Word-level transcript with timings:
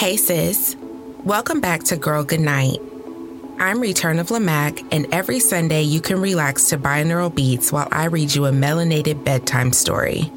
Hey 0.00 0.16
sis, 0.16 0.76
welcome 1.24 1.60
back 1.60 1.82
to 1.82 1.96
Girl 1.98 2.24
Goodnight. 2.24 2.78
I'm 3.58 3.82
Return 3.82 4.18
of 4.18 4.28
Lamac, 4.28 4.82
and 4.90 5.06
every 5.12 5.40
Sunday 5.40 5.82
you 5.82 6.00
can 6.00 6.22
relax 6.22 6.70
to 6.70 6.78
binaural 6.78 7.34
beats 7.34 7.70
while 7.70 7.86
I 7.92 8.06
read 8.06 8.34
you 8.34 8.46
a 8.46 8.50
melanated 8.50 9.24
bedtime 9.24 9.74
story. 9.74 10.32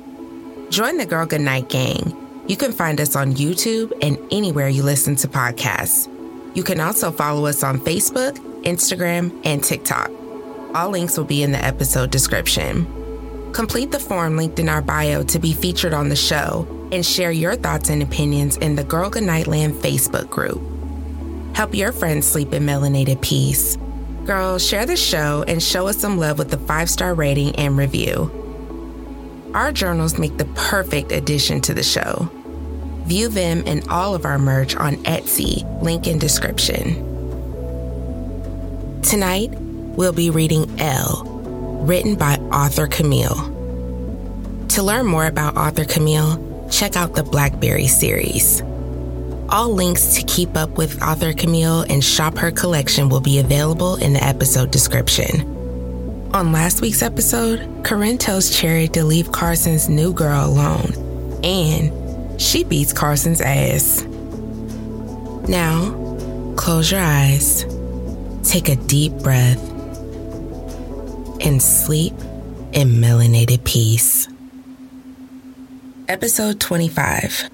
Join 0.69 0.97
the 0.97 1.05
Girl 1.05 1.25
Goodnight 1.25 1.69
gang. 1.69 2.13
You 2.45 2.57
can 2.57 2.73
find 2.73 2.99
us 2.99 3.15
on 3.15 3.35
YouTube 3.35 3.93
and 4.01 4.17
anywhere 4.33 4.67
you 4.67 4.83
listen 4.83 5.15
to 5.15 5.29
podcasts. 5.29 6.09
You 6.57 6.63
can 6.63 6.81
also 6.81 7.09
follow 7.09 7.45
us 7.45 7.63
on 7.63 7.79
Facebook, 7.79 8.37
Instagram, 8.63 9.33
and 9.45 9.63
TikTok. 9.63 10.11
All 10.75 10.89
links 10.89 11.17
will 11.17 11.23
be 11.23 11.41
in 11.41 11.53
the 11.53 11.63
episode 11.63 12.11
description. 12.11 12.85
Complete 13.53 13.91
the 13.91 13.99
form 14.01 14.35
linked 14.35 14.59
in 14.59 14.67
our 14.67 14.81
bio 14.81 15.23
to 15.23 15.39
be 15.39 15.53
featured 15.53 15.93
on 15.93 16.09
the 16.09 16.17
show 16.17 16.67
and 16.93 17.03
share 17.03 17.31
your 17.31 17.55
thoughts 17.55 17.89
and 17.89 18.03
opinions 18.03 18.55
in 18.57 18.75
the 18.75 18.83
Girl 18.83 19.09
Goodnightland 19.09 19.73
Facebook 19.73 20.29
group. 20.29 20.61
Help 21.55 21.73
your 21.73 21.91
friends 21.91 22.27
sleep 22.27 22.53
in 22.53 22.63
melanated 22.63 23.19
peace. 23.21 23.77
Girls, 24.25 24.65
share 24.65 24.85
the 24.85 24.95
show 24.95 25.43
and 25.47 25.61
show 25.61 25.87
us 25.87 25.97
some 25.97 26.19
love 26.19 26.37
with 26.37 26.53
a 26.53 26.57
five 26.57 26.91
star 26.91 27.15
rating 27.15 27.55
and 27.55 27.77
review. 27.77 28.31
Our 29.55 29.71
journals 29.71 30.19
make 30.19 30.37
the 30.37 30.45
perfect 30.45 31.11
addition 31.11 31.61
to 31.61 31.73
the 31.73 31.83
show. 31.83 32.29
View 33.05 33.27
them 33.27 33.63
and 33.65 33.87
all 33.89 34.13
of 34.13 34.25
our 34.25 34.37
merch 34.37 34.75
on 34.75 34.95
Etsy, 34.97 35.63
link 35.81 36.05
in 36.05 36.19
description. 36.19 37.11
Tonight, 39.01 39.49
we'll 39.51 40.13
be 40.13 40.29
reading 40.29 40.79
L, 40.79 41.23
written 41.85 42.15
by 42.15 42.35
author 42.35 42.85
Camille. 42.85 43.49
To 44.69 44.83
learn 44.83 45.05
more 45.05 45.25
about 45.25 45.57
author 45.57 45.85
Camille, 45.85 46.52
check 46.73 46.95
out 46.95 47.13
the 47.13 47.23
Blackberry 47.23 47.87
series. 47.87 48.61
All 49.49 49.69
links 49.69 50.15
to 50.15 50.23
keep 50.23 50.57
up 50.57 50.71
with 50.71 51.01
author 51.03 51.31
Camille 51.31 51.81
and 51.81 52.03
shop 52.03 52.37
her 52.37 52.51
collection 52.51 53.09
will 53.09 53.21
be 53.21 53.37
available 53.37 53.97
in 53.97 54.13
the 54.13 54.23
episode 54.23 54.71
description. 54.71 55.41
On 56.33 56.51
last 56.51 56.81
week's 56.81 57.03
episode, 57.03 57.83
Corinne 57.83 58.17
tells 58.17 58.49
Cherry 58.49 58.87
to 58.89 59.03
leave 59.03 59.31
Carson's 59.31 59.87
new 59.87 60.11
girl 60.13 60.47
alone, 60.47 61.39
and 61.43 62.41
she 62.41 62.63
beats 62.63 62.91
Carson's 62.91 63.39
ass. 63.39 64.01
Now, 65.47 65.91
close 66.57 66.91
your 66.91 67.01
eyes, 67.01 67.65
take 68.43 68.69
a 68.69 68.75
deep 68.75 69.13
breath, 69.19 69.61
and 71.39 71.61
sleep 71.61 72.13
in 72.71 72.93
melanated 72.93 73.63
peace. 73.63 74.27
Episode 76.09 76.59
25 76.59 77.49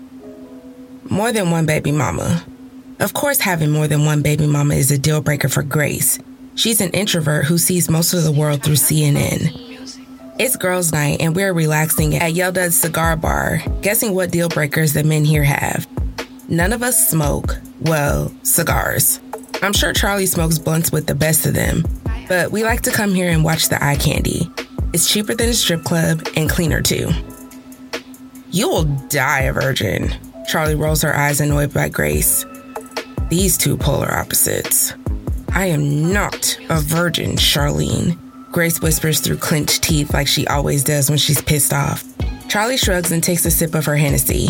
More 1.10 1.32
than 1.32 1.52
one 1.52 1.68
baby 1.68 1.92
mama. 1.92 2.44
Of 3.00 3.14
course, 3.14 3.40
having 3.40 3.70
more 3.70 3.88
than 3.88 4.06
one 4.06 4.24
baby 4.24 4.48
mama 4.48 4.74
is 4.74 4.90
a 4.90 4.98
deal 4.98 5.22
breaker 5.22 5.50
for 5.50 5.62
Grace. 5.62 6.18
She's 6.56 6.82
an 6.82 6.90
introvert 6.90 7.46
who 7.46 7.60
sees 7.60 7.90
most 7.90 8.14
of 8.14 8.24
the 8.24 8.32
world 8.32 8.64
through 8.64 8.76
CNN. 8.76 9.54
It's 10.40 10.56
girls' 10.56 10.92
night, 10.92 11.22
and 11.22 11.36
we're 11.36 11.54
relaxing 11.54 12.16
at 12.16 12.34
Yeldad's 12.34 12.76
cigar 12.76 13.16
bar, 13.16 13.62
guessing 13.82 14.16
what 14.16 14.32
deal 14.32 14.50
breakers 14.50 14.94
the 14.94 15.04
men 15.04 15.26
here 15.26 15.44
have. 15.44 15.88
None 16.50 16.74
of 16.74 16.82
us 16.82 17.08
smoke, 17.08 17.56
well, 17.82 18.34
cigars. 18.42 19.20
I'm 19.62 19.74
sure 19.74 19.94
Charlie 19.94 20.26
smokes 20.26 20.58
blunts 20.58 20.92
with 20.92 21.06
the 21.06 21.16
best 21.16 21.46
of 21.46 21.54
them, 21.54 21.84
but 22.28 22.52
we 22.52 22.64
like 22.64 22.82
to 22.82 22.92
come 22.92 23.14
here 23.14 23.30
and 23.30 23.44
watch 23.44 23.70
the 23.70 23.84
eye 23.84 23.98
candy. 23.98 24.50
It's 24.92 25.08
cheaper 25.08 25.36
than 25.36 25.50
a 25.50 25.54
strip 25.54 25.84
club 25.84 26.28
and 26.36 26.50
cleaner 26.50 26.82
too. 26.82 27.12
You 28.52 28.68
will 28.68 28.86
die 29.10 29.42
a 29.42 29.54
virgin. 29.54 30.12
Charlie 30.48 30.74
rolls 30.74 31.04
her 31.04 31.16
eyes 31.16 31.40
annoyed 31.40 31.72
by 31.72 31.88
Grace. 31.88 32.46
These 33.30 33.58
two 33.60 33.78
polar 33.78 34.12
opposites. 34.12 34.96
I 35.54 35.68
am 35.68 36.12
not 36.12 36.58
a 36.70 36.80
virgin, 36.80 37.36
Charlene. 37.36 38.18
Grace 38.52 38.82
whispers 38.82 39.20
through 39.20 39.38
clenched 39.38 39.84
teeth 39.84 40.16
like 40.16 40.28
she 40.28 40.48
always 40.48 40.84
does 40.84 41.10
when 41.10 41.20
she's 41.20 41.42
pissed 41.44 41.74
off. 41.74 42.04
Charlie 42.48 42.78
shrugs 42.78 43.12
and 43.12 43.24
takes 43.24 43.46
a 43.46 43.52
sip 43.52 43.76
of 43.76 43.86
her 43.86 43.96
Hennessy. 43.96 44.50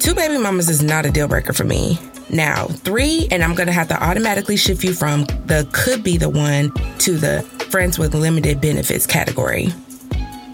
Two 0.00 0.14
baby 0.14 0.36
mamas 0.36 0.68
is 0.68 0.82
not 0.82 1.06
a 1.06 1.10
deal 1.10 1.28
breaker 1.28 1.52
for 1.52 1.64
me. 1.64 1.98
Now, 2.30 2.66
three, 2.66 3.28
and 3.30 3.44
I'm 3.44 3.54
gonna 3.54 3.70
have 3.70 3.88
to 3.88 4.02
automatically 4.02 4.56
shift 4.56 4.82
you 4.82 4.92
from 4.92 5.24
the 5.46 5.68
could 5.72 6.02
be 6.02 6.16
the 6.16 6.28
one 6.28 6.72
to 6.98 7.16
the 7.16 7.42
friends 7.70 7.96
with 7.96 8.14
limited 8.14 8.60
benefits 8.60 9.06
category. 9.06 9.72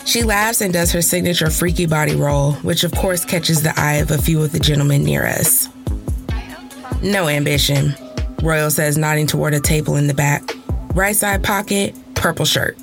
She 0.04 0.22
laughs 0.22 0.60
and 0.60 0.72
does 0.72 0.92
her 0.92 1.02
signature 1.02 1.50
freaky 1.50 1.86
body 1.86 2.14
roll, 2.14 2.52
which 2.54 2.84
of 2.84 2.92
course 2.92 3.24
catches 3.24 3.62
the 3.62 3.72
eye 3.78 3.94
of 3.94 4.10
a 4.10 4.18
few 4.18 4.42
of 4.42 4.52
the 4.52 4.60
gentlemen 4.60 5.02
near 5.02 5.24
us. 5.24 5.68
No 7.02 7.28
ambition, 7.28 7.94
Royal 8.42 8.70
says, 8.70 8.98
nodding 8.98 9.26
toward 9.26 9.54
a 9.54 9.60
table 9.60 9.96
in 9.96 10.06
the 10.06 10.14
back. 10.14 10.42
Right 10.94 11.16
side 11.16 11.42
pocket, 11.42 11.94
purple 12.14 12.44
shirt. 12.44 12.78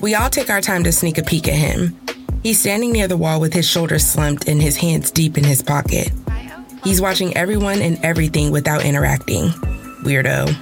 We 0.00 0.14
all 0.14 0.30
take 0.30 0.50
our 0.50 0.60
time 0.60 0.84
to 0.84 0.92
sneak 0.92 1.18
a 1.18 1.22
peek 1.22 1.48
at 1.48 1.54
him. 1.54 1.98
He's 2.42 2.60
standing 2.60 2.92
near 2.92 3.08
the 3.08 3.16
wall 3.16 3.40
with 3.40 3.52
his 3.52 3.68
shoulders 3.68 4.06
slumped 4.06 4.48
and 4.48 4.62
his 4.62 4.76
hands 4.76 5.10
deep 5.10 5.36
in 5.36 5.44
his 5.44 5.62
pocket. 5.62 6.10
He's 6.84 7.00
watching 7.00 7.36
everyone 7.36 7.82
and 7.82 8.02
everything 8.02 8.50
without 8.50 8.84
interacting. 8.84 9.48
Weirdo. 10.04 10.54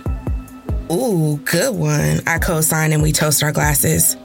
Ooh, 0.91 1.37
good 1.45 1.75
one. 1.75 2.21
I 2.27 2.39
co 2.39 2.61
sign 2.61 2.93
and 2.93 3.03
we 3.03 3.13
toast 3.13 3.43
our 3.43 3.53
glasses. 3.53 4.17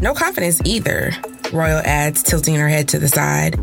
No 0.00 0.12
confidence 0.14 0.60
either, 0.64 1.12
Royal 1.52 1.78
adds, 1.78 2.22
tilting 2.22 2.54
her 2.56 2.68
head 2.68 2.88
to 2.88 2.98
the 2.98 3.08
side. 3.08 3.58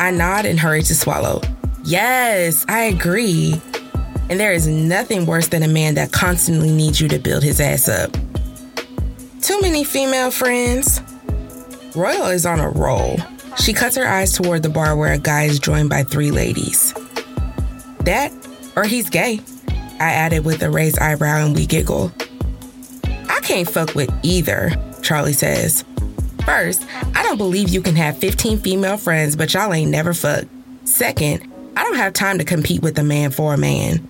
I 0.00 0.10
nod 0.10 0.46
and 0.46 0.58
hurry 0.58 0.82
to 0.82 0.94
swallow. 0.94 1.40
Yes, 1.84 2.64
I 2.68 2.84
agree. 2.84 3.60
And 4.28 4.40
there 4.40 4.52
is 4.52 4.66
nothing 4.66 5.26
worse 5.26 5.48
than 5.48 5.62
a 5.62 5.68
man 5.68 5.94
that 5.94 6.12
constantly 6.12 6.72
needs 6.72 7.00
you 7.00 7.08
to 7.08 7.18
build 7.18 7.42
his 7.42 7.60
ass 7.60 7.88
up. 7.88 8.10
Too 9.42 9.60
many 9.60 9.84
female 9.84 10.30
friends. 10.30 11.00
Royal 11.94 12.26
is 12.26 12.46
on 12.46 12.58
a 12.58 12.70
roll. 12.70 13.16
She 13.58 13.72
cuts 13.72 13.96
her 13.96 14.06
eyes 14.06 14.32
toward 14.32 14.62
the 14.62 14.68
bar 14.68 14.96
where 14.96 15.12
a 15.12 15.18
guy 15.18 15.44
is 15.44 15.60
joined 15.60 15.90
by 15.90 16.02
three 16.02 16.30
ladies. 16.30 16.92
That, 18.00 18.32
or 18.74 18.84
he's 18.84 19.08
gay, 19.08 19.40
I 20.00 20.10
added 20.10 20.44
with 20.44 20.62
a 20.62 20.70
raised 20.70 20.98
eyebrow 20.98 21.44
and 21.44 21.54
we 21.54 21.66
giggle. 21.66 22.10
I 23.28 23.40
can't 23.42 23.68
fuck 23.68 23.94
with 23.94 24.10
either, 24.22 24.72
Charlie 25.04 25.32
says. 25.32 25.84
First, 26.44 26.86
I 27.14 27.22
don't 27.22 27.38
believe 27.38 27.68
you 27.68 27.80
can 27.80 27.96
have 27.96 28.18
15 28.18 28.58
female 28.58 28.96
friends, 28.96 29.36
but 29.36 29.52
y'all 29.54 29.72
ain't 29.72 29.90
never 29.90 30.12
fucked. 30.12 30.48
Second, 30.84 31.50
I 31.76 31.84
don't 31.84 31.96
have 31.96 32.12
time 32.12 32.38
to 32.38 32.44
compete 32.44 32.82
with 32.82 32.98
a 32.98 33.02
man 33.02 33.30
for 33.30 33.54
a 33.54 33.58
man. 33.58 34.08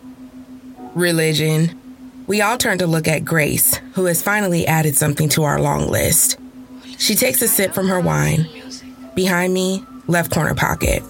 Religion. 0.94 1.78
We 2.26 2.40
all 2.40 2.56
turn 2.56 2.78
to 2.78 2.86
look 2.86 3.06
at 3.06 3.24
Grace, 3.24 3.76
who 3.94 4.06
has 4.06 4.22
finally 4.22 4.66
added 4.66 4.96
something 4.96 5.28
to 5.30 5.44
our 5.44 5.60
long 5.60 5.88
list. 5.88 6.38
She 6.98 7.14
takes 7.14 7.42
a 7.42 7.48
sip 7.48 7.74
from 7.74 7.88
her 7.88 8.00
wine. 8.00 8.48
Behind 9.14 9.52
me, 9.52 9.84
left 10.06 10.32
corner 10.32 10.54
pocket. 10.54 11.02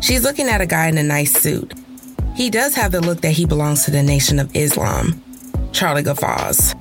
She's 0.00 0.24
looking 0.24 0.48
at 0.48 0.60
a 0.60 0.66
guy 0.66 0.86
in 0.88 0.98
a 0.98 1.02
nice 1.02 1.32
suit. 1.32 1.74
He 2.34 2.50
does 2.50 2.74
have 2.74 2.92
the 2.92 3.00
look 3.00 3.20
that 3.20 3.32
he 3.32 3.46
belongs 3.46 3.84
to 3.84 3.90
the 3.90 4.02
Nation 4.02 4.38
of 4.38 4.54
Islam. 4.56 5.22
Charlie 5.72 6.02
guffaws. 6.02 6.74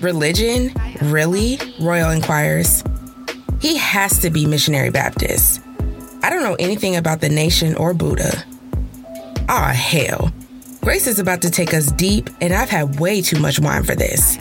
Religion? 0.00 0.72
Really? 1.02 1.58
Royal 1.78 2.10
inquires. 2.10 2.82
He 3.60 3.76
has 3.76 4.18
to 4.20 4.30
be 4.30 4.46
missionary 4.46 4.90
Baptist. 4.90 5.60
I 6.22 6.30
don't 6.30 6.42
know 6.42 6.56
anything 6.58 6.96
about 6.96 7.20
the 7.20 7.28
nation 7.28 7.74
or 7.76 7.92
Buddha. 7.92 8.44
Ah, 9.48 9.72
hell. 9.72 10.32
Grace 10.80 11.06
is 11.06 11.18
about 11.18 11.42
to 11.42 11.50
take 11.50 11.74
us 11.74 11.92
deep, 11.92 12.30
and 12.40 12.54
I've 12.54 12.70
had 12.70 12.98
way 12.98 13.20
too 13.20 13.38
much 13.38 13.60
wine 13.60 13.82
for 13.82 13.94
this. 13.94 14.38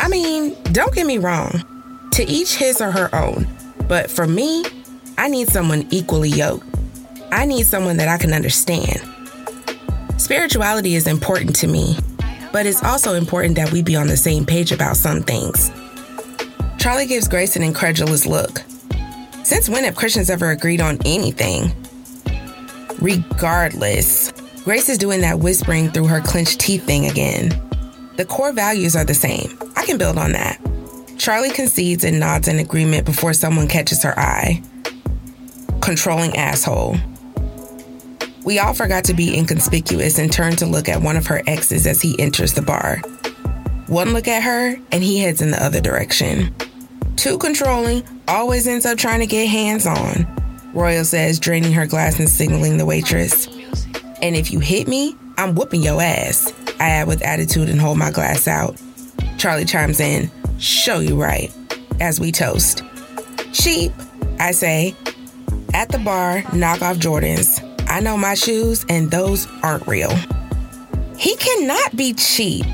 I 0.00 0.08
mean, 0.08 0.56
don't 0.72 0.94
get 0.94 1.06
me 1.06 1.18
wrong. 1.18 1.64
To 2.12 2.24
each 2.24 2.56
his 2.56 2.80
or 2.80 2.90
her 2.90 3.14
own. 3.14 3.46
But 3.86 4.10
for 4.10 4.26
me, 4.26 4.64
I 5.16 5.28
need 5.28 5.48
someone 5.48 5.86
equally 5.90 6.30
yoked. 6.30 6.66
I 7.30 7.44
need 7.44 7.66
someone 7.66 7.98
that 7.98 8.08
I 8.08 8.18
can 8.18 8.32
understand. 8.32 9.00
Spirituality 10.16 10.96
is 10.96 11.06
important 11.06 11.54
to 11.56 11.68
me, 11.68 11.96
but 12.52 12.66
it's 12.66 12.82
also 12.82 13.14
important 13.14 13.56
that 13.56 13.72
we 13.72 13.82
be 13.82 13.96
on 13.96 14.06
the 14.06 14.16
same 14.16 14.44
page 14.44 14.72
about 14.72 14.96
some 14.96 15.22
things. 15.22 15.70
Charlie 16.78 17.06
gives 17.06 17.28
Grace 17.28 17.56
an 17.56 17.62
incredulous 17.62 18.26
look. 18.26 18.62
Since 19.42 19.68
when 19.68 19.84
have 19.84 19.96
Christians 19.96 20.30
ever 20.30 20.50
agreed 20.50 20.80
on 20.80 20.98
anything? 21.04 21.72
Regardless, 23.00 24.32
Grace 24.64 24.88
is 24.88 24.98
doing 24.98 25.22
that 25.22 25.38
whispering 25.38 25.90
through 25.90 26.08
her 26.08 26.20
clenched 26.20 26.60
teeth 26.60 26.84
thing 26.84 27.06
again. 27.06 27.48
The 28.16 28.24
core 28.24 28.52
values 28.52 28.96
are 28.96 29.04
the 29.04 29.14
same. 29.14 29.58
I 29.76 29.84
can 29.86 29.96
build 29.96 30.18
on 30.18 30.32
that. 30.32 30.60
Charlie 31.18 31.50
concedes 31.50 32.04
and 32.04 32.20
nods 32.20 32.48
in 32.48 32.58
agreement 32.58 33.06
before 33.06 33.32
someone 33.32 33.68
catches 33.68 34.02
her 34.02 34.18
eye. 34.18 34.62
Controlling 35.80 36.36
asshole. 36.36 36.96
We 38.48 38.58
all 38.58 38.72
forgot 38.72 39.04
to 39.04 39.12
be 39.12 39.36
inconspicuous 39.36 40.18
and 40.18 40.32
turn 40.32 40.56
to 40.56 40.64
look 40.64 40.88
at 40.88 41.02
one 41.02 41.18
of 41.18 41.26
her 41.26 41.42
exes 41.46 41.86
as 41.86 42.00
he 42.00 42.18
enters 42.18 42.54
the 42.54 42.62
bar. 42.62 42.96
One 43.88 44.14
look 44.14 44.26
at 44.26 44.42
her, 44.42 44.74
and 44.90 45.02
he 45.04 45.18
heads 45.18 45.42
in 45.42 45.50
the 45.50 45.62
other 45.62 45.82
direction. 45.82 46.54
Too 47.16 47.36
controlling, 47.36 48.08
always 48.26 48.66
ends 48.66 48.86
up 48.86 48.96
trying 48.96 49.20
to 49.20 49.26
get 49.26 49.48
hands 49.48 49.86
on, 49.86 50.26
Royal 50.72 51.04
says, 51.04 51.38
draining 51.38 51.74
her 51.74 51.84
glass 51.84 52.18
and 52.18 52.26
signaling 52.26 52.78
the 52.78 52.86
waitress. 52.86 53.48
And 54.22 54.34
if 54.34 54.50
you 54.50 54.60
hit 54.60 54.88
me, 54.88 55.14
I'm 55.36 55.54
whooping 55.54 55.82
your 55.82 56.00
ass. 56.00 56.50
I 56.80 56.88
add 56.88 57.06
with 57.06 57.20
attitude 57.20 57.68
and 57.68 57.78
hold 57.78 57.98
my 57.98 58.10
glass 58.10 58.48
out. 58.48 58.80
Charlie 59.36 59.66
chimes 59.66 60.00
in, 60.00 60.30
show 60.58 61.00
you 61.00 61.20
right, 61.20 61.52
as 62.00 62.18
we 62.18 62.32
toast. 62.32 62.82
Cheap, 63.52 63.92
I 64.40 64.52
say. 64.52 64.96
At 65.74 65.90
the 65.90 65.98
bar, 65.98 66.42
knock 66.54 66.80
off 66.80 66.96
Jordans. 66.96 67.57
I 67.88 68.00
know 68.00 68.16
my 68.16 68.34
shoes, 68.34 68.84
and 68.88 69.10
those 69.10 69.46
aren't 69.62 69.86
real. 69.86 70.14
He 71.16 71.34
cannot 71.36 71.96
be 71.96 72.14
cheap. 72.14 72.64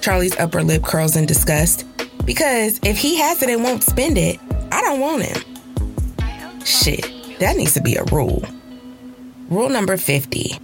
Charlie's 0.00 0.36
upper 0.38 0.62
lip 0.62 0.82
curls 0.82 1.16
in 1.16 1.26
disgust. 1.26 1.86
Because 2.24 2.80
if 2.82 2.98
he 2.98 3.16
has 3.16 3.42
it 3.42 3.50
and 3.50 3.62
won't 3.62 3.82
spend 3.82 4.18
it, 4.18 4.38
I 4.72 4.80
don't 4.80 5.00
want 5.00 5.22
him. 5.22 6.60
Shit, 6.64 7.10
that 7.38 7.56
needs 7.56 7.74
to 7.74 7.82
be 7.82 7.96
a 7.96 8.04
rule. 8.04 8.42
Rule 9.48 9.68
number 9.68 9.96
50 9.96 10.58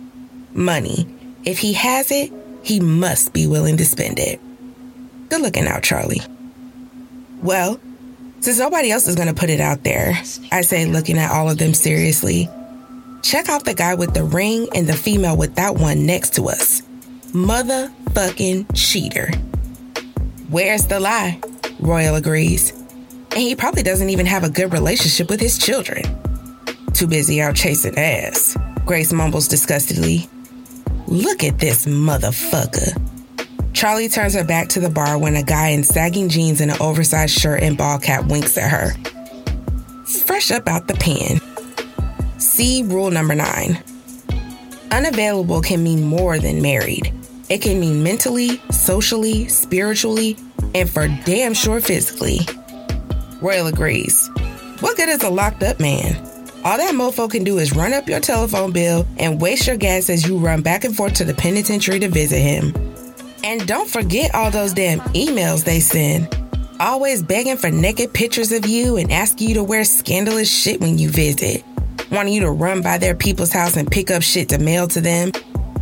money. 0.54 1.06
If 1.44 1.58
he 1.58 1.74
has 1.74 2.10
it, 2.10 2.32
he 2.62 2.80
must 2.80 3.32
be 3.32 3.46
willing 3.46 3.76
to 3.76 3.84
spend 3.84 4.18
it. 4.18 4.40
Good 5.28 5.42
looking 5.42 5.66
out, 5.66 5.82
Charlie. 5.82 6.22
Well, 7.42 7.80
since 8.40 8.58
nobody 8.58 8.90
else 8.90 9.06
is 9.06 9.16
going 9.16 9.28
to 9.28 9.34
put 9.34 9.50
it 9.50 9.60
out 9.60 9.84
there, 9.84 10.12
I 10.50 10.62
say, 10.62 10.86
looking 10.86 11.18
at 11.18 11.30
all 11.30 11.50
of 11.50 11.58
them 11.58 11.74
seriously, 11.74 12.48
check 13.22 13.48
out 13.48 13.64
the 13.64 13.74
guy 13.74 13.94
with 13.94 14.14
the 14.14 14.24
ring 14.24 14.68
and 14.74 14.86
the 14.86 14.94
female 14.94 15.36
without 15.36 15.78
one 15.78 16.06
next 16.06 16.34
to 16.34 16.48
us. 16.48 16.82
Motherfucking 17.32 18.66
cheater. 18.74 19.30
Where's 20.48 20.86
the 20.86 21.00
lie? 21.00 21.40
Royal 21.78 22.16
agrees. 22.16 22.72
And 23.30 23.38
he 23.38 23.54
probably 23.54 23.82
doesn't 23.82 24.10
even 24.10 24.26
have 24.26 24.44
a 24.44 24.50
good 24.50 24.72
relationship 24.72 25.30
with 25.30 25.40
his 25.40 25.58
children. 25.58 26.02
Too 26.92 27.06
busy 27.06 27.40
out 27.40 27.54
chasing 27.54 27.96
ass. 27.96 28.56
Grace 28.84 29.12
mumbles 29.12 29.46
disgustedly. 29.46 30.28
Look 31.06 31.44
at 31.44 31.58
this 31.58 31.86
motherfucker. 31.86 33.00
Charlie 33.72 34.08
turns 34.08 34.34
her 34.34 34.44
back 34.44 34.68
to 34.70 34.80
the 34.80 34.90
bar 34.90 35.16
when 35.16 35.36
a 35.36 35.42
guy 35.42 35.68
in 35.68 35.84
sagging 35.84 36.28
jeans 36.28 36.60
and 36.60 36.70
an 36.70 36.76
oversized 36.80 37.38
shirt 37.38 37.62
and 37.62 37.78
ball 37.78 37.98
cap 37.98 38.26
winks 38.26 38.58
at 38.58 38.70
her. 38.70 38.92
Fresh 40.26 40.50
up 40.50 40.68
out 40.68 40.88
the 40.88 40.94
pen. 40.94 41.40
See 42.40 42.82
rule 42.82 43.10
number 43.10 43.34
nine. 43.34 43.82
Unavailable 44.90 45.60
can 45.60 45.84
mean 45.84 46.02
more 46.02 46.38
than 46.38 46.62
married. 46.62 47.12
It 47.50 47.60
can 47.60 47.78
mean 47.78 48.02
mentally, 48.02 48.62
socially, 48.70 49.46
spiritually, 49.48 50.38
and 50.74 50.88
for 50.88 51.06
damn 51.26 51.52
sure 51.52 51.82
physically. 51.82 52.40
Royal 53.42 53.66
agrees. 53.66 54.28
What 54.80 54.96
good 54.96 55.10
is 55.10 55.22
a 55.22 55.28
locked 55.28 55.62
up 55.62 55.80
man? 55.80 56.16
All 56.64 56.78
that 56.78 56.94
mofo 56.94 57.30
can 57.30 57.44
do 57.44 57.58
is 57.58 57.76
run 57.76 57.92
up 57.92 58.08
your 58.08 58.20
telephone 58.20 58.72
bill 58.72 59.06
and 59.18 59.38
waste 59.38 59.66
your 59.66 59.76
gas 59.76 60.08
as 60.08 60.26
you 60.26 60.38
run 60.38 60.62
back 60.62 60.84
and 60.84 60.96
forth 60.96 61.14
to 61.14 61.24
the 61.24 61.34
penitentiary 61.34 62.00
to 62.00 62.08
visit 62.08 62.40
him. 62.40 62.74
And 63.44 63.68
don't 63.68 63.88
forget 63.88 64.34
all 64.34 64.50
those 64.50 64.72
damn 64.72 65.00
emails 65.10 65.64
they 65.64 65.80
send. 65.80 66.34
Always 66.80 67.22
begging 67.22 67.58
for 67.58 67.70
naked 67.70 68.14
pictures 68.14 68.50
of 68.50 68.66
you 68.66 68.96
and 68.96 69.12
asking 69.12 69.48
you 69.48 69.54
to 69.56 69.62
wear 69.62 69.84
scandalous 69.84 70.50
shit 70.50 70.80
when 70.80 70.98
you 70.98 71.10
visit. 71.10 71.64
Wanting 72.10 72.34
you 72.34 72.40
to 72.40 72.50
run 72.50 72.82
by 72.82 72.98
their 72.98 73.14
people's 73.14 73.52
house 73.52 73.76
and 73.76 73.90
pick 73.90 74.10
up 74.10 74.22
shit 74.22 74.48
to 74.48 74.58
mail 74.58 74.88
to 74.88 75.00
them. 75.00 75.32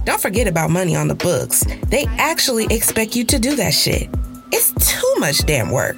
Don't 0.04 0.20
forget 0.20 0.46
about 0.46 0.70
money 0.70 0.94
on 0.94 1.08
the 1.08 1.14
books. 1.14 1.64
They 1.88 2.06
actually 2.18 2.66
expect 2.70 3.16
you 3.16 3.24
to 3.24 3.38
do 3.38 3.56
that 3.56 3.72
shit. 3.74 4.08
It's 4.52 4.72
too 4.92 5.14
much 5.18 5.44
damn 5.46 5.70
work. 5.70 5.96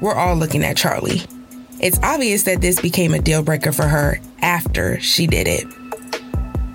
We're 0.00 0.14
all 0.14 0.36
looking 0.36 0.64
at 0.64 0.76
Charlie. 0.76 1.22
It's 1.80 1.98
obvious 2.02 2.44
that 2.44 2.60
this 2.60 2.80
became 2.80 3.14
a 3.14 3.20
deal 3.20 3.42
breaker 3.42 3.72
for 3.72 3.86
her 3.86 4.20
after 4.42 4.98
she 5.00 5.26
did 5.26 5.46
it. 5.48 5.66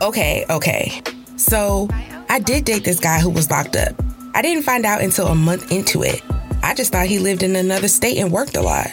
Okay, 0.02 0.46
okay. 0.50 1.02
So, 1.38 1.90
I 2.30 2.40
did 2.40 2.66
date 2.66 2.84
this 2.84 3.00
guy 3.00 3.20
who 3.20 3.30
was 3.30 3.50
locked 3.50 3.76
up. 3.76 3.96
I 4.34 4.42
didn't 4.42 4.64
find 4.64 4.86
out 4.86 5.02
until 5.02 5.28
a 5.28 5.36
month 5.36 5.72
into 5.72 6.04
it. 6.04 6.22
I 6.64 6.74
just 6.74 6.92
thought 6.92 7.08
he 7.08 7.20
lived 7.20 7.44
in 7.44 7.56
another 7.56 7.88
state 7.88 8.18
and 8.18 8.32
worked 8.32 8.56
a 8.56 8.62
lot. 8.62 8.88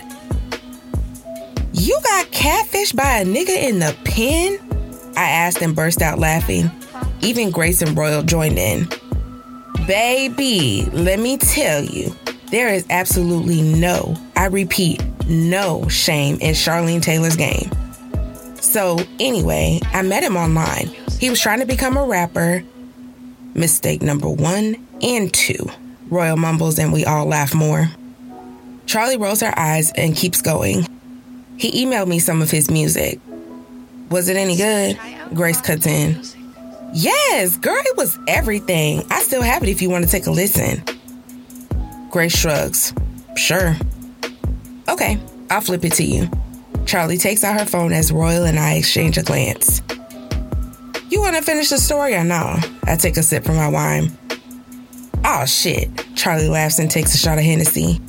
You 1.79 1.97
got 2.03 2.27
catfished 2.33 2.97
by 2.97 3.19
a 3.19 3.25
nigga 3.25 3.57
in 3.57 3.79
the 3.79 3.97
pen? 4.05 4.59
I 5.17 5.31
asked 5.31 5.63
and 5.63 5.77
burst 5.77 6.03
out 6.03 6.19
laughing. 6.19 6.73
Even 7.21 7.53
Grace 7.53 7.83
and 7.83 7.97
Royal 7.97 8.25
joined 8.25 8.59
in. 8.59 8.89
Baby, 9.87 10.89
let 10.93 11.21
me 11.21 11.37
tell 11.37 11.85
you, 11.85 12.17
there 12.51 12.67
is 12.67 12.85
absolutely 12.91 13.63
no, 13.63 14.17
I 14.35 14.47
repeat, 14.47 15.05
no 15.29 15.87
shame 15.89 16.39
in 16.41 16.55
Charlene 16.55 17.01
Taylor's 17.01 17.37
game. 17.37 17.71
So, 18.57 18.99
anyway, 19.21 19.79
I 19.93 20.03
met 20.03 20.25
him 20.25 20.37
online. 20.37 20.89
He 21.21 21.31
was 21.31 21.41
trying 21.41 21.61
to 21.61 21.67
become 21.67 21.97
a 21.97 22.05
rapper. 22.05 22.65
Mistake 23.55 24.03
number 24.03 24.29
one 24.29 24.85
and 25.01 25.33
two. 25.33 25.71
Royal 26.11 26.37
mumbles, 26.37 26.81
and 26.81 26.93
we 26.93 27.05
all 27.05 27.27
laugh 27.27 27.55
more. 27.55 27.89
Charlie 28.87 29.17
rolls 29.17 29.43
her 29.43 29.57
eyes 29.57 29.93
and 29.93 30.17
keeps 30.17 30.43
going. 30.43 30.85
He 31.59 31.85
emailed 31.85 32.07
me 32.07 32.21
some 32.21 32.41
of 32.41 32.51
his 32.51 32.71
music. 32.71 33.21
Was 34.11 34.29
it 34.29 34.37
any 34.37 34.57
good? 34.57 34.99
Grace 35.35 35.61
cuts 35.61 35.87
in. 35.87 36.23
Yes, 36.95 37.57
girl, 37.57 37.77
it 37.77 37.97
was 37.97 38.19
everything. 38.29 39.05
I 39.11 39.21
still 39.23 39.43
have 39.43 39.63
it 39.63 39.69
if 39.69 39.83
you 39.83 39.91
want 39.91 40.05
to 40.05 40.11
take 40.11 40.27
a 40.27 40.31
listen. 40.31 40.83
Grace 42.11 42.37
shrugs. 42.37 42.95
Sure. 43.37 43.77
Okay, 44.89 45.21
I'll 45.51 45.61
flip 45.61 45.85
it 45.85 45.93
to 45.95 46.05
you. 46.05 46.31
Charlie 46.87 47.19
takes 47.19 47.45
out 47.45 47.59
her 47.61 47.67
phone 47.67 47.93
as 47.93 48.13
Royal 48.13 48.45
and 48.45 48.59
I 48.59 48.75
exchange 48.75 49.19
a 49.19 49.23
glance. 49.23 49.83
You 51.11 51.21
want 51.21 51.37
to 51.37 51.43
finish 51.43 51.71
the 51.71 51.79
story 51.79 52.15
or 52.15 52.25
no? 52.25 52.57
I 52.85 52.97
take 52.97 53.17
a 53.17 53.23
sip 53.23 53.45
from 53.45 53.57
my 53.57 53.69
wine. 53.69 54.17
Oh 55.25 55.45
shit. 55.45 55.91
Charlie 56.15 56.49
laughs 56.49 56.79
and 56.79 56.91
takes 56.91 57.15
a 57.15 57.19
shot 57.19 57.37
of 57.37 57.45
Hennessy. 57.45 58.01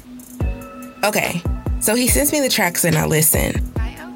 Okay, 1.03 1.41
so 1.79 1.95
he 1.95 2.07
sends 2.07 2.31
me 2.31 2.41
the 2.41 2.49
tracks 2.49 2.85
and 2.85 2.95
I 2.95 3.05
listen. 3.05 3.53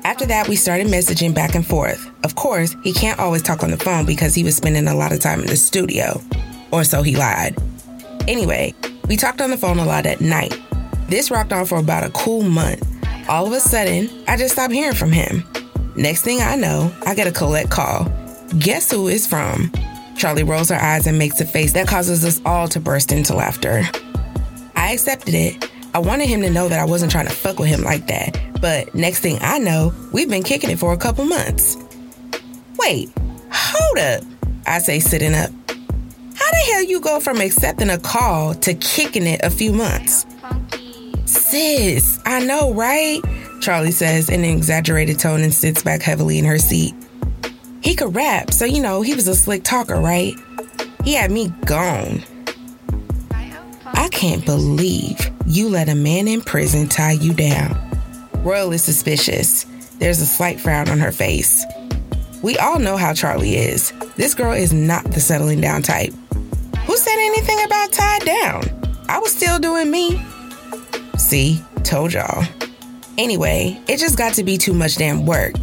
After 0.03 0.25
that, 0.25 0.49
we 0.49 0.55
started 0.55 0.87
messaging 0.87 1.33
back 1.33 1.55
and 1.55 1.65
forth. 1.65 2.09
Of 2.25 2.35
course, 2.35 2.75
he 2.83 2.91
can't 2.91 3.19
always 3.19 3.41
talk 3.41 3.63
on 3.63 3.71
the 3.71 3.77
phone 3.77 4.05
because 4.05 4.35
he 4.35 4.43
was 4.43 4.57
spending 4.57 4.87
a 4.87 4.95
lot 4.95 5.13
of 5.13 5.19
time 5.19 5.39
in 5.39 5.47
the 5.47 5.55
studio. 5.55 6.21
Or 6.71 6.83
so 6.83 7.03
he 7.03 7.15
lied. 7.15 7.55
Anyway, 8.27 8.73
we 9.07 9.15
talked 9.15 9.41
on 9.41 9.49
the 9.49 9.57
phone 9.57 9.79
a 9.79 9.85
lot 9.85 10.05
at 10.05 10.19
night. 10.19 10.59
This 11.07 11.31
rocked 11.31 11.53
on 11.53 11.65
for 11.65 11.77
about 11.77 12.03
a 12.03 12.09
cool 12.11 12.41
month. 12.41 12.85
All 13.29 13.45
of 13.45 13.53
a 13.53 13.59
sudden, 13.59 14.09
I 14.27 14.35
just 14.35 14.53
stopped 14.53 14.73
hearing 14.73 14.95
from 14.95 15.11
him. 15.11 15.43
Next 15.95 16.23
thing 16.23 16.41
I 16.41 16.55
know, 16.55 16.93
I 17.05 17.15
get 17.15 17.27
a 17.27 17.31
collect 17.31 17.69
call. 17.69 18.11
Guess 18.59 18.91
who 18.91 19.07
it's 19.07 19.25
from? 19.25 19.71
Charlie 20.17 20.43
rolls 20.43 20.69
her 20.69 20.79
eyes 20.79 21.07
and 21.07 21.17
makes 21.17 21.39
a 21.39 21.45
face 21.45 21.73
that 21.73 21.87
causes 21.87 22.25
us 22.25 22.41
all 22.45 22.67
to 22.69 22.79
burst 22.79 23.11
into 23.11 23.35
laughter. 23.35 23.83
I 24.75 24.91
accepted 24.91 25.33
it. 25.33 25.69
I 25.95 25.99
wanted 25.99 26.27
him 26.27 26.41
to 26.41 26.49
know 26.49 26.69
that 26.69 26.79
I 26.79 26.85
wasn't 26.85 27.11
trying 27.11 27.27
to 27.27 27.33
fuck 27.33 27.59
with 27.59 27.69
him 27.69 27.81
like 27.81 28.07
that. 28.07 28.39
But 28.59 28.95
next 28.95 29.19
thing 29.19 29.37
I 29.41 29.59
know, 29.59 29.93
we've 30.11 30.29
been 30.29 30.43
kicking 30.43 30.71
it 30.71 30.79
for 30.79 30.91
a 30.91 30.97
couple 30.97 31.25
months. 31.25 31.77
Wait, 32.79 33.11
hold 33.51 33.99
up. 33.99 34.23
I 34.65 34.79
say, 34.79 34.99
sitting 34.99 35.35
up. 35.35 35.51
How 36.35 36.51
the 36.51 36.71
hell 36.71 36.83
you 36.83 36.99
go 36.99 37.19
from 37.19 37.39
accepting 37.39 37.89
a 37.89 37.99
call 37.99 38.55
to 38.55 38.73
kicking 38.73 39.27
it 39.27 39.41
a 39.43 39.51
few 39.51 39.71
months? 39.71 40.25
Sis, 41.25 42.19
I 42.25 42.43
know, 42.43 42.73
right? 42.73 43.21
Charlie 43.61 43.91
says 43.91 44.29
in 44.29 44.43
an 44.43 44.49
exaggerated 44.49 45.19
tone 45.19 45.41
and 45.41 45.53
sits 45.53 45.83
back 45.83 46.01
heavily 46.01 46.39
in 46.39 46.45
her 46.45 46.57
seat. 46.57 46.95
He 47.83 47.95
could 47.95 48.15
rap, 48.15 48.51
so 48.51 48.65
you 48.65 48.81
know, 48.81 49.01
he 49.01 49.13
was 49.13 49.27
a 49.27 49.35
slick 49.35 49.63
talker, 49.63 49.99
right? 49.99 50.33
He 51.03 51.13
had 51.13 51.31
me 51.31 51.49
gone. 51.65 52.23
I 54.03 54.09
can't 54.09 54.45
believe 54.45 55.31
you 55.45 55.69
let 55.69 55.87
a 55.87 55.95
man 55.95 56.27
in 56.27 56.41
prison 56.41 56.89
tie 56.89 57.13
you 57.13 57.33
down. 57.33 57.73
Royal 58.39 58.73
is 58.73 58.83
suspicious. 58.83 59.65
There's 59.97 60.19
a 60.19 60.25
slight 60.25 60.59
frown 60.59 60.89
on 60.89 60.99
her 60.99 61.13
face. 61.13 61.65
We 62.41 62.57
all 62.57 62.79
know 62.79 62.97
how 62.97 63.13
Charlie 63.13 63.55
is. 63.55 63.93
This 64.17 64.33
girl 64.33 64.51
is 64.51 64.73
not 64.73 65.05
the 65.05 65.21
settling 65.21 65.61
down 65.61 65.83
type. 65.83 66.11
Who 66.85 66.97
said 66.97 67.15
anything 67.15 67.63
about 67.63 67.93
tied 67.93 68.25
down? 68.25 68.63
I 69.07 69.19
was 69.19 69.33
still 69.33 69.57
doing 69.57 69.89
me. 69.89 70.21
See, 71.17 71.63
told 71.83 72.11
y'all. 72.11 72.43
Anyway, 73.17 73.81
it 73.87 73.99
just 73.99 74.17
got 74.17 74.33
to 74.33 74.43
be 74.43 74.57
too 74.57 74.73
much 74.73 74.97
damn 74.97 75.25
work. 75.25 75.53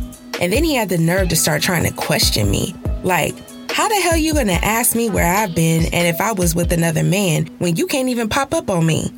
And 0.40 0.50
then 0.50 0.64
he 0.64 0.74
had 0.76 0.88
the 0.88 0.96
nerve 0.96 1.28
to 1.28 1.36
start 1.36 1.60
trying 1.60 1.84
to 1.84 1.92
question 1.92 2.50
me. 2.50 2.74
Like, 3.02 3.34
how 3.72 3.88
the 3.88 4.00
hell 4.02 4.16
you 4.16 4.34
gonna 4.34 4.52
ask 4.52 4.94
me 4.94 5.08
where 5.10 5.26
I've 5.26 5.54
been 5.54 5.84
and 5.92 6.06
if 6.06 6.20
I 6.20 6.32
was 6.32 6.54
with 6.54 6.72
another 6.72 7.02
man 7.02 7.46
when 7.58 7.76
you 7.76 7.86
can't 7.86 8.08
even 8.08 8.28
pop 8.28 8.52
up 8.52 8.70
on 8.70 8.86
me? 8.86 9.12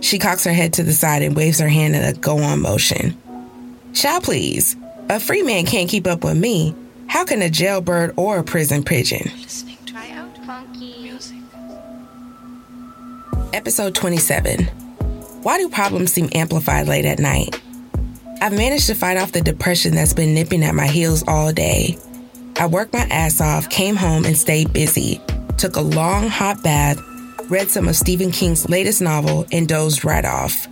She 0.00 0.18
cocks 0.18 0.44
her 0.44 0.52
head 0.52 0.74
to 0.74 0.82
the 0.82 0.92
side 0.92 1.22
and 1.22 1.34
waves 1.34 1.58
her 1.58 1.68
hand 1.68 1.96
in 1.96 2.02
a 2.02 2.12
go 2.12 2.38
on 2.38 2.60
motion. 2.60 3.16
Shall 3.92 4.20
please. 4.20 4.76
A 5.08 5.18
free 5.20 5.42
man 5.42 5.66
can't 5.66 5.88
keep 5.88 6.06
up 6.06 6.24
with 6.24 6.36
me. 6.36 6.74
How 7.06 7.24
can 7.24 7.40
a 7.42 7.48
jailbird 7.48 8.14
or 8.16 8.38
a 8.38 8.44
prison 8.44 8.82
pigeon? 8.82 9.30
Episode 13.52 13.94
27. 13.94 14.64
Why 15.42 15.58
do 15.58 15.68
problems 15.68 16.12
seem 16.12 16.28
amplified 16.32 16.88
late 16.88 17.04
at 17.04 17.18
night? 17.18 17.60
I've 18.42 18.52
managed 18.52 18.88
to 18.88 18.94
fight 18.94 19.16
off 19.16 19.32
the 19.32 19.40
depression 19.40 19.94
that's 19.94 20.12
been 20.12 20.34
nipping 20.34 20.62
at 20.62 20.74
my 20.74 20.86
heels 20.86 21.24
all 21.26 21.52
day. 21.52 21.96
I 22.58 22.66
worked 22.66 22.94
my 22.94 23.06
ass 23.10 23.42
off, 23.42 23.68
came 23.68 23.96
home, 23.96 24.24
and 24.24 24.36
stayed 24.36 24.72
busy. 24.72 25.20
Took 25.58 25.76
a 25.76 25.80
long 25.82 26.28
hot 26.28 26.62
bath, 26.62 26.98
read 27.50 27.68
some 27.68 27.86
of 27.86 27.96
Stephen 27.96 28.30
King's 28.30 28.68
latest 28.70 29.02
novel, 29.02 29.46
and 29.52 29.68
dozed 29.68 30.06
right 30.06 30.24
off. 30.24 30.66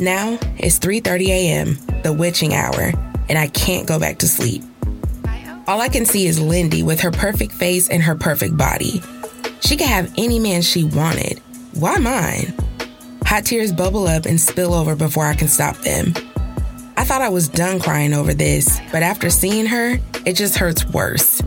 Now 0.00 0.38
it's 0.56 0.80
3:30 0.80 1.28
a.m., 1.28 1.78
the 2.02 2.12
witching 2.12 2.52
hour, 2.52 2.92
and 3.28 3.38
I 3.38 3.46
can't 3.46 3.86
go 3.86 4.00
back 4.00 4.18
to 4.18 4.28
sleep. 4.28 4.64
All 5.68 5.80
I 5.80 5.88
can 5.88 6.04
see 6.04 6.26
is 6.26 6.40
Lindy 6.40 6.82
with 6.82 7.00
her 7.00 7.12
perfect 7.12 7.52
face 7.52 7.88
and 7.88 8.02
her 8.02 8.16
perfect 8.16 8.56
body. 8.56 9.00
She 9.60 9.76
could 9.76 9.86
have 9.86 10.12
any 10.16 10.40
man 10.40 10.62
she 10.62 10.82
wanted. 10.82 11.40
Why 11.74 11.98
mine? 11.98 12.54
Hot 13.24 13.44
tears 13.44 13.72
bubble 13.72 14.08
up 14.08 14.24
and 14.24 14.40
spill 14.40 14.74
over 14.74 14.96
before 14.96 15.26
I 15.26 15.34
can 15.34 15.48
stop 15.48 15.76
them. 15.78 16.14
I 16.98 17.04
thought 17.04 17.22
I 17.22 17.28
was 17.28 17.48
done 17.48 17.78
crying 17.78 18.12
over 18.12 18.34
this, 18.34 18.80
but 18.90 19.04
after 19.04 19.30
seeing 19.30 19.66
her, 19.66 20.00
it 20.26 20.32
just 20.32 20.56
hurts 20.56 20.84
worse. 20.84 21.40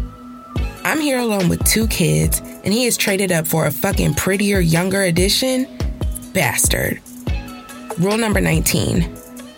I'm 0.86 1.02
here 1.02 1.20
alone 1.20 1.50
with 1.50 1.62
two 1.66 1.90
kids, 1.90 2.40
and 2.40 2.74
he 2.74 2.86
is 2.86 2.96
traded 2.96 3.34
up 3.34 3.46
for 3.46 3.66
a 3.66 3.72
fucking 3.72 4.14
prettier, 4.14 4.62
younger 4.62 5.02
edition? 5.02 5.68
Bastard. 6.32 7.02
Rule 8.00 8.18
number 8.18 8.40
19 8.40 9.14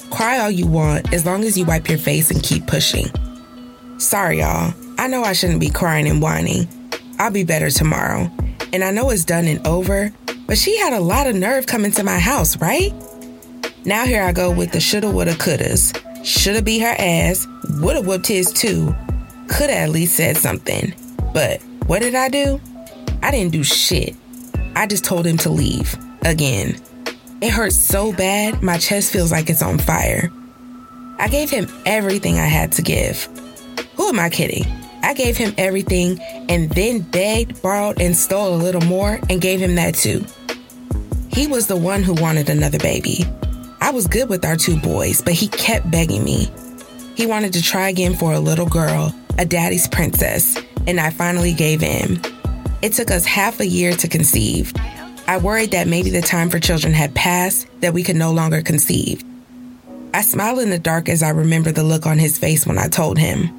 Cry 0.09 0.39
all 0.39 0.49
you 0.49 0.65
want 0.65 1.13
as 1.13 1.27
long 1.27 1.43
as 1.43 1.59
you 1.59 1.65
wipe 1.65 1.87
your 1.87 1.99
face 1.99 2.31
and 2.31 2.41
keep 2.41 2.65
pushing. 2.65 3.05
Sorry, 3.99 4.39
y'all. 4.39 4.73
I 4.97 5.07
know 5.07 5.21
I 5.21 5.33
shouldn't 5.33 5.59
be 5.59 5.69
crying 5.69 6.07
and 6.07 6.23
whining. 6.23 6.67
I'll 7.19 7.29
be 7.29 7.43
better 7.43 7.69
tomorrow. 7.69 8.31
And 8.73 8.83
I 8.83 8.89
know 8.89 9.11
it's 9.11 9.25
done 9.25 9.45
and 9.45 9.65
over, 9.67 10.11
but 10.47 10.57
she 10.57 10.75
had 10.79 10.93
a 10.93 10.99
lot 10.99 11.27
of 11.27 11.35
nerve 11.35 11.67
coming 11.67 11.91
to 11.91 12.03
my 12.03 12.17
house, 12.17 12.57
right? 12.57 12.91
Now 13.85 14.05
here 14.05 14.23
I 14.23 14.31
go 14.31 14.49
with 14.49 14.71
the 14.71 14.79
shoulda, 14.79 15.11
woulda, 15.11 15.33
couldas. 15.33 15.93
Shoulda 16.25 16.61
beat 16.61 16.79
her 16.79 16.95
ass, 16.97 17.45
woulda 17.79 18.01
whooped 18.01 18.27
his 18.27 18.51
too. 18.53 18.95
Coulda 19.49 19.75
at 19.75 19.89
least 19.89 20.15
said 20.15 20.37
something. 20.37 20.93
But 21.33 21.61
what 21.85 22.01
did 22.01 22.15
I 22.15 22.29
do? 22.29 22.61
I 23.21 23.31
didn't 23.31 23.51
do 23.51 23.63
shit. 23.63 24.15
I 24.75 24.87
just 24.87 25.03
told 25.03 25.27
him 25.27 25.37
to 25.39 25.49
leave. 25.49 25.97
Again. 26.23 26.79
It 27.41 27.49
hurts 27.51 27.75
so 27.75 28.13
bad, 28.13 28.63
my 28.63 28.77
chest 28.77 29.11
feels 29.11 29.33
like 29.33 29.49
it's 29.49 29.61
on 29.61 29.77
fire. 29.77 30.31
I 31.19 31.27
gave 31.27 31.49
him 31.49 31.67
everything 31.85 32.39
I 32.39 32.45
had 32.45 32.71
to 32.73 32.81
give. 32.81 33.27
Who 33.95 34.07
am 34.07 34.17
I 34.17 34.29
kidding? 34.29 34.63
I 35.01 35.13
gave 35.13 35.35
him 35.35 35.53
everything 35.57 36.21
and 36.47 36.69
then 36.69 37.01
begged, 37.01 37.61
borrowed, 37.61 37.99
and 37.99 38.15
stole 38.15 38.55
a 38.55 38.63
little 38.63 38.81
more 38.81 39.19
and 39.29 39.41
gave 39.41 39.59
him 39.59 39.75
that 39.75 39.95
too. 39.95 40.25
He 41.27 41.47
was 41.47 41.67
the 41.67 41.75
one 41.75 42.01
who 42.01 42.13
wanted 42.13 42.49
another 42.49 42.79
baby. 42.79 43.25
I 43.83 43.89
was 43.89 44.07
good 44.07 44.29
with 44.29 44.45
our 44.45 44.55
two 44.55 44.77
boys, 44.77 45.21
but 45.21 45.33
he 45.33 45.49
kept 45.49 45.91
begging 45.91 46.23
me. 46.23 46.49
He 47.15 47.25
wanted 47.25 47.51
to 47.51 47.61
try 47.61 47.89
again 47.89 48.15
for 48.15 48.31
a 48.31 48.39
little 48.39 48.65
girl, 48.65 49.13
a 49.37 49.43
daddy's 49.43 49.89
princess, 49.89 50.57
and 50.87 51.01
I 51.01 51.09
finally 51.09 51.51
gave 51.51 51.83
in. 51.83 52.21
It 52.81 52.93
took 52.93 53.11
us 53.11 53.25
half 53.25 53.59
a 53.59 53.67
year 53.67 53.91
to 53.91 54.07
conceive. 54.07 54.71
I 55.27 55.37
worried 55.37 55.71
that 55.71 55.89
maybe 55.89 56.11
the 56.11 56.21
time 56.21 56.49
for 56.49 56.61
children 56.61 56.93
had 56.93 57.13
passed, 57.13 57.67
that 57.81 57.93
we 57.93 58.03
could 58.03 58.15
no 58.15 58.31
longer 58.31 58.61
conceive. 58.61 59.21
I 60.13 60.21
smiled 60.21 60.59
in 60.59 60.69
the 60.69 60.79
dark 60.79 61.09
as 61.09 61.21
I 61.21 61.31
remember 61.31 61.73
the 61.73 61.83
look 61.83 62.05
on 62.05 62.17
his 62.17 62.37
face 62.39 62.65
when 62.65 62.77
I 62.77 62.87
told 62.87 63.17
him. 63.17 63.49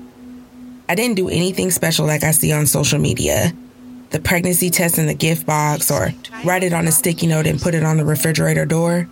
I 0.89 0.95
didn't 0.95 1.17
do 1.17 1.29
anything 1.29 1.71
special 1.71 2.07
like 2.07 2.25
I 2.25 2.31
see 2.31 2.51
on 2.51 2.65
social 2.65 2.99
media. 2.99 3.53
The 4.09 4.21
pregnancy 4.21 4.71
test 4.71 4.97
in 4.97 5.07
the 5.07 5.13
gift 5.13 5.45
box 5.45 5.91
or 5.91 6.15
write 6.47 6.65
it 6.65 6.73
on 6.73 6.89
a 6.89 6.93
sticky 6.93 7.27
note 7.27 7.47
and 7.47 7.61
put 7.61 7.75
it 7.75 7.85
on 7.85 7.99
the 7.99 8.07
refrigerator 8.07 8.65
door. 8.65 9.07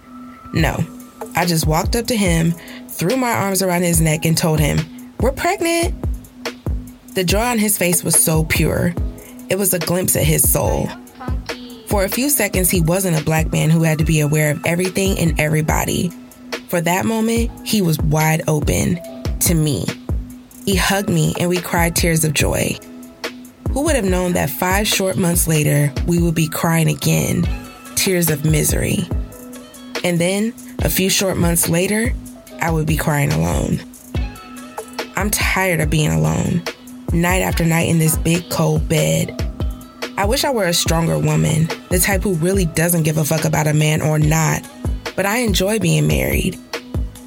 No, 0.55 0.85
I 1.35 1.47
just 1.47 1.67
walked 1.67 1.97
up 1.97 2.07
to 2.07 2.17
him, 2.17 2.53
threw 2.89 3.17
my 3.17 3.33
arms 3.33 3.63
around 3.63 3.83
his 3.83 4.01
neck, 4.01 4.25
and 4.25 4.37
told 4.37 4.61
him, 4.61 4.79
We're 5.21 5.33
pregnant. 5.33 5.95
The 7.15 7.25
joy 7.25 7.41
on 7.41 7.59
his 7.59 7.77
face 7.77 8.03
was 8.03 8.23
so 8.23 8.45
pure. 8.45 8.95
It 9.49 9.59
was 9.59 9.75
a 9.75 9.79
glimpse 9.79 10.17
at 10.17 10.25
his 10.25 10.51
soul. 10.51 10.89
For 11.89 12.05
a 12.05 12.09
few 12.09 12.31
seconds, 12.31 12.71
he 12.71 12.81
wasn't 12.81 13.21
a 13.21 13.25
black 13.25 13.53
man 13.53 13.69
who 13.69 13.83
had 13.83 13.99
to 13.99 14.05
be 14.05 14.21
aware 14.21 14.51
of 14.51 14.65
everything 14.65 15.19
and 15.19 15.39
everybody. 15.39 16.11
For 16.69 16.81
that 16.81 17.05
moment, 17.05 17.51
he 17.67 17.83
was 17.83 17.99
wide 17.99 18.43
open 18.49 18.99
to 19.41 19.55
me. 19.55 19.85
He 20.65 20.75
hugged 20.75 21.11
me 21.11 21.35
and 21.39 21.51
we 21.51 21.59
cried 21.59 21.95
tears 21.95 22.25
of 22.25 22.33
joy. 22.33 22.79
Who 23.73 23.83
would 23.83 23.97
have 23.97 24.07
known 24.07 24.33
that 24.33 24.49
five 24.49 24.87
short 24.87 25.17
months 25.17 25.47
later, 25.47 25.93
we 26.07 26.19
would 26.19 26.35
be 26.35 26.49
crying 26.49 26.89
again, 26.89 27.47
tears 27.95 28.31
of 28.31 28.45
misery? 28.45 29.07
And 30.03 30.19
then 30.19 30.55
a 30.83 30.91
few 30.91 31.09
short 31.09 31.37
months 31.37 31.69
later, 31.69 32.13
I 32.61 32.71
would 32.71 32.87
be 32.87 32.97
crying 32.97 33.33
alone. 33.33 33.81
I'm 35.17 35.31
tired 35.31 35.81
of 35.81 35.91
being 35.91 36.11
alone, 36.11 36.63
night 37.13 37.43
after 37.43 37.65
night 37.65 37.89
in 37.89 37.99
this 37.99 38.19
big 38.19 38.51
cold 38.51 38.89
bed. 38.89 39.39
I 40.17 40.25
wish 40.25 40.45
I 40.45 40.51
were 40.51 40.67
a 40.67 40.75
stronger 40.75 41.19
woman, 41.19 41.69
the 41.89 42.01
type 42.01 42.23
who 42.23 42.35
really 42.35 42.65
doesn't 42.65 43.05
give 43.05 43.17
a 43.17 43.25
fuck 43.25 43.45
about 43.45 43.69
a 43.69 43.75
man 43.75 44.03
or 44.03 44.19
not, 44.19 44.69
but 45.15 45.25
I 45.25 45.39
enjoy 45.39 45.79
being 45.79 46.09
married. 46.09 46.59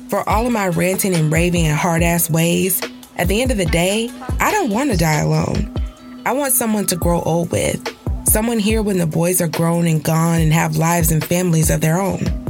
For 0.09 0.27
all 0.27 0.45
of 0.45 0.51
my 0.51 0.67
ranting 0.67 1.15
and 1.15 1.31
raving 1.31 1.65
and 1.65 1.77
hard 1.77 2.03
ass 2.03 2.29
ways, 2.29 2.81
at 3.15 3.29
the 3.29 3.41
end 3.41 3.51
of 3.51 3.57
the 3.57 3.65
day, 3.65 4.09
I 4.39 4.51
don't 4.51 4.71
want 4.71 4.91
to 4.91 4.97
die 4.97 5.21
alone. 5.21 5.73
I 6.25 6.33
want 6.33 6.51
someone 6.51 6.87
to 6.87 6.97
grow 6.97 7.21
old 7.21 7.51
with, 7.51 7.81
someone 8.27 8.59
here 8.59 8.83
when 8.83 8.97
the 8.97 9.07
boys 9.07 9.39
are 9.39 9.47
grown 9.47 9.87
and 9.87 10.03
gone 10.03 10.41
and 10.41 10.51
have 10.51 10.75
lives 10.75 11.11
and 11.11 11.23
families 11.23 11.69
of 11.69 11.79
their 11.79 12.01
own. 12.01 12.44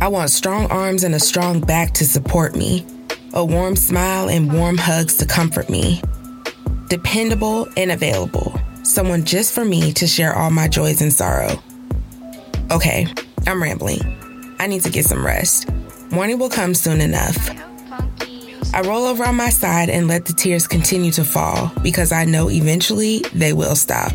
I 0.00 0.08
want 0.08 0.30
strong 0.30 0.64
arms 0.70 1.04
and 1.04 1.14
a 1.14 1.20
strong 1.20 1.60
back 1.60 1.92
to 1.94 2.06
support 2.06 2.56
me. 2.56 2.86
a 3.32 3.44
warm 3.44 3.76
smile, 3.76 4.28
and 4.28 4.52
warm 4.52 4.76
hugs 4.76 5.16
to 5.18 5.26
comfort 5.26 5.70
me. 5.70 6.02
Dependable 6.88 7.68
and 7.76 7.92
available, 7.92 8.58
someone 8.82 9.24
just 9.24 9.54
for 9.54 9.64
me 9.64 9.92
to 9.92 10.06
share 10.06 10.34
all 10.34 10.50
my 10.50 10.66
joys 10.66 11.00
and 11.00 11.12
sorrow. 11.12 11.62
Okay, 12.72 13.06
I'm 13.46 13.62
rambling. 13.62 14.00
I 14.58 14.66
need 14.66 14.82
to 14.82 14.90
get 14.90 15.04
some 15.04 15.24
rest. 15.24 15.68
Morning 16.10 16.38
will 16.38 16.50
come 16.50 16.74
soon 16.74 17.00
enough. 17.00 17.50
I 18.74 18.80
roll 18.84 19.04
over 19.04 19.24
on 19.24 19.36
my 19.36 19.50
side 19.50 19.90
and 19.90 20.08
let 20.08 20.24
the 20.24 20.32
tears 20.32 20.66
continue 20.66 21.12
to 21.12 21.24
fall 21.24 21.70
because 21.82 22.10
I 22.10 22.24
know 22.24 22.50
eventually 22.50 23.20
they 23.32 23.52
will 23.52 23.76
stop. 23.76 24.12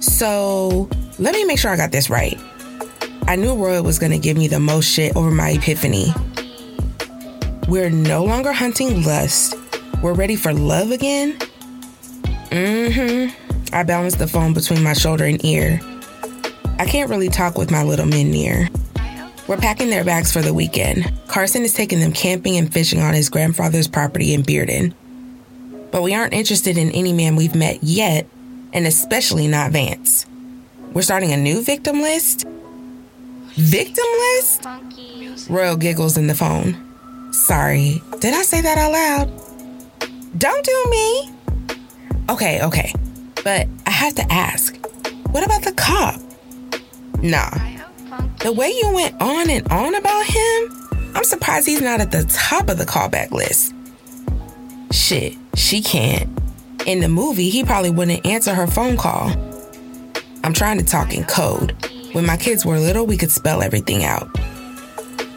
So, 0.00 0.88
let 1.18 1.34
me 1.34 1.44
make 1.44 1.58
sure 1.58 1.70
I 1.70 1.76
got 1.76 1.90
this 1.90 2.10
right. 2.10 2.38
I 3.26 3.36
knew 3.36 3.54
Roy 3.54 3.80
was 3.80 3.98
going 3.98 4.12
to 4.12 4.18
give 4.18 4.36
me 4.36 4.48
the 4.48 4.60
most 4.60 4.86
shit 4.86 5.16
over 5.16 5.30
my 5.30 5.50
epiphany. 5.50 6.12
We're 7.66 7.88
no 7.88 8.22
longer 8.22 8.52
hunting 8.52 9.02
lust. 9.02 9.56
We're 10.02 10.12
ready 10.12 10.36
for 10.36 10.52
love 10.52 10.90
again? 10.90 11.38
Mm 12.50 13.30
hmm. 13.30 13.74
I 13.74 13.82
balanced 13.82 14.18
the 14.18 14.28
phone 14.28 14.52
between 14.52 14.82
my 14.82 14.92
shoulder 14.92 15.24
and 15.24 15.42
ear. 15.42 15.80
I 16.78 16.84
can't 16.84 17.08
really 17.08 17.30
talk 17.30 17.56
with 17.56 17.70
my 17.70 17.82
little 17.82 18.04
men 18.04 18.30
near. 18.30 18.68
We're 19.48 19.56
packing 19.56 19.88
their 19.88 20.04
bags 20.04 20.30
for 20.30 20.42
the 20.42 20.52
weekend. 20.52 21.10
Carson 21.26 21.62
is 21.62 21.72
taking 21.72 22.00
them 22.00 22.12
camping 22.12 22.56
and 22.58 22.72
fishing 22.72 23.00
on 23.00 23.14
his 23.14 23.30
grandfather's 23.30 23.88
property 23.88 24.34
in 24.34 24.42
Bearden. 24.42 24.92
But 25.90 26.02
we 26.02 26.14
aren't 26.14 26.34
interested 26.34 26.76
in 26.76 26.90
any 26.90 27.14
man 27.14 27.36
we've 27.36 27.54
met 27.54 27.82
yet, 27.82 28.26
and 28.74 28.86
especially 28.86 29.48
not 29.48 29.72
Vance. 29.72 30.26
We're 30.92 31.02
starting 31.02 31.32
a 31.32 31.36
new 31.38 31.62
victim 31.62 32.02
list? 32.02 32.46
Victim 33.56 34.04
list? 34.18 34.66
Royal 35.48 35.76
giggles 35.76 36.16
in 36.16 36.26
the 36.26 36.34
phone. 36.34 36.76
Sorry, 37.32 38.02
did 38.18 38.34
I 38.34 38.42
say 38.42 38.60
that 38.60 38.78
out 38.78 38.92
loud? 38.92 40.38
Don't 40.38 40.64
do 40.64 40.84
me. 40.90 41.30
Okay, 42.30 42.60
okay. 42.64 42.92
But 43.44 43.68
I 43.86 43.90
have 43.90 44.14
to 44.16 44.32
ask 44.32 44.76
what 45.30 45.44
about 45.44 45.62
the 45.62 45.72
cop? 45.72 46.20
Nah. 47.22 47.50
The 48.40 48.52
way 48.52 48.68
you 48.68 48.92
went 48.92 49.20
on 49.20 49.48
and 49.50 49.66
on 49.70 49.94
about 49.94 50.26
him, 50.26 51.12
I'm 51.14 51.24
surprised 51.24 51.66
he's 51.66 51.80
not 51.80 52.00
at 52.00 52.10
the 52.10 52.24
top 52.24 52.68
of 52.68 52.78
the 52.78 52.84
callback 52.84 53.30
list. 53.30 53.72
Shit, 54.92 55.34
she 55.54 55.80
can't. 55.80 56.28
In 56.86 57.00
the 57.00 57.08
movie, 57.08 57.50
he 57.50 57.64
probably 57.64 57.90
wouldn't 57.90 58.26
answer 58.26 58.52
her 58.52 58.66
phone 58.66 58.96
call. 58.96 59.30
I'm 60.42 60.52
trying 60.52 60.78
to 60.78 60.84
talk 60.84 61.14
in 61.14 61.24
code. 61.24 61.76
When 62.14 62.26
my 62.26 62.36
kids 62.36 62.64
were 62.64 62.78
little, 62.78 63.06
we 63.06 63.16
could 63.16 63.32
spell 63.32 63.60
everything 63.60 64.04
out. 64.04 64.30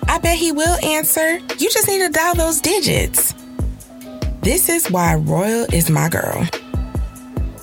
I 0.07 0.19
bet 0.19 0.37
he 0.37 0.51
will 0.51 0.77
answer. 0.85 1.37
You 1.37 1.71
just 1.71 1.87
need 1.87 2.05
to 2.05 2.09
dial 2.09 2.35
those 2.35 2.61
digits. 2.61 3.33
This 4.41 4.69
is 4.69 4.91
why 4.91 5.15
Royal 5.15 5.65
is 5.73 5.89
my 5.89 6.07
girl. 6.07 6.47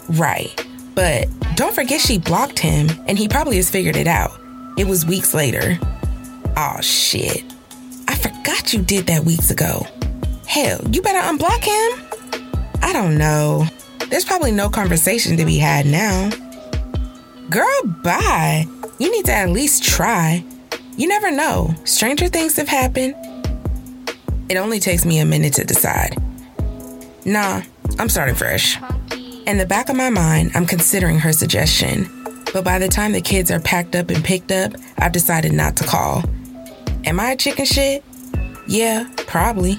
Right. 0.08 0.52
But 0.96 1.28
don't 1.54 1.76
forget 1.76 2.00
she 2.00 2.18
blocked 2.18 2.58
him, 2.58 2.88
and 3.06 3.16
he 3.16 3.28
probably 3.28 3.54
has 3.58 3.70
figured 3.70 3.94
it 3.94 4.08
out. 4.08 4.32
It 4.76 4.88
was 4.88 5.06
weeks 5.06 5.32
later. 5.32 5.78
Aw, 6.56 6.74
oh, 6.76 6.80
shit. 6.80 7.44
I 8.08 8.16
forgot 8.16 8.72
you 8.72 8.82
did 8.82 9.06
that 9.06 9.22
weeks 9.22 9.52
ago. 9.52 9.86
Hell, 10.48 10.80
you 10.90 11.00
better 11.02 11.20
unblock 11.20 11.62
him. 11.62 12.42
I 12.82 12.92
don't 12.92 13.16
know. 13.16 13.64
There's 14.10 14.24
probably 14.24 14.50
no 14.50 14.68
conversation 14.68 15.36
to 15.36 15.44
be 15.44 15.58
had 15.58 15.86
now. 15.86 16.30
Girl, 17.48 17.82
bye. 18.02 18.66
You 18.98 19.10
need 19.10 19.24
to 19.26 19.32
at 19.32 19.50
least 19.50 19.82
try. 19.82 20.44
You 20.96 21.08
never 21.08 21.30
know. 21.30 21.74
Stranger 21.84 22.28
things 22.28 22.56
have 22.56 22.68
happened. 22.68 23.14
It 24.48 24.56
only 24.56 24.78
takes 24.78 25.04
me 25.04 25.18
a 25.18 25.24
minute 25.24 25.54
to 25.54 25.64
decide. 25.64 26.16
Nah, 27.24 27.62
I'm 27.98 28.08
starting 28.08 28.36
fresh. 28.36 28.78
In 29.46 29.58
the 29.58 29.66
back 29.66 29.88
of 29.88 29.96
my 29.96 30.10
mind, 30.10 30.52
I'm 30.54 30.66
considering 30.66 31.18
her 31.18 31.32
suggestion. 31.32 32.08
But 32.52 32.62
by 32.62 32.78
the 32.78 32.88
time 32.88 33.12
the 33.12 33.20
kids 33.20 33.50
are 33.50 33.58
packed 33.58 33.96
up 33.96 34.10
and 34.10 34.24
picked 34.24 34.52
up, 34.52 34.72
I've 34.98 35.12
decided 35.12 35.52
not 35.52 35.76
to 35.78 35.84
call. 35.84 36.22
Am 37.04 37.18
I 37.18 37.32
a 37.32 37.36
chicken 37.36 37.64
shit? 37.64 38.04
Yeah, 38.68 39.10
probably. 39.16 39.78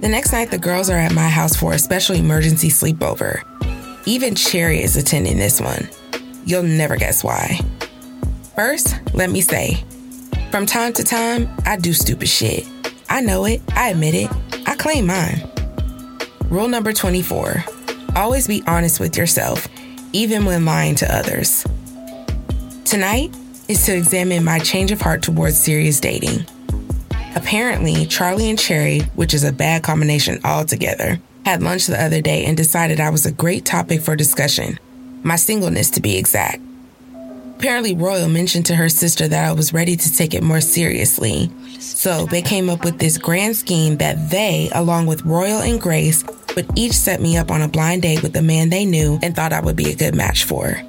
The 0.00 0.08
next 0.08 0.32
night, 0.32 0.50
the 0.50 0.58
girls 0.58 0.88
are 0.88 0.96
at 0.96 1.12
my 1.12 1.28
house 1.28 1.56
for 1.56 1.72
a 1.72 1.78
special 1.78 2.14
emergency 2.14 2.68
sleepover. 2.68 3.42
Even 4.06 4.34
Cherry 4.34 4.82
is 4.82 4.96
attending 4.96 5.36
this 5.36 5.60
one. 5.60 5.88
You'll 6.50 6.64
never 6.64 6.96
guess 6.96 7.22
why. 7.22 7.60
First, 8.56 8.96
let 9.14 9.30
me 9.30 9.40
say, 9.40 9.84
from 10.50 10.66
time 10.66 10.92
to 10.94 11.04
time, 11.04 11.48
I 11.64 11.76
do 11.76 11.92
stupid 11.92 12.28
shit. 12.28 12.66
I 13.08 13.20
know 13.20 13.44
it, 13.44 13.62
I 13.76 13.90
admit 13.90 14.16
it, 14.16 14.28
I 14.66 14.74
claim 14.74 15.06
mine. 15.06 15.48
Rule 16.48 16.66
number 16.66 16.92
24 16.92 17.64
always 18.16 18.48
be 18.48 18.64
honest 18.66 18.98
with 18.98 19.16
yourself, 19.16 19.68
even 20.12 20.44
when 20.44 20.64
lying 20.64 20.96
to 20.96 21.16
others. 21.16 21.64
Tonight 22.84 23.32
is 23.68 23.86
to 23.86 23.96
examine 23.96 24.42
my 24.42 24.58
change 24.58 24.90
of 24.90 25.00
heart 25.00 25.22
towards 25.22 25.56
serious 25.56 26.00
dating. 26.00 26.44
Apparently, 27.36 28.06
Charlie 28.06 28.50
and 28.50 28.58
Cherry, 28.58 29.02
which 29.14 29.34
is 29.34 29.44
a 29.44 29.52
bad 29.52 29.84
combination 29.84 30.40
altogether, 30.44 31.20
had 31.44 31.62
lunch 31.62 31.86
the 31.86 32.02
other 32.02 32.20
day 32.20 32.44
and 32.44 32.56
decided 32.56 32.98
I 32.98 33.10
was 33.10 33.24
a 33.24 33.30
great 33.30 33.64
topic 33.64 34.00
for 34.00 34.16
discussion 34.16 34.80
my 35.22 35.36
singleness 35.36 35.90
to 35.90 36.00
be 36.00 36.16
exact. 36.16 36.60
Apparently, 37.58 37.94
Royal 37.94 38.28
mentioned 38.28 38.64
to 38.66 38.76
her 38.76 38.88
sister 38.88 39.28
that 39.28 39.44
I 39.44 39.52
was 39.52 39.74
ready 39.74 39.94
to 39.94 40.12
take 40.16 40.32
it 40.32 40.42
more 40.42 40.62
seriously. 40.62 41.50
So 41.78 42.24
they 42.24 42.40
came 42.40 42.70
up 42.70 42.84
with 42.84 42.98
this 42.98 43.18
grand 43.18 43.54
scheme 43.54 43.98
that 43.98 44.30
they, 44.30 44.70
along 44.74 45.06
with 45.06 45.26
Royal 45.26 45.60
and 45.60 45.78
Grace, 45.78 46.24
would 46.56 46.66
each 46.74 46.94
set 46.94 47.20
me 47.20 47.36
up 47.36 47.50
on 47.50 47.60
a 47.60 47.68
blind 47.68 48.00
date 48.00 48.22
with 48.22 48.34
a 48.36 48.42
man 48.42 48.70
they 48.70 48.86
knew 48.86 49.18
and 49.22 49.36
thought 49.36 49.52
I 49.52 49.60
would 49.60 49.76
be 49.76 49.90
a 49.90 49.94
good 49.94 50.14
match 50.14 50.44
for. 50.44 50.80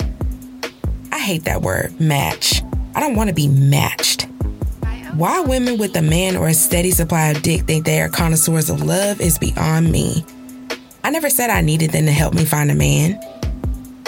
I 1.12 1.20
hate 1.20 1.44
that 1.44 1.62
word, 1.62 2.00
match. 2.00 2.64
I 2.96 3.02
don't 3.02 3.16
want 3.16 3.28
to 3.28 3.36
be 3.36 3.50
matched. 3.50 4.28
Why 5.16 5.42
women 5.42 5.78
with 5.78 5.94
a 5.98 6.02
man 6.02 6.38
or 6.38 6.48
a 6.48 6.54
steady 6.54 6.92
supply 6.92 7.32
of 7.32 7.42
dick 7.42 7.64
think 7.64 7.86
they 7.86 8.02
are 8.02 8.08
connoisseurs 8.08 8.70
of 8.70 8.82
love 8.82 9.20
is 9.20 9.38
beyond 9.38 9.92
me. 9.92 10.26
I 11.04 11.10
never 11.10 11.30
said 11.30 11.50
I 11.50 11.60
needed 11.60 11.92
them 11.92 12.06
to 12.06 12.14
help 12.14 12.34
me 12.34 12.46
find 12.46 12.72
a 12.72 12.76
man. 12.76 13.20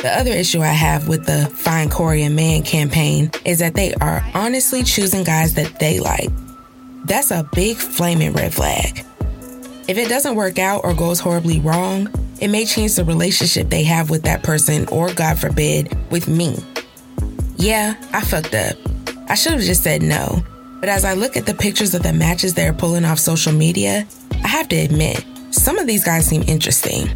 The 0.03 0.19
other 0.19 0.31
issue 0.31 0.59
I 0.59 0.65
have 0.65 1.07
with 1.07 1.25
the 1.25 1.45
Find 1.55 1.89
Corey 1.89 2.23
and 2.23 2.35
Man 2.35 2.63
campaign 2.63 3.31
is 3.45 3.59
that 3.59 3.73
they 3.73 3.93
are 3.95 4.21
honestly 4.33 4.83
choosing 4.83 5.23
guys 5.23 5.53
that 5.53 5.79
they 5.79 6.01
like. 6.01 6.29
That's 7.05 7.31
a 7.31 7.47
big 7.53 7.77
flaming 7.77 8.33
red 8.33 8.53
flag. 8.53 9.05
If 9.87 9.97
it 9.97 10.09
doesn't 10.09 10.35
work 10.35 10.59
out 10.59 10.83
or 10.83 10.93
goes 10.93 11.21
horribly 11.21 11.61
wrong, 11.61 12.09
it 12.41 12.49
may 12.49 12.65
change 12.65 12.95
the 12.95 13.05
relationship 13.05 13.69
they 13.69 13.83
have 13.83 14.09
with 14.09 14.23
that 14.23 14.43
person 14.43 14.89
or, 14.89 15.13
God 15.13 15.39
forbid, 15.39 15.97
with 16.11 16.27
me. 16.27 16.57
Yeah, 17.55 17.95
I 18.11 18.25
fucked 18.25 18.55
up. 18.55 18.75
I 19.29 19.35
should 19.35 19.53
have 19.53 19.61
just 19.61 19.83
said 19.83 20.01
no. 20.01 20.43
But 20.81 20.89
as 20.89 21.05
I 21.05 21.13
look 21.13 21.37
at 21.37 21.45
the 21.45 21.53
pictures 21.53 21.93
of 21.93 22.03
the 22.03 22.11
matches 22.11 22.55
they're 22.55 22.73
pulling 22.73 23.05
off 23.05 23.19
social 23.19 23.53
media, 23.53 24.05
I 24.43 24.49
have 24.49 24.67
to 24.67 24.75
admit, 24.75 25.23
some 25.51 25.77
of 25.77 25.87
these 25.87 26.03
guys 26.03 26.25
seem 26.25 26.43
interesting. 26.43 27.07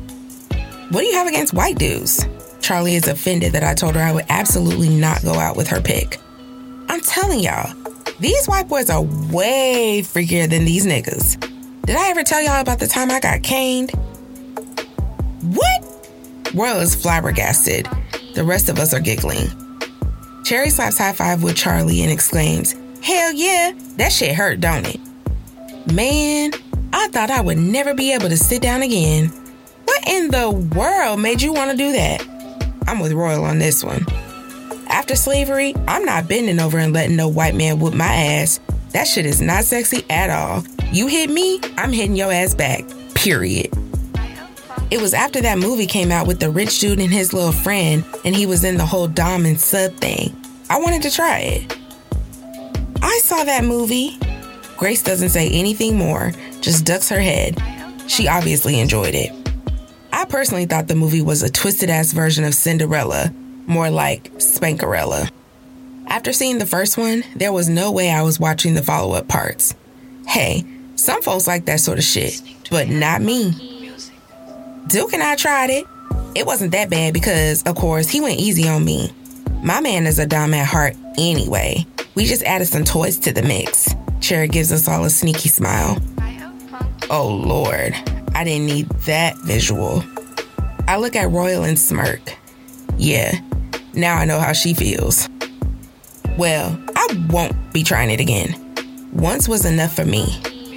What 0.92 1.02
do 1.02 1.06
you 1.06 1.16
have 1.16 1.28
against 1.28 1.54
white 1.54 1.78
dudes? 1.78 2.26
Charlie 2.62 2.96
is 2.96 3.08
offended 3.08 3.54
that 3.54 3.64
I 3.64 3.74
told 3.74 3.96
her 3.96 4.02
I 4.02 4.12
would 4.12 4.26
absolutely 4.30 4.90
not 4.90 5.24
go 5.24 5.34
out 5.34 5.56
with 5.56 5.68
her 5.68 5.82
pick. 5.82 6.20
I'm 6.90 7.02
telling 7.02 7.40
y'all, 7.40 7.74
these 8.20 8.46
white 8.48 8.68
boys 8.68 8.90
are 8.90 9.02
way 9.02 10.02
freakier 10.04 10.50
than 10.50 10.66
these 10.66 10.86
niggas. 10.86 11.40
Did 11.86 11.96
I 11.96 12.10
ever 12.10 12.24
tell 12.24 12.42
y'all 12.42 12.60
about 12.60 12.80
the 12.80 12.88
time 12.88 13.12
I 13.12 13.20
got 13.20 13.44
caned? 13.44 13.92
What? 15.42 16.10
Royal 16.54 16.80
is 16.80 16.96
flabbergasted. 16.96 17.88
The 18.34 18.44
rest 18.44 18.70
of 18.70 18.80
us 18.80 18.94
are 18.94 19.00
giggling. 19.00 19.48
Cherry 20.44 20.70
slaps 20.70 20.98
high 20.98 21.14
five 21.14 21.44
with 21.44 21.56
Charlie 21.56 22.02
and 22.02 22.12
exclaims, 22.12 22.74
Hell 23.02 23.34
yeah, 23.34 23.74
that 23.98 24.12
shit 24.12 24.36
hurt, 24.36 24.60
don't 24.60 24.86
it? 24.86 25.00
Man, 25.94 26.52
I 26.94 27.08
thought 27.10 27.30
I 27.30 27.42
would 27.42 27.58
never 27.58 27.94
be 27.94 28.14
able 28.14 28.30
to 28.30 28.38
sit 28.38 28.62
down 28.62 28.82
again. 28.82 29.28
What 29.86 30.08
in 30.08 30.30
the 30.30 30.50
world 30.52 31.20
made 31.20 31.42
you 31.42 31.54
want 31.54 31.72
to 31.72 31.78
do 31.78 31.92
that? 31.94 32.26
I'm 32.88 33.00
with 33.00 33.12
Royal 33.12 33.44
on 33.44 33.60
this 33.60 33.84
one. 33.84 34.06
After 34.90 35.16
slavery, 35.16 35.76
I'm 35.88 36.06
not 36.06 36.28
bending 36.28 36.60
over 36.60 36.78
and 36.78 36.94
letting 36.94 37.18
no 37.18 37.28
white 37.28 37.54
man 37.54 37.80
whip 37.80 37.94
my 37.94 38.06
ass. 38.06 38.60
That 38.92 39.08
shit 39.08 39.26
is 39.26 39.42
not 39.42 39.66
sexy 39.66 40.06
at 40.10 40.30
all. 40.30 40.64
You 40.92 41.08
hit 41.08 41.30
me, 41.30 41.60
I'm 41.78 41.92
hitting 41.92 42.16
your 42.16 42.32
ass 42.32 42.56
back. 42.56 42.86
Period. 43.14 43.70
It 44.90 45.02
was 45.02 45.14
after 45.14 45.42
that 45.42 45.58
movie 45.58 45.86
came 45.86 46.12
out 46.12 46.28
with 46.28 46.40
the 46.40 46.50
rich 46.50 46.80
dude 46.80 47.02
and 47.02 47.12
his 47.12 47.34
little 47.34 47.52
friend, 47.52 48.06
and 48.24 48.34
he 48.34 48.46
was 48.46 48.64
in 48.64 48.78
the 48.78 48.86
whole 48.86 49.08
Dom 49.08 49.46
and 49.46 49.60
sub 49.60 49.94
thing. 49.96 50.34
I 50.70 50.80
wanted 50.80 51.02
to 51.02 51.12
try 51.12 51.40
it. 51.40 51.78
I 53.02 53.20
saw 53.24 53.44
that 53.44 53.66
movie. 53.66 54.18
Grace 54.78 55.04
doesn't 55.04 55.30
say 55.30 55.50
anything 55.50 55.98
more, 55.98 56.32
just 56.62 56.86
ducks 56.86 57.10
her 57.10 57.20
head. 57.20 57.62
She 58.08 58.30
obviously 58.30 58.80
enjoyed 58.80 59.14
it. 59.14 59.37
I 60.18 60.26
personally 60.26 60.66
thought 60.66 60.88
the 60.88 60.96
movie 60.96 61.22
was 61.22 61.44
a 61.44 61.50
twisted 61.52 61.92
ass 61.92 62.12
version 62.12 62.44
of 62.44 62.56
Cinderella, 62.56 63.32
more 63.68 63.92
like 63.92 64.34
Spankerella. 64.40 65.30
After 66.08 66.34
seeing 66.34 66.58
the 66.58 66.66
first 66.66 66.98
one, 66.98 67.24
there 67.36 67.54
was 67.54 67.70
no 67.70 67.92
way 67.92 68.10
I 68.10 68.24
was 68.24 68.40
watching 68.40 68.74
the 68.74 68.82
follow 68.82 69.14
up 69.14 69.28
parts. 69.28 69.76
Hey, 70.26 70.66
Some 70.96 71.22
folks 71.22 71.46
like 71.46 71.66
that 71.66 71.82
sort 71.82 72.00
of 72.00 72.04
shit, 72.04 72.42
but 72.72 72.88
not 72.90 73.22
me. 73.22 73.92
Duke 74.88 75.14
and 75.14 75.22
I 75.22 75.36
tried 75.36 75.70
it. 75.70 75.86
It 76.34 76.48
wasn't 76.48 76.72
that 76.72 76.90
bad 76.90 77.14
because, 77.14 77.62
of 77.62 77.76
course, 77.76 78.10
he 78.10 78.20
went 78.20 78.40
easy 78.40 78.68
on 78.68 78.84
me. 78.84 79.14
My 79.62 79.82
man 79.82 80.08
is 80.08 80.18
a 80.18 80.26
Dom 80.26 80.56
at 80.56 80.66
heart 80.66 80.96
anyway. 81.20 81.86
We 82.16 82.26
just 82.26 82.42
added 82.42 82.66
some 82.66 82.86
toys 82.86 83.20
to 83.20 83.32
the 83.32 83.44
mix. 83.44 83.94
Cherry 84.20 84.48
gives 84.48 84.72
us 84.72 84.88
all 84.88 85.06
a 85.06 85.12
sneaky 85.12 85.50
smile. 85.50 86.02
Oh 87.12 87.28
Lord, 87.28 87.94
I 88.38 88.44
didn't 88.44 88.68
need 88.68 88.88
that 89.08 89.36
visual. 89.40 90.04
I 90.88 90.98
look 90.98 91.16
at 91.16 91.32
Royal 91.32 91.64
and 91.64 91.78
smirk. 91.78 92.22
Yeah, 92.96 93.34
now 93.96 94.16
I 94.16 94.26
know 94.26 94.40
how 94.40 94.54
she 94.54 94.76
feels. 94.76 95.28
Well, 96.38 96.80
I 96.96 97.28
won't 97.32 97.74
be 97.74 97.82
trying 97.82 98.12
it 98.12 98.20
again. 98.20 99.10
Once 99.12 99.50
was 99.50 99.66
enough 99.66 99.96
for 99.96 100.06
me. 100.06 100.28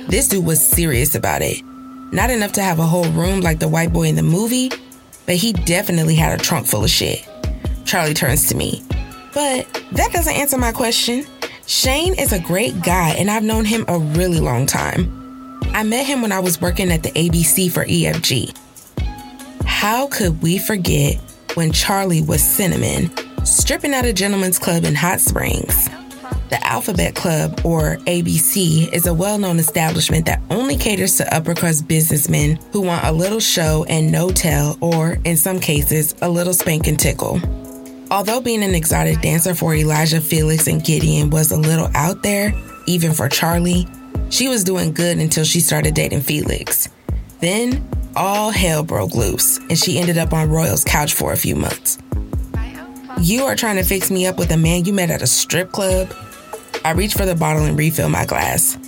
This 0.09 0.27
dude 0.27 0.47
was 0.47 0.67
serious 0.67 1.15
about 1.15 1.43
it. 1.43 1.63
Not 2.13 2.31
enough 2.31 2.53
to 2.53 2.63
have 2.63 2.79
a 2.79 2.87
whole 2.87 3.11
room 3.11 3.43
like 3.43 3.59
the 3.59 3.69
white 3.69 3.93
boy 3.93 4.05
in 4.05 4.17
the 4.17 4.23
movie, 4.23 4.71
but 5.27 5.35
he 5.35 5.53
definitely 5.53 6.15
had 6.15 6.41
a 6.41 6.43
trunk 6.43 6.67
full 6.67 6.85
of 6.85 6.89
shit. 6.89 7.29
Charlie 7.85 8.15
turns 8.15 8.49
to 8.49 8.55
me. 8.55 8.83
But 9.35 9.69
that 9.93 10.13
doesn't 10.13 10.35
answer 10.35 10.57
my 10.57 10.73
question. 10.73 11.27
Shane 11.67 12.19
is 12.19 12.33
a 12.33 12.41
great 12.41 12.81
guy, 12.81 13.11
and 13.19 13.31
I've 13.31 13.45
known 13.45 13.67
him 13.67 13.85
a 13.87 13.99
really 13.99 14.41
long 14.41 14.65
time. 14.65 15.20
I 15.73 15.85
met 15.85 16.05
him 16.05 16.21
when 16.21 16.33
I 16.33 16.41
was 16.41 16.61
working 16.61 16.91
at 16.91 17.05
the 17.05 17.11
ABC 17.11 17.71
for 17.71 17.85
EFG. 17.85 18.57
How 19.65 20.09
could 20.09 20.43
we 20.43 20.59
forget 20.59 21.17
when 21.55 21.73
Charlie 21.73 22.23
was 22.23 22.43
Cinnamon, 22.43 23.11
stripping 23.47 23.95
at 23.95 24.05
a 24.05 24.13
gentleman's 24.13 24.59
club 24.59 24.85
in 24.85 24.97
Hot 24.97 25.21
Springs? 25.21 25.89
The 26.51 26.59
Alphabet 26.67 27.15
Club, 27.15 27.61
or 27.65 27.99
ABC, 27.99 28.93
is 28.93 29.07
a 29.07 29.15
well 29.15 29.39
known 29.39 29.61
establishment 29.61 30.27
that 30.27 30.43
only 30.51 30.77
caters 30.77 31.17
to 31.19 31.35
upper 31.35 31.55
crust 31.55 31.87
businessmen 31.87 32.59
who 32.73 32.81
want 32.81 33.05
a 33.05 33.13
little 33.13 33.39
show 33.39 33.87
and 33.89 34.11
no 34.11 34.31
tell, 34.31 34.77
or 34.81 35.19
in 35.25 35.37
some 35.37 35.61
cases, 35.61 36.17
a 36.21 36.29
little 36.29 36.53
spank 36.53 36.89
and 36.89 36.99
tickle. 36.99 37.41
Although 38.11 38.41
being 38.41 38.65
an 38.65 38.75
exotic 38.75 39.21
dancer 39.21 39.55
for 39.55 39.73
Elijah, 39.73 40.21
Felix, 40.21 40.67
and 40.67 40.85
Gideon 40.85 41.31
was 41.31 41.53
a 41.53 41.57
little 41.57 41.89
out 41.95 42.25
there, 42.25 42.53
even 42.87 43.13
for 43.13 43.29
Charlie, 43.29 43.87
she 44.31 44.49
was 44.49 44.65
doing 44.65 44.93
good 44.93 45.19
until 45.19 45.45
she 45.45 45.61
started 45.61 45.95
dating 45.95 46.23
Felix. 46.23 46.89
Then, 47.41 47.87
all 48.17 48.51
hell 48.51 48.83
broke 48.83 49.15
loose, 49.15 49.59
and 49.59 49.79
she 49.79 49.99
ended 49.99 50.19
up 50.19 50.33
on 50.33 50.51
Royal's 50.51 50.85
couch 50.85 51.15
for 51.15 51.33
a 51.33 51.37
few 51.37 51.55
months. 51.57 51.99
You 53.21 53.45
are 53.45 53.57
trying 53.57 53.77
to 53.77 53.83
fix 53.83 54.11
me 54.11 54.27
up 54.27 54.39
with 54.39 54.51
a 54.51 54.57
man 54.57 54.87
you 54.87 54.93
met 54.95 55.11
at 55.11 55.21
a 55.21 55.27
strip 55.27 55.73
club? 55.73 56.15
I 56.85 56.93
reach 56.93 57.15
for 57.15 57.27
the 57.27 57.35
bottle 57.35 57.65
and 57.65 57.79
refill 57.79 58.09
my 58.09 58.25
glass. 58.25 58.79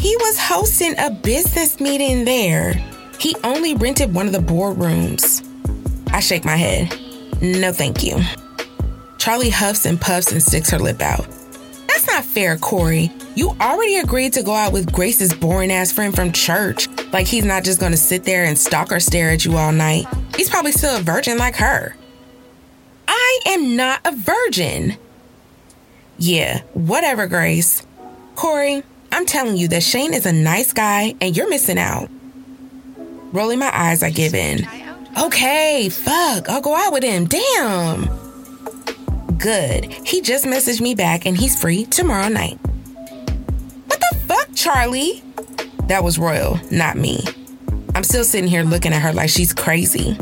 He 0.00 0.16
was 0.16 0.38
hosting 0.38 0.94
a 0.98 1.10
business 1.10 1.78
meeting 1.78 2.24
there. 2.24 2.72
He 3.18 3.36
only 3.44 3.74
rented 3.74 4.14
one 4.14 4.26
of 4.26 4.32
the 4.32 4.38
boardrooms. 4.38 5.46
I 6.12 6.20
shake 6.20 6.44
my 6.44 6.56
head. 6.56 6.98
No, 7.40 7.72
thank 7.72 8.02
you. 8.02 8.20
Charlie 9.18 9.50
huffs 9.50 9.84
and 9.84 10.00
puffs 10.00 10.32
and 10.32 10.42
sticks 10.42 10.70
her 10.70 10.78
lip 10.78 11.00
out. 11.02 11.26
That's 12.00 12.14
not 12.14 12.24
fair, 12.24 12.56
Corey. 12.56 13.12
You 13.34 13.50
already 13.60 13.96
agreed 13.96 14.32
to 14.32 14.42
go 14.42 14.54
out 14.54 14.72
with 14.72 14.90
Grace's 14.90 15.34
boring 15.34 15.70
ass 15.70 15.92
friend 15.92 16.14
from 16.14 16.32
church. 16.32 16.88
Like 17.12 17.26
he's 17.26 17.44
not 17.44 17.62
just 17.62 17.78
gonna 17.78 17.98
sit 17.98 18.24
there 18.24 18.46
and 18.46 18.56
stalk 18.58 18.90
or 18.90 19.00
stare 19.00 19.28
at 19.28 19.44
you 19.44 19.58
all 19.58 19.70
night. 19.70 20.06
He's 20.34 20.48
probably 20.48 20.72
still 20.72 20.96
a 20.96 21.02
virgin 21.02 21.36
like 21.36 21.56
her. 21.56 21.94
I 23.06 23.40
am 23.48 23.76
not 23.76 24.00
a 24.06 24.12
virgin. 24.16 24.96
Yeah, 26.16 26.62
whatever, 26.72 27.26
Grace. 27.26 27.86
Corey, 28.34 28.82
I'm 29.12 29.26
telling 29.26 29.58
you 29.58 29.68
that 29.68 29.82
Shane 29.82 30.14
is 30.14 30.24
a 30.24 30.32
nice 30.32 30.72
guy 30.72 31.14
and 31.20 31.36
you're 31.36 31.50
missing 31.50 31.78
out. 31.78 32.08
Rolling 33.30 33.58
my 33.58 33.70
eyes, 33.74 34.02
I 34.02 34.08
give 34.08 34.32
in. 34.32 34.66
Okay, 35.22 35.90
fuck, 35.90 36.48
I'll 36.48 36.62
go 36.62 36.74
out 36.74 36.94
with 36.94 37.02
him. 37.02 37.26
Damn. 37.26 38.29
Good. 39.40 39.86
He 40.06 40.20
just 40.20 40.44
messaged 40.44 40.82
me 40.82 40.94
back 40.94 41.24
and 41.24 41.36
he's 41.36 41.58
free 41.58 41.86
tomorrow 41.86 42.28
night. 42.28 42.58
What 43.86 44.00
the 44.00 44.16
fuck, 44.26 44.48
Charlie? 44.54 45.22
That 45.88 46.04
was 46.04 46.18
Royal, 46.18 46.60
not 46.70 46.96
me. 46.96 47.24
I'm 47.94 48.04
still 48.04 48.22
sitting 48.22 48.48
here 48.48 48.62
looking 48.62 48.92
at 48.92 49.00
her 49.00 49.12
like 49.14 49.30
she's 49.30 49.54
crazy. 49.54 50.16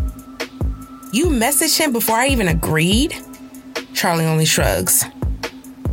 You 1.13 1.27
messaged 1.27 1.79
him 1.79 1.93
before 1.93 2.17
I 2.17 2.29
even 2.29 2.47
agreed? 2.47 3.15
Charlie 3.93 4.25
only 4.25 4.45
shrugs. 4.45 5.05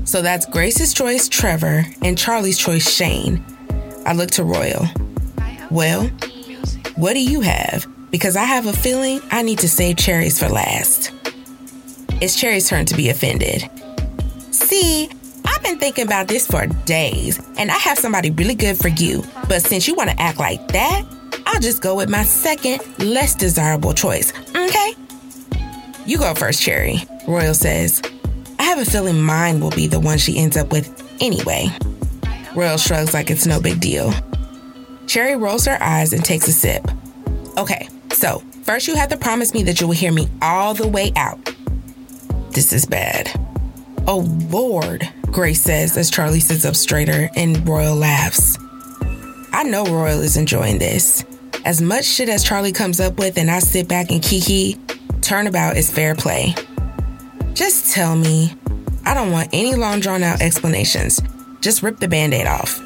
So 0.04 0.22
that's 0.22 0.46
Grace's 0.46 0.94
choice, 0.94 1.28
Trevor, 1.28 1.86
and 2.04 2.18
Charlie's 2.18 2.60
choice, 2.60 2.88
Shane. 2.88 3.44
I 4.06 4.14
look 4.14 4.30
to 4.32 4.44
Royal. 4.44 4.86
Well, 5.72 6.08
what 6.96 7.14
do 7.14 7.22
you 7.24 7.42
have? 7.42 7.88
Because 8.12 8.36
I 8.36 8.44
have 8.44 8.68
a 8.68 8.74
feeling 8.74 9.20
I 9.32 9.42
need 9.42 9.60
to 9.60 9.68
save 9.68 9.98
Cherry's 9.98 10.40
for 10.40 10.48
last. 10.48 11.12
It's 12.22 12.40
Cherry's 12.40 12.70
turn 12.70 12.86
to 12.86 12.96
be 12.96 13.10
offended. 13.10 13.70
See, 14.52 15.10
I've 15.46 15.62
been 15.62 15.78
thinking 15.80 16.06
about 16.06 16.30
this 16.30 16.48
for 16.48 16.66
days, 16.86 17.40
and 17.58 17.70
I 17.70 17.78
have 17.78 17.98
somebody 17.98 18.32
really 18.32 18.56
good 18.56 18.78
for 18.78 18.88
you. 18.88 19.24
But 19.50 19.64
since 19.64 19.86
you 19.86 19.96
want 19.96 20.10
to 20.12 20.22
act 20.22 20.40
like 20.40 20.66
that, 20.70 21.04
I'll 21.46 21.60
just 21.60 21.82
go 21.82 21.96
with 21.96 22.10
my 22.10 22.24
second, 22.24 22.82
less 23.00 23.36
desirable 23.36 23.94
choice, 23.94 24.32
okay? 24.56 24.94
You 26.06 26.18
go 26.18 26.34
first, 26.34 26.62
Cherry, 26.62 27.00
Royal 27.28 27.54
says. 27.54 28.02
I 28.60 28.64
have 28.64 28.80
a 28.80 28.86
feeling 28.86 29.22
mine 29.22 29.60
will 29.60 29.72
be 29.72 29.88
the 29.88 30.00
one 30.00 30.18
she 30.18 30.38
ends 30.38 30.56
up 30.56 30.72
with 30.72 30.90
anyway. 31.20 31.68
Royal 32.56 32.78
shrugs 32.78 33.14
like 33.14 33.30
it's 33.30 33.46
no 33.46 33.60
big 33.60 33.82
deal. 33.82 34.14
Cherry 35.06 35.36
rolls 35.36 35.66
her 35.66 35.78
eyes 35.82 36.14
and 36.14 36.24
takes 36.24 36.48
a 36.48 36.54
sip. 36.54 36.88
Okay, 37.58 37.90
so 38.12 38.42
first 38.64 38.88
you 38.88 38.96
have 38.96 39.10
to 39.10 39.18
promise 39.18 39.54
me 39.54 39.64
that 39.64 39.82
you 39.82 39.88
will 39.88 39.96
hear 39.96 40.14
me 40.14 40.30
all 40.42 40.74
the 40.74 40.88
way 40.88 41.12
out. 41.18 41.55
This 42.56 42.72
is 42.72 42.86
bad. 42.86 43.30
Oh, 44.08 44.20
Lord, 44.50 45.10
Grace 45.24 45.62
says 45.62 45.98
as 45.98 46.10
Charlie 46.10 46.40
sits 46.40 46.64
up 46.64 46.78
straighter 46.78 47.30
and 47.36 47.68
Royal 47.68 47.98
laughs. 47.98 48.58
I 49.52 49.64
know 49.64 49.84
Royal 49.84 50.22
is 50.22 50.38
enjoying 50.38 50.80
this. 50.80 51.26
As 51.66 51.82
much 51.82 52.06
shit 52.06 52.30
as 52.30 52.46
Charlie 52.46 52.72
comes 52.72 53.02
up 53.02 53.20
with 53.20 53.38
and 53.38 53.52
I 53.52 53.60
sit 53.60 53.90
back 53.90 54.10
and 54.10 54.24
kiki, 54.24 54.80
turnabout 55.20 55.76
is 55.76 55.92
fair 55.92 56.16
play. 56.16 56.56
Just 57.54 57.94
tell 57.94 58.16
me. 58.16 58.56
I 59.06 59.14
don't 59.14 59.34
want 59.34 59.50
any 59.52 59.76
long 59.76 60.00
drawn 60.00 60.24
out 60.24 60.42
explanations. 60.42 61.22
Just 61.60 61.84
rip 61.84 62.00
the 62.00 62.08
band 62.08 62.34
aid 62.34 62.48
off. 62.48 62.80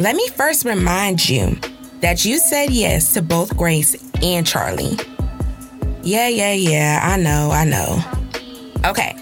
Let 0.00 0.16
me 0.16 0.26
first 0.30 0.64
remind 0.64 1.28
you 1.28 1.56
that 2.00 2.24
you 2.24 2.40
said 2.40 2.70
yes 2.70 3.14
to 3.14 3.22
both 3.22 3.56
Grace 3.56 3.94
and 4.24 4.44
Charlie. 4.44 4.96
Yeah, 6.04 6.28
yeah, 6.28 6.52
yeah, 6.52 7.00
I 7.02 7.16
know, 7.16 7.50
I 7.50 7.64
know. 7.64 7.98
Okay, 8.84 9.16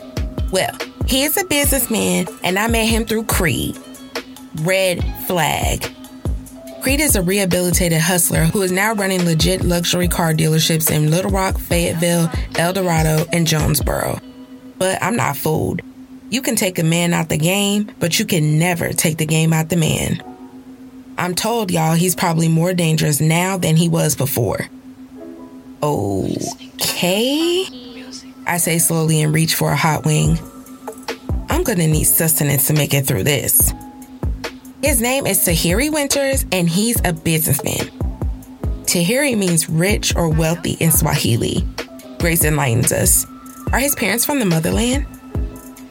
well, 0.51 0.77
he 1.07 1.23
is 1.23 1.37
a 1.37 1.45
businessman, 1.45 2.27
and 2.43 2.59
I 2.59 2.67
met 2.67 2.87
him 2.87 3.05
through 3.05 3.27
Creed. 3.27 3.79
Red 4.63 5.05
flag. 5.29 5.89
Creed 6.83 7.01
is 7.01 7.15
a 7.15 7.23
rehabilitated 7.23 8.01
hustler 8.01 8.47
who 8.47 8.63
is 8.63 8.73
now 8.73 8.95
running 8.95 9.25
legit 9.25 9.63
luxury 9.63 10.09
car 10.09 10.35
dealerships 10.35 10.91
in 10.91 11.13
Little 11.13 11.31
Rock, 11.31 11.57
Fayetteville, 11.57 12.29
El 12.59 12.73
Dorado, 12.73 13.27
and 13.33 13.47
Jonesboro. 13.47 14.19
But 14.77 15.01
I'm 15.01 15.15
not 15.15 15.37
fooled. 15.37 15.83
You 16.31 16.43
can 16.43 16.57
take 16.57 16.81
a 16.81 16.85
man 16.85 17.15
out 17.15 17.29
the 17.29 17.39
game, 17.39 17.93
but 18.01 18.19
you 18.19 18.25
can 18.25 18.59
never 18.59 18.93
take 18.93 19.19
the 19.19 19.27
game 19.27 19.53
out 19.53 19.69
the 19.69 19.77
man. 19.77 20.21
I'm 21.17 21.37
told, 21.37 21.71
y'all, 21.71 21.95
he's 21.95 22.17
probably 22.17 22.49
more 22.49 22.75
dangerous 22.75 23.21
now 23.21 23.57
than 23.57 23.77
he 23.77 23.89
was 23.89 24.17
before. 24.17 24.67
Okay? 25.83 27.67
I 28.47 28.59
say 28.59 28.79
slowly 28.79 29.23
and 29.23 29.35
reach 29.35 29.55
for 29.55 29.73
a 29.73 29.77
hot 29.77 30.05
wing. 30.05 30.39
I'm 31.49 31.65
gonna 31.65 31.87
need 31.87 32.05
sustenance 32.05 32.67
to 32.69 32.73
make 32.73 32.95
it 32.95 33.07
through 33.07 33.25
this. 33.25 33.73
His 34.83 35.01
name 35.01 35.27
is 35.27 35.39
Tahiri 35.41 35.93
Winters, 35.93 36.45
and 36.53 36.69
he's 36.69 37.01
a 37.05 37.13
businessman. 37.13 37.91
Tahiri 38.85 39.37
means 39.37 39.69
rich 39.69 40.15
or 40.17 40.29
wealthy 40.29 40.73
in 40.73 40.91
Swahili. 40.91 41.65
Grace 42.19 42.45
enlightens 42.45 42.93
us. 42.93 43.27
Are 43.73 43.79
his 43.79 43.95
parents 43.95 44.25
from 44.25 44.39
the 44.39 44.45
motherland? 44.45 45.07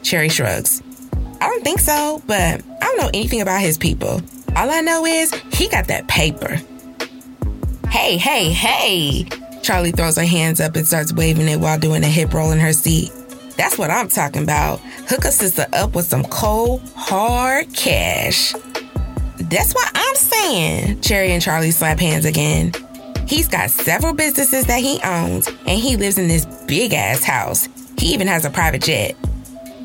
Cherry 0.02 0.28
shrugs. 0.28 0.82
I 1.40 1.48
don't 1.48 1.64
think 1.64 1.80
so, 1.80 2.22
but 2.26 2.62
I 2.62 2.84
don't 2.84 2.98
know 2.98 3.10
anything 3.12 3.40
about 3.40 3.60
his 3.60 3.76
people. 3.76 4.20
All 4.56 4.70
I 4.70 4.80
know 4.80 5.04
is 5.04 5.32
he 5.52 5.68
got 5.68 5.88
that 5.88 6.06
paper. 6.06 6.60
Hey, 7.88 8.16
hey, 8.16 8.52
hey! 8.52 9.26
Charlie 9.62 9.92
throws 9.92 10.16
her 10.16 10.24
hands 10.24 10.60
up 10.60 10.76
and 10.76 10.86
starts 10.86 11.12
waving 11.12 11.48
it 11.48 11.60
while 11.60 11.78
doing 11.78 12.02
a 12.02 12.08
hip 12.08 12.34
roll 12.34 12.50
in 12.50 12.58
her 12.58 12.72
seat. 12.72 13.12
That's 13.56 13.78
what 13.78 13.90
I'm 13.90 14.08
talking 14.08 14.42
about. 14.42 14.80
Hook 15.08 15.24
a 15.24 15.30
sister 15.30 15.66
up 15.72 15.94
with 15.94 16.06
some 16.06 16.24
cold, 16.24 16.82
hard 16.96 17.72
cash. 17.74 18.52
That's 19.38 19.72
what 19.74 19.90
I'm 19.94 20.14
saying. 20.16 21.00
Cherry 21.00 21.32
and 21.32 21.42
Charlie 21.42 21.70
slap 21.70 21.98
hands 21.98 22.24
again. 22.24 22.72
He's 23.26 23.48
got 23.48 23.70
several 23.70 24.14
businesses 24.14 24.66
that 24.66 24.80
he 24.80 25.00
owns, 25.04 25.48
and 25.48 25.78
he 25.78 25.96
lives 25.96 26.18
in 26.18 26.28
this 26.28 26.44
big 26.66 26.92
ass 26.92 27.22
house. 27.22 27.68
He 27.98 28.12
even 28.12 28.26
has 28.26 28.44
a 28.44 28.50
private 28.50 28.82
jet. 28.82 29.14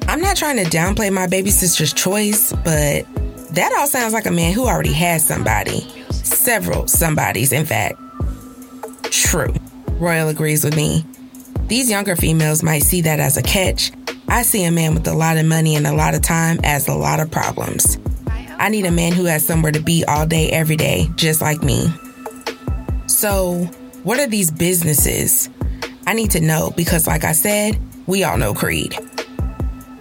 I'm 0.08 0.22
not 0.22 0.38
trying 0.38 0.58
to 0.58 0.63
downplay 0.63 1.12
my 1.12 1.28
baby 1.28 1.50
sister's 1.52 1.94
choice, 1.94 2.52
but 2.63 3.06
That 3.52 3.74
all 3.78 3.88
sounds 3.88 4.13
like 4.13 4.26
a 4.26 4.32
man 4.32 4.54
who 4.54 4.68
already 4.68 4.94
has 4.94 5.26
somebody. 5.26 5.82
Several 6.12 6.88
somebodies, 6.88 7.54
in 7.54 7.66
fact. 7.66 7.98
True. 9.04 9.54
Royal 9.99 10.27
agrees 10.27 10.63
with 10.63 10.75
me. 10.75 11.03
These 11.67 11.89
younger 11.89 12.15
females 12.15 12.62
might 12.62 12.83
see 12.83 13.01
that 13.01 13.19
as 13.19 13.36
a 13.36 13.41
catch. 13.41 13.91
I 14.27 14.43
see 14.43 14.63
a 14.63 14.71
man 14.71 14.93
with 14.93 15.07
a 15.07 15.13
lot 15.13 15.38
of 15.38 15.45
money 15.45 15.75
and 15.75 15.88
a 15.88 15.93
lot 15.93 16.13
of 16.13 16.21
time 16.21 16.60
as 16.63 16.88
a 16.88 16.93
lot 16.93 17.19
of 17.19 17.31
problems. 17.31 17.97
I 18.60 18.69
need 18.69 18.86
a 18.86 18.91
man 18.91 19.12
who 19.13 19.25
has 19.25 19.45
somewhere 19.45 19.71
to 19.71 19.81
be 19.81 20.05
all 20.05 20.27
day, 20.27 20.49
every 20.51 20.75
day, 20.75 21.07
just 21.15 21.41
like 21.41 21.63
me. 21.63 21.88
So, 23.07 23.65
what 24.03 24.19
are 24.19 24.27
these 24.27 24.51
businesses? 24.51 25.49
I 26.05 26.13
need 26.13 26.31
to 26.31 26.41
know 26.41 26.71
because, 26.75 27.07
like 27.07 27.23
I 27.23 27.31
said, 27.31 27.79
we 28.05 28.23
all 28.23 28.38
know 28.38 28.53
Creed. 28.53 28.93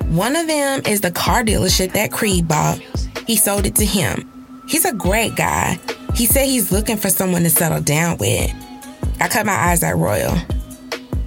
One 0.09 0.37
of 0.37 0.47
them 0.47 0.83
is 0.87 1.01
the 1.01 1.11
car 1.11 1.43
dealership 1.43 1.93
that 1.93 2.13
Creed 2.13 2.47
bought. 2.47 2.79
He 3.27 3.37
sold 3.37 3.65
it 3.65 3.77
to 3.77 3.87
him. 3.87 4.31
He's 4.69 4.85
a 4.85 4.93
great 4.93 5.37
guy. 5.37 5.79
He 6.15 6.27
said 6.27 6.47
he's 6.47 6.71
looking 6.71 6.97
for 6.97 7.09
someone 7.09 7.43
to 7.43 7.51
settle 7.51 7.81
down 7.81 8.19
with. 8.19 8.53
I 9.21 9.29
cut 9.29 9.47
my 9.47 9.55
eyes 9.55 9.83
at 9.83 9.97
Royal. 9.97 10.37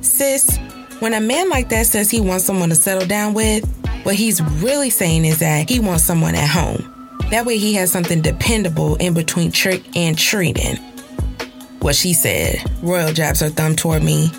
Sis, 0.02 0.58
when 1.00 1.14
a 1.14 1.22
man 1.22 1.50
like 1.50 1.70
that 1.70 1.86
says 1.88 2.12
he 2.12 2.22
wants 2.22 2.46
someone 2.46 2.70
to 2.70 2.76
settle 2.76 3.08
down 3.08 3.34
with, 3.34 3.66
what 4.04 4.16
he's 4.16 4.42
really 4.42 4.90
saying 4.90 5.26
is 5.26 5.40
that 5.40 5.70
he 5.70 5.80
wants 5.80 6.04
someone 6.04 6.36
at 6.36 6.50
home. 6.50 7.18
That 7.32 7.46
way 7.46 7.58
he 7.58 7.74
has 7.76 7.92
something 7.92 8.22
dependable 8.22 8.96
in 8.96 9.14
between 9.14 9.52
trick 9.52 9.84
and 9.96 10.18
treating. 10.18 10.78
What 11.80 11.96
she 11.96 12.14
said, 12.14 12.64
Royal 12.82 13.14
jabs 13.14 13.40
her 13.40 13.50
thumb 13.50 13.76
toward 13.76 14.04
me. 14.04 14.32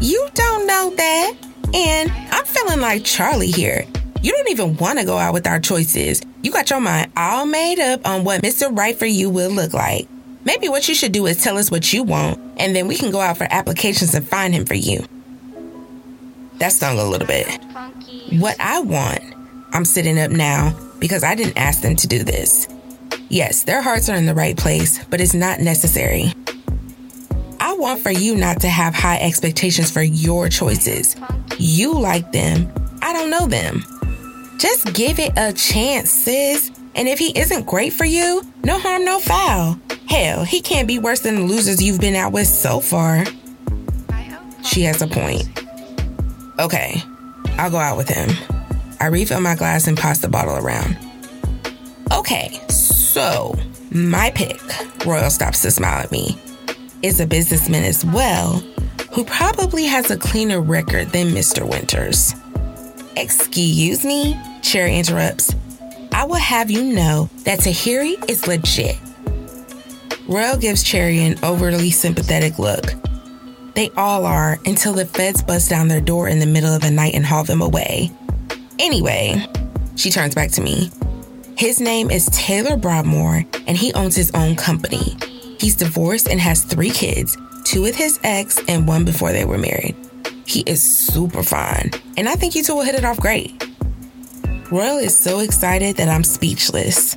You 0.00 0.28
don't 0.34 0.66
know 0.66 0.94
that. 0.96 1.32
And 1.74 2.10
I'm 2.30 2.44
feeling 2.44 2.80
like 2.80 3.04
Charlie 3.04 3.50
here. 3.50 3.84
You 4.22 4.32
don't 4.32 4.50
even 4.50 4.76
want 4.78 4.98
to 4.98 5.04
go 5.04 5.18
out 5.18 5.34
with 5.34 5.46
our 5.46 5.60
choices. 5.60 6.22
You 6.42 6.50
got 6.50 6.70
your 6.70 6.80
mind 6.80 7.12
all 7.16 7.46
made 7.46 7.78
up 7.78 8.06
on 8.08 8.24
what 8.24 8.42
Mr. 8.42 8.76
Right 8.76 8.96
for 8.96 9.06
you 9.06 9.28
will 9.28 9.50
look 9.50 9.74
like. 9.74 10.08
Maybe 10.44 10.68
what 10.68 10.88
you 10.88 10.94
should 10.94 11.12
do 11.12 11.26
is 11.26 11.42
tell 11.42 11.58
us 11.58 11.70
what 11.70 11.92
you 11.92 12.02
want, 12.02 12.38
and 12.56 12.74
then 12.74 12.88
we 12.88 12.96
can 12.96 13.10
go 13.10 13.20
out 13.20 13.38
for 13.38 13.46
applications 13.50 14.14
and 14.14 14.26
find 14.26 14.54
him 14.54 14.64
for 14.64 14.74
you. 14.74 15.04
That 16.58 16.72
stung 16.72 16.98
a 16.98 17.04
little 17.04 17.26
bit. 17.26 17.46
What 18.40 18.56
I 18.60 18.80
want, 18.80 19.20
I'm 19.72 19.84
sitting 19.84 20.18
up 20.18 20.30
now 20.30 20.76
because 20.98 21.22
I 21.22 21.34
didn't 21.34 21.56
ask 21.56 21.82
them 21.82 21.96
to 21.96 22.06
do 22.06 22.24
this. 22.24 22.66
Yes, 23.28 23.64
their 23.64 23.82
hearts 23.82 24.08
are 24.08 24.16
in 24.16 24.26
the 24.26 24.34
right 24.34 24.56
place, 24.56 25.04
but 25.04 25.20
it's 25.20 25.34
not 25.34 25.60
necessary. 25.60 26.32
I 27.60 27.74
want 27.74 28.00
for 28.00 28.10
you 28.10 28.34
not 28.34 28.60
to 28.62 28.68
have 28.68 28.94
high 28.94 29.18
expectations 29.18 29.90
for 29.90 30.02
your 30.02 30.48
choices. 30.48 31.14
You 31.58 31.92
like 31.92 32.32
them, 32.32 32.72
I 33.02 33.12
don't 33.12 33.30
know 33.30 33.46
them. 33.46 33.84
Just 34.58 34.92
give 34.94 35.18
it 35.18 35.32
a 35.36 35.52
chance, 35.52 36.10
sis. 36.10 36.72
And 36.98 37.06
if 37.06 37.20
he 37.20 37.30
isn't 37.38 37.64
great 37.64 37.92
for 37.92 38.04
you, 38.04 38.42
no 38.64 38.76
harm, 38.76 39.04
no 39.04 39.20
foul. 39.20 39.78
Hell, 40.08 40.42
he 40.42 40.60
can't 40.60 40.88
be 40.88 40.98
worse 40.98 41.20
than 41.20 41.36
the 41.36 41.42
losers 41.42 41.80
you've 41.80 42.00
been 42.00 42.16
out 42.16 42.32
with 42.32 42.48
so 42.48 42.80
far. 42.80 43.24
She 44.64 44.82
has 44.82 45.00
a 45.00 45.06
point. 45.06 45.48
Okay, 46.58 47.00
I'll 47.56 47.70
go 47.70 47.78
out 47.78 47.96
with 47.96 48.08
him. 48.08 48.30
I 48.98 49.06
refill 49.06 49.40
my 49.40 49.54
glass 49.54 49.86
and 49.86 49.96
pass 49.96 50.18
the 50.18 50.28
bottle 50.28 50.56
around. 50.56 50.98
Okay, 52.12 52.58
so 52.68 53.56
my 53.92 54.32
pick, 54.34 54.60
Royal 55.06 55.30
stops 55.30 55.62
to 55.62 55.70
smile 55.70 56.02
at 56.02 56.10
me, 56.10 56.36
is 57.02 57.20
a 57.20 57.28
businessman 57.28 57.84
as 57.84 58.04
well 58.04 58.54
who 59.12 59.24
probably 59.24 59.84
has 59.84 60.10
a 60.10 60.16
cleaner 60.16 60.60
record 60.60 61.10
than 61.10 61.28
Mr. 61.28 61.64
Winters. 61.64 62.34
Excuse 63.16 64.04
me, 64.04 64.36
Cherry 64.62 64.98
interrupts. 64.98 65.54
I 66.18 66.24
will 66.24 66.34
have 66.34 66.68
you 66.68 66.82
know 66.82 67.30
that 67.44 67.60
Tahiri 67.60 68.28
is 68.28 68.48
legit. 68.48 68.98
Royal 70.26 70.56
gives 70.56 70.82
Cherry 70.82 71.24
an 71.24 71.38
overly 71.44 71.92
sympathetic 71.92 72.58
look. 72.58 72.86
They 73.76 73.90
all 73.90 74.26
are 74.26 74.58
until 74.66 74.94
the 74.94 75.06
feds 75.06 75.44
bust 75.44 75.70
down 75.70 75.86
their 75.86 76.00
door 76.00 76.26
in 76.26 76.40
the 76.40 76.46
middle 76.46 76.74
of 76.74 76.82
the 76.82 76.90
night 76.90 77.14
and 77.14 77.24
haul 77.24 77.44
them 77.44 77.62
away. 77.62 78.10
Anyway, 78.80 79.46
she 79.94 80.10
turns 80.10 80.34
back 80.34 80.50
to 80.50 80.60
me. 80.60 80.90
His 81.56 81.80
name 81.80 82.10
is 82.10 82.28
Taylor 82.32 82.76
Broadmoor, 82.76 83.44
and 83.68 83.76
he 83.76 83.94
owns 83.94 84.16
his 84.16 84.32
own 84.34 84.56
company. 84.56 85.16
He's 85.60 85.76
divorced 85.76 86.26
and 86.26 86.40
has 86.40 86.64
three 86.64 86.90
kids 86.90 87.36
two 87.62 87.80
with 87.80 87.94
his 87.94 88.18
ex 88.24 88.60
and 88.66 88.88
one 88.88 89.04
before 89.04 89.30
they 89.30 89.44
were 89.44 89.56
married. 89.56 89.94
He 90.46 90.62
is 90.62 90.82
super 90.82 91.44
fine, 91.44 91.92
and 92.16 92.28
I 92.28 92.34
think 92.34 92.56
you 92.56 92.64
two 92.64 92.74
will 92.74 92.82
hit 92.82 92.96
it 92.96 93.04
off 93.04 93.20
great. 93.20 93.68
Royal 94.70 94.98
is 94.98 95.18
so 95.18 95.40
excited 95.40 95.96
that 95.96 96.10
I'm 96.10 96.22
speechless. 96.22 97.16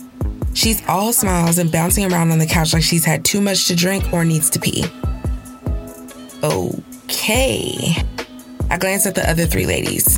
She's 0.53 0.81
all 0.87 1.11
smiles 1.11 1.57
and 1.57 1.69
bouncing 1.69 2.09
around 2.09 2.31
on 2.31 2.39
the 2.39 2.45
couch 2.45 2.73
like 2.73 2.81
she's 2.81 3.03
had 3.03 3.25
too 3.25 3.41
much 3.41 3.67
to 3.67 3.75
drink 3.75 4.13
or 4.13 4.23
needs 4.23 4.49
to 4.51 4.59
pee. 4.59 4.85
Okay. 6.41 7.93
I 8.69 8.77
glance 8.77 9.05
at 9.05 9.15
the 9.15 9.29
other 9.29 9.45
three 9.45 9.65
ladies. 9.65 10.17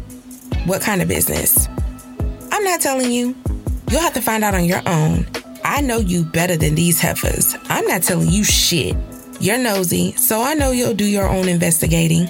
What 0.66 0.84
kind 0.84 1.02
of 1.02 1.08
business? 1.08 1.68
I'm 2.52 2.64
not 2.64 2.82
telling 2.82 3.12
you. 3.12 3.36
You'll 3.90 4.02
have 4.02 4.14
to 4.14 4.22
find 4.22 4.44
out 4.44 4.54
on 4.54 4.66
your 4.66 4.82
own. 4.86 5.26
I 5.66 5.82
know 5.82 5.98
you 5.98 6.26
better 6.26 6.56
than 6.56 6.76
these 6.76 7.02
heifers. 7.02 7.56
I'm 7.64 7.88
not 7.88 8.04
telling 8.04 8.30
you 8.30 8.44
shit. 8.44 8.96
You're 9.40 9.58
nosy, 9.58 10.12
so 10.14 10.44
I 10.44 10.54
know 10.54 10.70
you'll 10.70 10.94
do 10.94 11.06
your 11.06 11.28
own 11.28 11.50
investigating. 11.50 12.30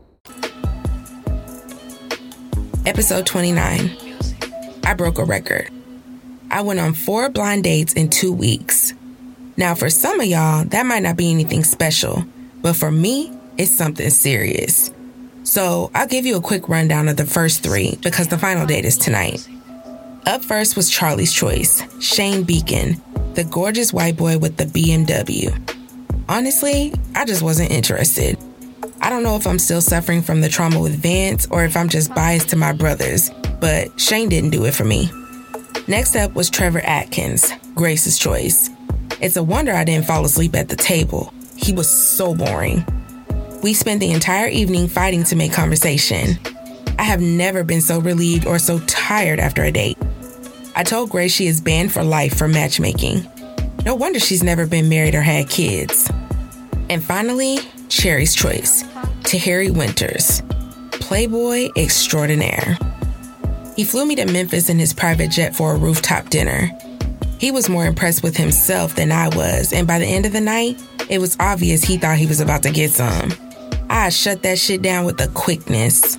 Episode 2.83 3.27
29. 3.27 3.95
I 4.83 4.93
broke 4.95 5.19
a 5.19 5.23
record. 5.23 5.69
I 6.49 6.61
went 6.61 6.79
on 6.79 6.95
four 6.95 7.29
blind 7.29 7.63
dates 7.63 7.93
in 7.93 8.09
two 8.09 8.33
weeks. 8.33 8.93
Now, 9.55 9.75
for 9.75 9.91
some 9.91 10.19
of 10.19 10.25
y'all, 10.25 10.65
that 10.65 10.87
might 10.87 11.03
not 11.03 11.15
be 11.15 11.29
anything 11.29 11.63
special, 11.63 12.25
but 12.63 12.75
for 12.75 12.91
me, 12.91 13.31
it's 13.55 13.69
something 13.69 14.09
serious. 14.09 14.91
So 15.43 15.91
I'll 15.93 16.07
give 16.07 16.25
you 16.25 16.37
a 16.37 16.41
quick 16.41 16.69
rundown 16.69 17.07
of 17.07 17.17
the 17.17 17.25
first 17.25 17.61
three 17.61 17.99
because 18.01 18.29
the 18.29 18.39
final 18.39 18.65
date 18.65 18.85
is 18.85 18.97
tonight. 18.97 19.47
Up 20.25 20.43
first 20.43 20.75
was 20.75 20.89
Charlie's 20.89 21.31
Choice, 21.31 21.83
Shane 22.03 22.43
Beacon, 22.43 22.99
the 23.35 23.43
gorgeous 23.43 23.93
white 23.93 24.17
boy 24.17 24.39
with 24.39 24.57
the 24.57 24.65
BMW. 24.65 25.55
Honestly, 26.27 26.95
I 27.13 27.25
just 27.25 27.43
wasn't 27.43 27.69
interested. 27.69 28.39
I 29.03 29.09
don't 29.09 29.23
know 29.23 29.35
if 29.35 29.47
I'm 29.47 29.57
still 29.59 29.81
suffering 29.81 30.21
from 30.21 30.41
the 30.41 30.49
trauma 30.49 30.79
with 30.79 31.01
Vance 31.01 31.47
or 31.49 31.65
if 31.65 31.75
I'm 31.75 31.89
just 31.89 32.13
biased 32.13 32.49
to 32.49 32.55
my 32.55 32.71
brothers, 32.71 33.31
but 33.59 33.99
Shane 33.99 34.29
didn't 34.29 34.51
do 34.51 34.65
it 34.65 34.75
for 34.75 34.83
me. 34.83 35.09
Next 35.87 36.15
up 36.15 36.35
was 36.35 36.51
Trevor 36.51 36.81
Atkins, 36.81 37.51
Grace's 37.73 38.19
Choice. 38.19 38.69
It's 39.19 39.37
a 39.37 39.43
wonder 39.43 39.73
I 39.73 39.83
didn't 39.83 40.05
fall 40.05 40.23
asleep 40.23 40.55
at 40.55 40.69
the 40.69 40.75
table. 40.75 41.33
He 41.55 41.73
was 41.73 41.89
so 41.89 42.35
boring. 42.35 42.85
We 43.63 43.73
spent 43.73 43.99
the 43.99 44.11
entire 44.11 44.47
evening 44.47 44.87
fighting 44.87 45.23
to 45.25 45.35
make 45.35 45.51
conversation. 45.51 46.37
I 46.99 47.03
have 47.03 47.21
never 47.21 47.63
been 47.63 47.81
so 47.81 47.99
relieved 47.99 48.45
or 48.45 48.59
so 48.59 48.79
tired 48.81 49.39
after 49.39 49.63
a 49.63 49.71
date. 49.71 49.97
I 50.75 50.83
told 50.83 51.09
Grace 51.09 51.33
she 51.33 51.47
is 51.47 51.59
banned 51.59 51.91
for 51.91 52.03
life 52.03 52.37
for 52.37 52.47
matchmaking. 52.47 53.27
No 53.83 53.95
wonder 53.95 54.19
she's 54.19 54.43
never 54.43 54.67
been 54.67 54.89
married 54.89 55.15
or 55.15 55.21
had 55.21 55.49
kids. 55.49 56.09
And 56.89 57.03
finally, 57.03 57.59
Cherry's 57.89 58.33
Choice, 58.33 58.83
Tahiri 59.23 59.75
Winters, 59.75 60.41
Playboy 60.91 61.69
extraordinaire. 61.75 62.77
He 63.75 63.83
flew 63.83 64.05
me 64.05 64.15
to 64.15 64.25
Memphis 64.25 64.69
in 64.69 64.77
his 64.77 64.93
private 64.93 65.31
jet 65.31 65.55
for 65.55 65.73
a 65.73 65.77
rooftop 65.77 66.29
dinner. 66.29 66.69
He 67.39 67.51
was 67.51 67.69
more 67.69 67.85
impressed 67.85 68.23
with 68.23 68.37
himself 68.37 68.95
than 68.95 69.11
I 69.11 69.29
was, 69.29 69.73
and 69.73 69.87
by 69.87 69.99
the 69.99 70.05
end 70.05 70.25
of 70.25 70.33
the 70.33 70.41
night, 70.41 70.81
it 71.09 71.19
was 71.19 71.37
obvious 71.39 71.83
he 71.83 71.97
thought 71.97 72.17
he 72.17 72.27
was 72.27 72.39
about 72.39 72.63
to 72.63 72.71
get 72.71 72.91
some. 72.91 73.31
I 73.89 74.09
shut 74.09 74.43
that 74.43 74.59
shit 74.59 74.81
down 74.81 75.05
with 75.05 75.19
a 75.21 75.27
quickness. 75.29 76.17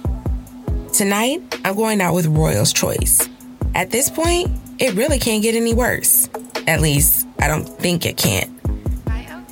Tonight, 0.92 1.40
I'm 1.64 1.76
going 1.76 2.00
out 2.00 2.14
with 2.14 2.26
Royal's 2.26 2.72
Choice. 2.72 3.28
At 3.74 3.90
this 3.90 4.10
point, 4.10 4.50
it 4.78 4.94
really 4.94 5.18
can't 5.18 5.42
get 5.42 5.54
any 5.54 5.74
worse. 5.74 6.28
At 6.66 6.80
least, 6.80 7.26
I 7.40 7.48
don't 7.48 7.66
think 7.66 8.04
it 8.04 8.16
can't. 8.16 8.50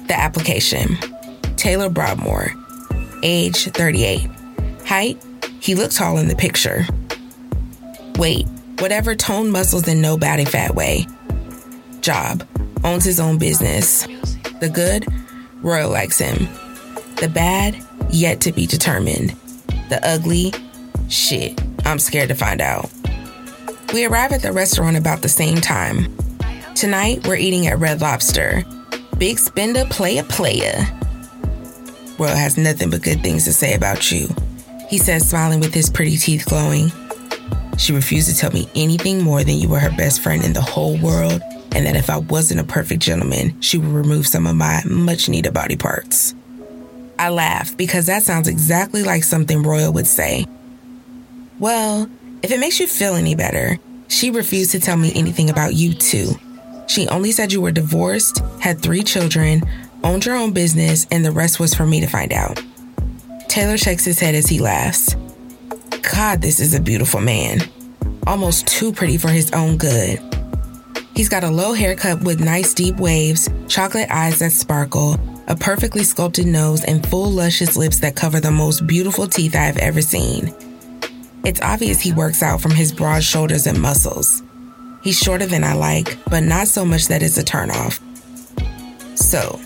The 0.07 0.19
application 0.19 0.99
Taylor 1.57 1.89
Broadmoor, 1.89 2.53
age 3.23 3.65
38. 3.71 4.29
Height, 4.87 5.23
he 5.61 5.75
looked 5.75 5.97
tall 5.97 6.19
in 6.19 6.29
the 6.29 6.37
picture. 6.37 6.87
Weight, 8.19 8.47
whatever 8.79 9.15
tone 9.15 9.51
muscles 9.51 9.87
and 9.89 10.03
no 10.03 10.17
body 10.17 10.45
fat 10.45 10.75
way. 10.75 11.07
Job, 12.01 12.47
owns 12.85 13.05
his 13.05 13.21
own 13.21 13.39
business. 13.39 14.07
The 14.61 14.71
good, 14.73 15.07
Royal 15.63 15.91
likes 15.91 16.19
him. 16.19 16.49
The 17.17 17.29
bad, 17.29 17.77
yet 18.11 18.41
to 18.43 18.53
be 18.53 18.67
determined. 18.67 19.31
The 19.89 20.01
ugly, 20.03 20.53
shit, 21.09 21.61
I'm 21.85 21.99
scared 21.99 22.31
to 22.31 22.35
find 22.35 22.61
out. 22.61 22.91
We 23.93 24.05
arrive 24.05 24.33
at 24.33 24.43
the 24.43 24.53
restaurant 24.53 24.97
about 24.97 25.23
the 25.23 25.29
same 25.29 25.61
time. 25.61 26.17
Tonight, 26.75 27.27
we're 27.27 27.37
eating 27.37 27.67
at 27.67 27.79
Red 27.79 28.01
Lobster. 28.01 28.65
Big 29.19 29.39
spender, 29.39 29.85
playa, 29.87 30.25
playa. 30.25 30.87
Royal 32.21 32.37
has 32.37 32.59
nothing 32.59 32.91
but 32.91 33.01
good 33.01 33.23
things 33.23 33.45
to 33.45 33.53
say 33.53 33.73
about 33.73 34.13
you. 34.13 34.29
He 34.91 34.99
says, 34.99 35.27
smiling 35.27 35.61
with 35.61 35.73
his 35.73 35.89
pretty 35.89 36.19
teeth 36.19 36.45
glowing. 36.47 36.93
She 37.79 37.95
refused 37.95 38.29
to 38.29 38.37
tell 38.37 38.53
me 38.53 38.69
anything 38.75 39.23
more 39.23 39.43
than 39.43 39.57
you 39.57 39.71
were 39.71 39.79
her 39.79 39.97
best 39.97 40.21
friend 40.21 40.45
in 40.45 40.53
the 40.53 40.61
whole 40.61 40.99
world, 40.99 41.41
and 41.73 41.87
that 41.87 41.97
if 41.97 42.11
I 42.11 42.19
wasn't 42.19 42.61
a 42.61 42.65
perfect 42.65 43.01
gentleman, 43.01 43.59
she 43.63 43.79
would 43.79 43.89
remove 43.89 44.27
some 44.27 44.47
of 44.47 44.55
my 44.55 44.83
much 44.85 45.31
needed 45.31 45.55
body 45.55 45.77
parts. 45.77 46.35
I 47.19 47.31
laugh 47.31 47.75
because 47.75 48.05
that 48.07 48.23
sounds 48.23 48.49
exactly 48.49 49.03
like 49.03 49.25
something 49.25 49.63
Royal 49.63 49.91
would 49.95 50.07
say. 50.07 50.47
Well, 51.59 52.07
if 52.43 52.51
it 52.51 52.61
makes 52.61 52.81
you 52.81 52.87
feel 52.87 53.15
any 53.15 53.35
better, 53.35 53.79
she 54.09 54.31
refused 54.31 54.73
to 54.73 54.81
tell 54.81 54.99
me 54.99 55.11
anything 55.15 55.49
about 55.49 55.73
you, 55.73 55.95
too. 55.95 56.33
She 56.87 57.09
only 57.09 57.33
said 57.33 57.51
you 57.51 57.63
were 57.63 57.73
divorced, 57.73 58.43
had 58.61 58.81
three 58.81 59.05
children, 59.05 59.63
owned 60.03 60.25
your 60.27 60.37
own 60.37 60.53
business, 60.53 61.07
and 61.11 61.25
the 61.25 61.33
rest 61.33 61.61
was 61.61 61.75
for 61.75 61.87
me 61.87 62.01
to 62.01 62.07
find 62.07 62.33
out. 62.33 62.63
Taylor 63.49 63.77
shakes 63.77 64.05
his 64.05 64.21
head 64.21 64.35
as 64.35 64.47
he 64.47 64.59
laughs. 64.59 65.15
God, 66.15 66.41
this 66.41 66.61
is 66.61 66.75
a 66.75 66.81
beautiful 66.81 67.21
man. 67.21 67.61
Almost 68.27 68.67
too 68.69 68.93
pretty 68.93 69.19
for 69.19 69.29
his 69.29 69.51
own 69.53 69.77
good. 69.77 70.21
He's 71.15 71.29
got 71.29 71.45
a 71.45 71.51
low 71.51 71.73
haircut 71.73 72.23
with 72.23 72.41
nice 72.41 72.73
deep 72.73 72.97
waves, 72.97 73.49
chocolate 73.69 74.11
eyes 74.11 74.39
that 74.39 74.53
sparkle, 74.53 75.19
a 75.49 75.57
perfectly 75.57 76.05
sculpted 76.05 76.47
nose, 76.47 76.85
and 76.85 77.07
full 77.07 77.31
luscious 77.31 77.77
lips 77.77 77.99
that 78.01 78.17
cover 78.17 78.41
the 78.41 78.51
most 78.51 78.87
beautiful 78.87 79.27
teeth 79.27 79.57
I've 79.57 79.79
ever 79.79 80.01
seen. 80.01 80.55
It's 81.45 81.61
obvious 81.61 82.01
he 82.01 82.13
works 82.13 82.43
out 82.43 82.61
from 82.61 82.71
his 82.71 82.93
broad 82.93 83.25
shoulders 83.25 83.67
and 83.67 83.81
muscles. 83.81 84.43
He's 85.03 85.19
shorter 85.19 85.47
than 85.47 85.65
I 85.65 85.73
like, 85.73 86.19
but 86.27 86.43
not 86.43 86.69
so 86.69 86.85
much 86.85 87.09
that 87.09 87.23
it's 87.23 87.39
a 87.39 87.45
turnoff. 87.45 87.99
So, 89.19 89.61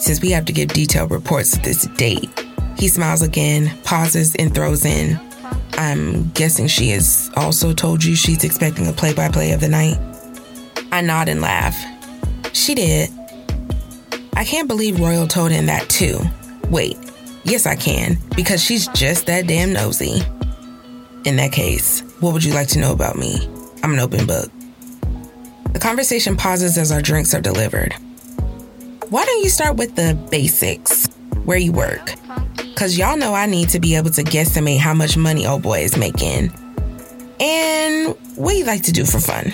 since 0.00 0.20
we 0.20 0.30
have 0.30 0.46
to 0.46 0.52
give 0.52 0.68
detailed 0.68 1.10
reports 1.10 1.56
of 1.56 1.62
this 1.62 1.86
date, 1.96 2.28
he 2.76 2.88
smiles 2.88 3.22
again, 3.22 3.78
pauses, 3.84 4.34
and 4.36 4.54
throws 4.54 4.84
in. 4.84 5.20
I'm 5.74 6.30
guessing 6.30 6.66
she 6.66 6.88
has 6.90 7.30
also 7.36 7.72
told 7.72 8.02
you 8.02 8.14
she's 8.16 8.42
expecting 8.42 8.86
a 8.86 8.92
play 8.92 9.12
by 9.12 9.28
play 9.28 9.52
of 9.52 9.60
the 9.60 9.68
night. 9.68 9.98
I 10.90 11.02
nod 11.02 11.28
and 11.28 11.40
laugh. 11.40 11.78
She 12.54 12.74
did. 12.74 13.10
I 14.34 14.44
can't 14.44 14.68
believe 14.68 14.98
Royal 14.98 15.26
told 15.26 15.50
him 15.50 15.66
that 15.66 15.88
too. 15.90 16.18
Wait, 16.70 16.96
yes, 17.44 17.66
I 17.66 17.76
can, 17.76 18.16
because 18.34 18.62
she's 18.62 18.88
just 18.88 19.26
that 19.26 19.46
damn 19.46 19.72
nosy. 19.72 20.22
In 21.24 21.36
that 21.36 21.52
case, 21.52 22.00
what 22.20 22.32
would 22.32 22.44
you 22.44 22.54
like 22.54 22.68
to 22.68 22.78
know 22.78 22.92
about 22.92 23.16
me? 23.16 23.46
I'm 23.82 23.92
an 23.92 24.00
open 24.00 24.26
book. 24.26 24.50
The 25.72 25.78
conversation 25.78 26.36
pauses 26.36 26.78
as 26.78 26.90
our 26.90 27.02
drinks 27.02 27.34
are 27.34 27.40
delivered. 27.40 27.94
Why 29.10 29.24
don't 29.24 29.42
you 29.42 29.50
start 29.50 29.76
with 29.76 29.96
the 29.96 30.16
basics? 30.30 31.08
Where 31.44 31.58
you 31.58 31.72
work? 31.72 32.14
Because 32.54 32.96
y'all 32.96 33.16
know 33.16 33.34
I 33.34 33.46
need 33.46 33.70
to 33.70 33.80
be 33.80 33.96
able 33.96 34.10
to 34.10 34.22
guesstimate 34.22 34.78
how 34.78 34.94
much 34.94 35.16
money 35.16 35.48
old 35.48 35.62
boy 35.62 35.80
is 35.80 35.96
making. 35.96 36.52
And 37.40 38.14
what 38.36 38.56
you 38.56 38.64
like 38.64 38.84
to 38.84 38.92
do 38.92 39.04
for 39.04 39.18
fun. 39.18 39.52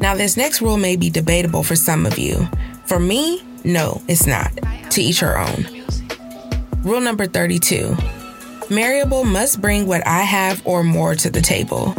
Now, 0.00 0.14
this 0.14 0.38
next 0.38 0.62
rule 0.62 0.78
may 0.78 0.96
be 0.96 1.10
debatable 1.10 1.64
for 1.64 1.76
some 1.76 2.06
of 2.06 2.18
you. 2.18 2.48
For 2.86 2.98
me, 2.98 3.42
no, 3.62 4.00
it's 4.08 4.26
not. 4.26 4.50
To 4.92 5.02
each 5.02 5.20
her 5.20 5.38
own. 5.38 5.66
Rule 6.82 7.02
number 7.02 7.26
32 7.26 7.94
Marriable 8.70 9.24
must 9.24 9.60
bring 9.60 9.86
what 9.86 10.06
I 10.06 10.22
have 10.22 10.66
or 10.66 10.82
more 10.82 11.14
to 11.14 11.28
the 11.28 11.42
table. 11.42 11.94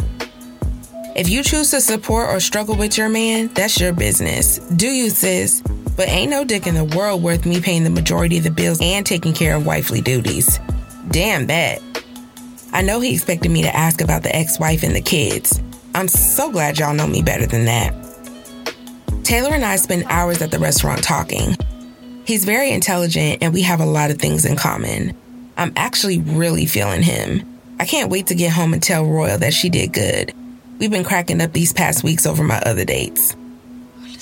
If 1.14 1.28
you 1.28 1.44
choose 1.44 1.70
to 1.70 1.80
support 1.80 2.28
or 2.30 2.40
struggle 2.40 2.74
with 2.74 2.98
your 2.98 3.08
man, 3.08 3.46
that's 3.54 3.78
your 3.78 3.92
business. 3.92 4.58
Do 4.58 4.88
you, 4.88 5.10
sis? 5.10 5.62
But 5.98 6.10
ain't 6.10 6.30
no 6.30 6.44
dick 6.44 6.68
in 6.68 6.76
the 6.76 6.84
world 6.96 7.24
worth 7.24 7.44
me 7.44 7.60
paying 7.60 7.82
the 7.82 7.90
majority 7.90 8.38
of 8.38 8.44
the 8.44 8.52
bills 8.52 8.78
and 8.80 9.04
taking 9.04 9.34
care 9.34 9.56
of 9.56 9.66
wifely 9.66 10.00
duties. 10.00 10.60
Damn 11.10 11.48
that. 11.48 11.82
I 12.72 12.82
know 12.82 13.00
he 13.00 13.12
expected 13.12 13.50
me 13.50 13.62
to 13.62 13.76
ask 13.76 14.00
about 14.00 14.22
the 14.22 14.34
ex 14.34 14.60
wife 14.60 14.84
and 14.84 14.94
the 14.94 15.00
kids. 15.00 15.60
I'm 15.96 16.06
so 16.06 16.52
glad 16.52 16.78
y'all 16.78 16.94
know 16.94 17.08
me 17.08 17.20
better 17.20 17.46
than 17.46 17.64
that. 17.64 17.92
Taylor 19.24 19.52
and 19.52 19.64
I 19.64 19.74
spend 19.74 20.04
hours 20.04 20.40
at 20.40 20.52
the 20.52 20.60
restaurant 20.60 21.02
talking. 21.02 21.56
He's 22.24 22.44
very 22.44 22.70
intelligent 22.70 23.42
and 23.42 23.52
we 23.52 23.62
have 23.62 23.80
a 23.80 23.84
lot 23.84 24.12
of 24.12 24.18
things 24.18 24.44
in 24.44 24.54
common. 24.54 25.16
I'm 25.56 25.72
actually 25.74 26.20
really 26.20 26.66
feeling 26.66 27.02
him. 27.02 27.42
I 27.80 27.86
can't 27.86 28.08
wait 28.08 28.28
to 28.28 28.36
get 28.36 28.52
home 28.52 28.72
and 28.72 28.80
tell 28.80 29.04
Royal 29.04 29.38
that 29.38 29.52
she 29.52 29.68
did 29.68 29.92
good. 29.92 30.32
We've 30.78 30.92
been 30.92 31.02
cracking 31.02 31.40
up 31.40 31.54
these 31.54 31.72
past 31.72 32.04
weeks 32.04 32.24
over 32.24 32.44
my 32.44 32.60
other 32.60 32.84
dates. 32.84 33.34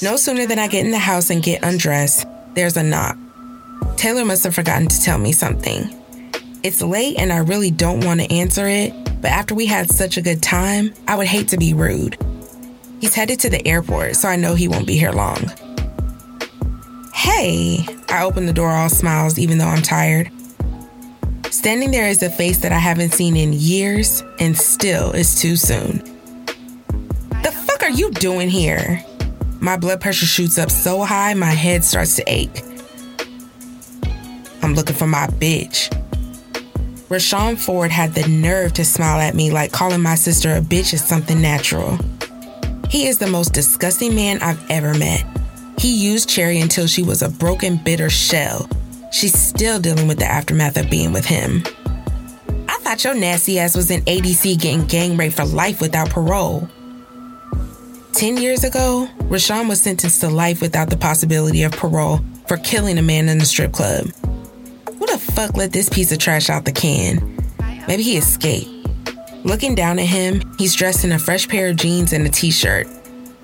No 0.03 0.17
sooner 0.17 0.45
than 0.45 0.59
I 0.59 0.69
get 0.69 0.85
in 0.85 0.91
the 0.91 0.99
house 0.99 1.31
and 1.31 1.43
get 1.43 1.65
undressed, 1.65 2.27
there's 2.55 2.77
a 2.77 2.83
knock. 2.83 3.17
Taylor 3.97 4.27
must 4.27 4.45
have 4.45 4.55
forgotten 4.55 4.89
to 4.89 5.03
tell 5.03 5.17
me 5.17 5.33
something. 5.33 5.89
It's 6.63 6.83
late 6.83 7.19
and 7.19 7.33
I 7.33 7.39
really 7.39 7.71
don't 7.71 8.05
want 8.05 8.21
to 8.21 8.31
answer 8.31 8.67
it, 8.67 8.93
but 9.23 9.31
after 9.31 9.55
we 9.55 9.65
had 9.65 9.91
such 9.91 10.19
a 10.19 10.23
good 10.23 10.43
time, 10.43 10.93
I 11.09 11.17
would 11.17 11.29
hate 11.29 11.49
to 11.49 11.57
be 11.57 11.73
rude. 11.73 12.19
He's 13.01 13.15
headed 13.15 13.41
to 13.41 13.49
the 13.49 13.67
airport, 13.67 14.17
so 14.17 14.29
I 14.29 14.37
know 14.37 14.55
he 14.55 14.69
won't 14.69 14.87
be 14.87 14.99
here 14.99 15.13
long. 15.13 15.51
Hey, 17.15 17.87
I 18.11 18.25
open 18.25 18.45
the 18.45 18.53
door 18.53 18.71
all 18.71 18.91
smiles, 18.91 19.39
even 19.39 19.57
though 19.57 19.67
I'm 19.67 19.83
tired. 19.83 20.31
Standing 21.51 21.91
there 21.91 22.09
is 22.09 22.23
a 22.23 22.29
face 22.29 22.59
that 22.59 22.73
I 22.73 22.79
haven't 22.79 23.15
seen 23.15 23.35
in 23.35 23.55
years, 23.55 24.23
and 24.39 24.57
still 24.57 25.13
it's 25.13 25.41
too 25.41 25.57
soon. 25.57 25.99
The 27.43 27.53
fuck 27.67 27.83
are 27.83 27.91
you 27.91 28.11
doing 28.11 28.51
here? 28.51 29.03
My 29.67 29.77
blood 29.77 30.01
pressure 30.01 30.27
shoots 30.27 30.59
up 30.59 30.71
so 30.71 31.03
high, 31.03 31.35
my 31.35 31.51
head 31.51 31.83
starts 31.83 32.15
to 32.15 32.25
ache. 32.29 32.63
I'm 34.63 34.75
looking 34.75 34.95
for 34.95 35.09
my 35.09 35.27
bitch. 35.27 35.91
Rashawn 37.09 37.59
Ford 37.59 37.91
had 37.91 38.15
the 38.15 38.29
nerve 38.29 38.75
to 38.75 38.85
smile 38.85 39.19
at 39.19 39.35
me 39.35 39.51
like 39.51 39.73
calling 39.73 40.03
my 40.03 40.15
sister 40.15 40.53
a 40.55 40.61
bitch 40.61 40.95
is 40.95 41.05
something 41.05 41.43
natural. 41.43 41.99
He 42.91 43.09
is 43.09 43.19
the 43.19 43.27
most 43.27 43.55
disgusting 43.55 44.15
man 44.15 44.41
I've 44.41 44.71
ever 44.71 44.95
met. 44.95 45.27
He 45.81 45.93
used 45.93 46.29
Cherry 46.29 46.61
until 46.61 46.87
she 46.87 47.03
was 47.03 47.23
a 47.23 47.29
broken, 47.29 47.77
bitter 47.77 48.09
shell. 48.09 48.71
She's 49.11 49.37
still 49.37 49.81
dealing 49.81 50.07
with 50.07 50.21
the 50.21 50.27
aftermath 50.27 50.77
of 50.77 50.91
being 50.91 51.13
with 51.13 51.27
him. 51.27 51.65
I 52.69 52.79
thought 52.83 53.03
your 53.03 53.15
nasty 53.15 53.59
ass 53.59 53.75
was 53.75 53.91
in 53.91 54.03
ADC 54.03 54.61
getting 54.61 54.87
gang 54.87 55.17
raped 55.17 55.35
for 55.35 55.45
life 55.45 55.81
without 55.81 56.11
parole. 56.11 56.69
Ten 58.17 58.39
years 58.39 58.65
ago, 58.65 59.07
Rashawn 59.25 59.69
was 59.69 59.83
sentenced 59.83 60.23
to 60.23 60.31
life 60.31 60.63
without 60.63 60.89
the 60.89 60.97
possibility 60.97 61.65
of 61.65 61.73
parole 61.73 62.21
for 62.47 62.57
killing 62.57 62.97
a 62.97 63.03
man 63.03 63.29
in 63.29 63.43
a 63.43 63.45
strip 63.45 63.73
club. 63.73 64.07
Who 64.87 65.07
the 65.07 65.19
fuck 65.19 65.55
let 65.55 65.73
this 65.73 65.91
piece 65.91 66.11
of 66.13 66.19
trash 66.19 66.49
out 66.49 66.65
the 66.65 66.73
can? 66.73 67.37
Maybe 67.87 68.03
he 68.03 68.17
escaped. 68.17 68.71
Looking 69.45 69.75
down 69.75 69.99
at 69.99 70.07
him, 70.07 70.41
he's 70.57 70.75
dressed 70.75 71.05
in 71.05 71.13
a 71.13 71.19
fresh 71.19 71.47
pair 71.47 71.69
of 71.69 71.77
jeans 71.77 72.15
and 72.15 72.27
a 72.27 72.31
t 72.31 72.51
shirt. 72.51 72.87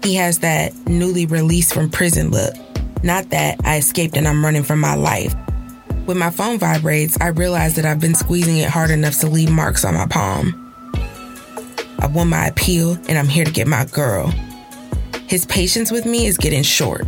He 0.02 0.14
has 0.14 0.38
that 0.38 0.74
newly 0.86 1.26
released 1.26 1.74
from 1.74 1.90
prison 1.90 2.30
look. 2.30 2.54
Not 3.04 3.28
that 3.28 3.60
I 3.66 3.76
escaped 3.76 4.16
and 4.16 4.26
I'm 4.26 4.42
running 4.42 4.62
for 4.62 4.76
my 4.76 4.94
life. 4.94 5.34
When 6.06 6.16
my 6.16 6.30
phone 6.30 6.58
vibrates, 6.58 7.18
I 7.20 7.26
realize 7.26 7.76
that 7.76 7.84
I've 7.84 8.00
been 8.00 8.14
squeezing 8.14 8.56
it 8.56 8.70
hard 8.70 8.90
enough 8.90 9.18
to 9.18 9.26
leave 9.26 9.50
marks 9.50 9.84
on 9.84 9.92
my 9.92 10.06
palm. 10.06 10.58
I 11.98 12.06
won 12.06 12.30
my 12.30 12.46
appeal 12.46 12.92
and 13.06 13.18
I'm 13.18 13.28
here 13.28 13.44
to 13.44 13.52
get 13.52 13.66
my 13.66 13.84
girl. 13.84 14.32
His 15.32 15.46
patience 15.46 15.90
with 15.90 16.04
me 16.04 16.26
is 16.26 16.36
getting 16.36 16.62
short. 16.62 17.06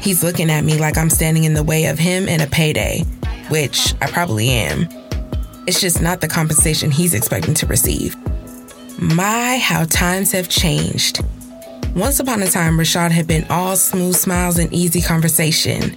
He's 0.00 0.24
looking 0.24 0.50
at 0.50 0.64
me 0.64 0.76
like 0.76 0.98
I'm 0.98 1.08
standing 1.08 1.44
in 1.44 1.54
the 1.54 1.62
way 1.62 1.84
of 1.84 2.00
him 2.00 2.28
and 2.28 2.42
a 2.42 2.48
payday, 2.48 3.04
which 3.48 3.94
I 4.00 4.08
probably 4.08 4.48
am. 4.48 4.88
It's 5.68 5.80
just 5.80 6.02
not 6.02 6.20
the 6.20 6.26
compensation 6.26 6.90
he's 6.90 7.14
expecting 7.14 7.54
to 7.54 7.66
receive. 7.68 8.16
My, 9.00 9.58
how 9.58 9.84
times 9.84 10.32
have 10.32 10.48
changed. 10.48 11.20
Once 11.94 12.18
upon 12.18 12.42
a 12.42 12.48
time, 12.48 12.76
Rashawn 12.76 13.12
had 13.12 13.28
been 13.28 13.46
all 13.48 13.76
smooth 13.76 14.16
smiles 14.16 14.58
and 14.58 14.72
easy 14.72 15.00
conversation. 15.00 15.96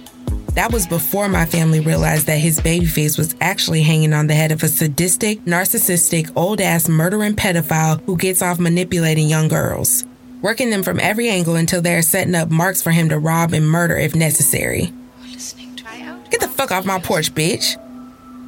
That 0.54 0.72
was 0.72 0.86
before 0.86 1.28
my 1.28 1.44
family 1.44 1.80
realized 1.80 2.28
that 2.28 2.38
his 2.38 2.60
baby 2.60 2.86
face 2.86 3.18
was 3.18 3.34
actually 3.40 3.82
hanging 3.82 4.12
on 4.12 4.28
the 4.28 4.34
head 4.34 4.52
of 4.52 4.62
a 4.62 4.68
sadistic, 4.68 5.40
narcissistic, 5.40 6.30
old 6.36 6.60
ass 6.60 6.88
murdering 6.88 7.34
pedophile 7.34 8.00
who 8.04 8.16
gets 8.16 8.42
off 8.42 8.60
manipulating 8.60 9.28
young 9.28 9.48
girls, 9.48 10.04
working 10.42 10.70
them 10.70 10.82
from 10.82 11.00
every 11.00 11.28
angle 11.28 11.56
until 11.56 11.82
they're 11.82 12.02
setting 12.02 12.34
up 12.34 12.50
marks 12.50 12.82
for 12.82 12.90
him 12.90 13.08
to 13.08 13.18
rob 13.18 13.52
and 13.52 13.68
murder 13.68 13.96
if 13.96 14.14
necessary. 14.14 14.92
Get 16.30 16.40
the 16.40 16.48
fuck 16.48 16.70
off 16.70 16.84
my 16.84 17.00
porch, 17.00 17.34
bitch. 17.34 17.76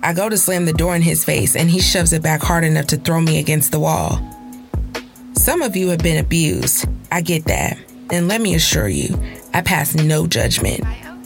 I 0.03 0.15
go 0.15 0.29
to 0.29 0.39
slam 0.39 0.65
the 0.65 0.73
door 0.73 0.97
in 0.97 1.03
his 1.03 1.25
face 1.25 1.57
and 1.57 1.71
he 1.71 1.81
shoves 1.81 2.13
it 2.13 2.23
back 2.23 2.43
hard 2.43 2.65
enough 2.65 2.87
to 2.89 2.97
throw 2.97 3.21
me 3.21 3.39
against 3.39 3.73
the 3.73 3.81
wall. 3.81 4.19
Some 5.35 5.63
of 5.63 5.77
you 5.77 5.89
have 5.89 6.01
been 6.01 6.23
abused. 6.23 6.87
I 7.11 7.21
get 7.23 7.47
that. 7.47 7.79
And 8.11 8.29
let 8.29 8.41
me 8.41 8.55
assure 8.55 8.89
you, 8.89 9.19
I 9.55 9.63
pass 9.63 9.95
no 9.95 10.27
judgment. 10.27 10.85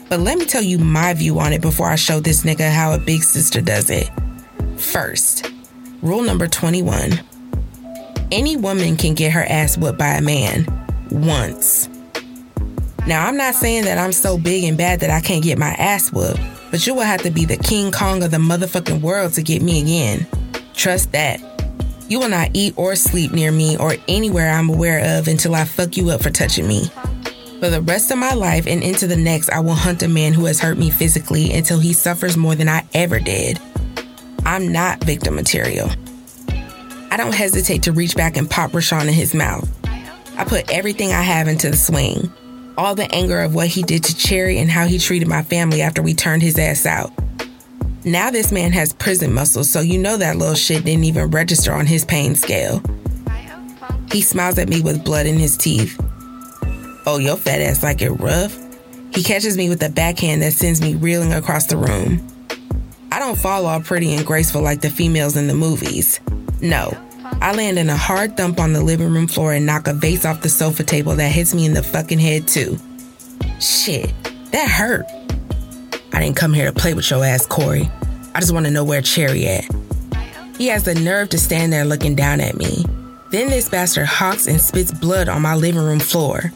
But 0.08 0.20
let 0.20 0.38
me 0.38 0.44
tell 0.44 0.62
you 0.62 0.78
my 0.78 1.14
view 1.14 1.38
on 1.38 1.52
it 1.52 1.62
before 1.62 1.88
I 1.88 1.96
show 1.96 2.20
this 2.20 2.44
nigga 2.44 2.70
how 2.70 2.92
a 2.92 2.98
big 2.98 3.22
sister 3.22 3.60
does 3.60 3.90
it. 3.90 4.08
First, 4.76 5.50
rule 6.02 6.22
number 6.22 6.46
21 6.46 7.20
any 8.34 8.56
woman 8.56 8.96
can 8.96 9.14
get 9.14 9.32
her 9.32 9.44
ass 9.44 9.78
whipped 9.78 9.96
by 9.96 10.08
a 10.08 10.20
man 10.20 10.66
once. 11.10 11.88
Now, 13.06 13.26
I'm 13.26 13.36
not 13.36 13.54
saying 13.54 13.84
that 13.84 13.96
I'm 13.96 14.12
so 14.12 14.36
big 14.36 14.64
and 14.64 14.76
bad 14.76 15.00
that 15.00 15.10
I 15.10 15.20
can't 15.20 15.44
get 15.44 15.56
my 15.56 15.70
ass 15.74 16.12
whooped, 16.12 16.40
but 16.70 16.84
you 16.84 16.94
will 16.94 17.02
have 17.02 17.22
to 17.22 17.30
be 17.30 17.44
the 17.44 17.56
King 17.56 17.92
Kong 17.92 18.24
of 18.24 18.32
the 18.32 18.38
motherfucking 18.38 19.00
world 19.00 19.34
to 19.34 19.42
get 19.42 19.62
me 19.62 19.80
again. 19.80 20.26
Trust 20.74 21.12
that. 21.12 21.40
You 22.08 22.18
will 22.18 22.28
not 22.28 22.50
eat 22.54 22.74
or 22.76 22.96
sleep 22.96 23.30
near 23.30 23.52
me 23.52 23.76
or 23.76 23.94
anywhere 24.08 24.50
I'm 24.50 24.68
aware 24.68 25.18
of 25.18 25.28
until 25.28 25.54
I 25.54 25.64
fuck 25.64 25.96
you 25.96 26.10
up 26.10 26.22
for 26.22 26.30
touching 26.30 26.66
me. 26.66 26.88
For 27.60 27.70
the 27.70 27.82
rest 27.82 28.10
of 28.10 28.18
my 28.18 28.34
life 28.34 28.66
and 28.66 28.82
into 28.82 29.06
the 29.06 29.16
next, 29.16 29.48
I 29.50 29.60
will 29.60 29.74
hunt 29.74 30.02
a 30.02 30.08
man 30.08 30.32
who 30.32 30.46
has 30.46 30.58
hurt 30.58 30.76
me 30.76 30.90
physically 30.90 31.52
until 31.52 31.78
he 31.78 31.92
suffers 31.92 32.36
more 32.36 32.56
than 32.56 32.68
I 32.68 32.84
ever 32.94 33.20
did. 33.20 33.60
I'm 34.44 34.72
not 34.72 35.04
victim 35.04 35.36
material. 35.36 35.88
I 37.14 37.16
don't 37.16 37.32
hesitate 37.32 37.84
to 37.84 37.92
reach 37.92 38.16
back 38.16 38.36
and 38.36 38.50
pop 38.50 38.72
Rashawn 38.72 39.06
in 39.06 39.14
his 39.14 39.34
mouth. 39.34 39.70
I 40.36 40.44
put 40.44 40.68
everything 40.68 41.12
I 41.12 41.22
have 41.22 41.46
into 41.46 41.70
the 41.70 41.76
swing. 41.76 42.32
All 42.76 42.96
the 42.96 43.08
anger 43.14 43.40
of 43.40 43.54
what 43.54 43.68
he 43.68 43.84
did 43.84 44.02
to 44.02 44.16
Cherry 44.16 44.58
and 44.58 44.68
how 44.68 44.86
he 44.86 44.98
treated 44.98 45.28
my 45.28 45.44
family 45.44 45.80
after 45.80 46.02
we 46.02 46.14
turned 46.14 46.42
his 46.42 46.58
ass 46.58 46.86
out. 46.86 47.12
Now 48.04 48.32
this 48.32 48.50
man 48.50 48.72
has 48.72 48.92
prison 48.92 49.32
muscles, 49.32 49.70
so 49.70 49.78
you 49.78 49.96
know 49.96 50.16
that 50.16 50.38
little 50.38 50.56
shit 50.56 50.84
didn't 50.84 51.04
even 51.04 51.30
register 51.30 51.72
on 51.72 51.86
his 51.86 52.04
pain 52.04 52.34
scale. 52.34 52.82
He 54.10 54.20
smiles 54.20 54.58
at 54.58 54.68
me 54.68 54.80
with 54.80 55.04
blood 55.04 55.26
in 55.26 55.38
his 55.38 55.56
teeth. 55.56 55.96
Oh, 57.06 57.18
your 57.18 57.36
fat 57.36 57.60
ass 57.60 57.84
like 57.84 58.02
it 58.02 58.10
rough? 58.10 58.58
He 59.14 59.22
catches 59.22 59.56
me 59.56 59.68
with 59.68 59.80
a 59.84 59.88
backhand 59.88 60.42
that 60.42 60.54
sends 60.54 60.80
me 60.80 60.96
reeling 60.96 61.32
across 61.32 61.66
the 61.66 61.76
room. 61.76 62.26
I 63.12 63.20
don't 63.20 63.38
fall 63.38 63.66
all 63.66 63.80
pretty 63.80 64.12
and 64.14 64.26
graceful 64.26 64.62
like 64.62 64.80
the 64.80 64.90
females 64.90 65.36
in 65.36 65.46
the 65.46 65.54
movies. 65.54 66.18
No, 66.60 66.96
I 67.40 67.52
land 67.54 67.78
in 67.78 67.90
a 67.90 67.96
hard 67.96 68.36
thump 68.36 68.58
on 68.58 68.72
the 68.72 68.82
living 68.82 69.12
room 69.12 69.26
floor 69.26 69.52
and 69.52 69.66
knock 69.66 69.86
a 69.86 69.92
vase 69.92 70.24
off 70.24 70.42
the 70.42 70.48
sofa 70.48 70.82
table 70.84 71.14
that 71.16 71.28
hits 71.30 71.54
me 71.54 71.66
in 71.66 71.74
the 71.74 71.82
fucking 71.82 72.18
head, 72.18 72.48
too. 72.48 72.78
Shit, 73.60 74.12
that 74.52 74.68
hurt. 74.68 75.06
I 76.12 76.20
didn't 76.20 76.36
come 76.36 76.52
here 76.52 76.66
to 76.66 76.72
play 76.72 76.94
with 76.94 77.10
your 77.10 77.24
ass, 77.24 77.46
Corey. 77.46 77.90
I 78.34 78.40
just 78.40 78.52
want 78.52 78.66
to 78.66 78.72
know 78.72 78.84
where 78.84 79.02
Cherry 79.02 79.46
at. 79.46 79.64
He 80.56 80.68
has 80.68 80.84
the 80.84 80.94
nerve 80.94 81.30
to 81.30 81.38
stand 81.38 81.72
there 81.72 81.84
looking 81.84 82.14
down 82.14 82.40
at 82.40 82.56
me. 82.56 82.84
Then 83.30 83.50
this 83.50 83.68
bastard 83.68 84.06
hawks 84.06 84.46
and 84.46 84.60
spits 84.60 84.92
blood 84.92 85.28
on 85.28 85.42
my 85.42 85.56
living 85.56 85.82
room 85.82 85.98
floor. 85.98 86.52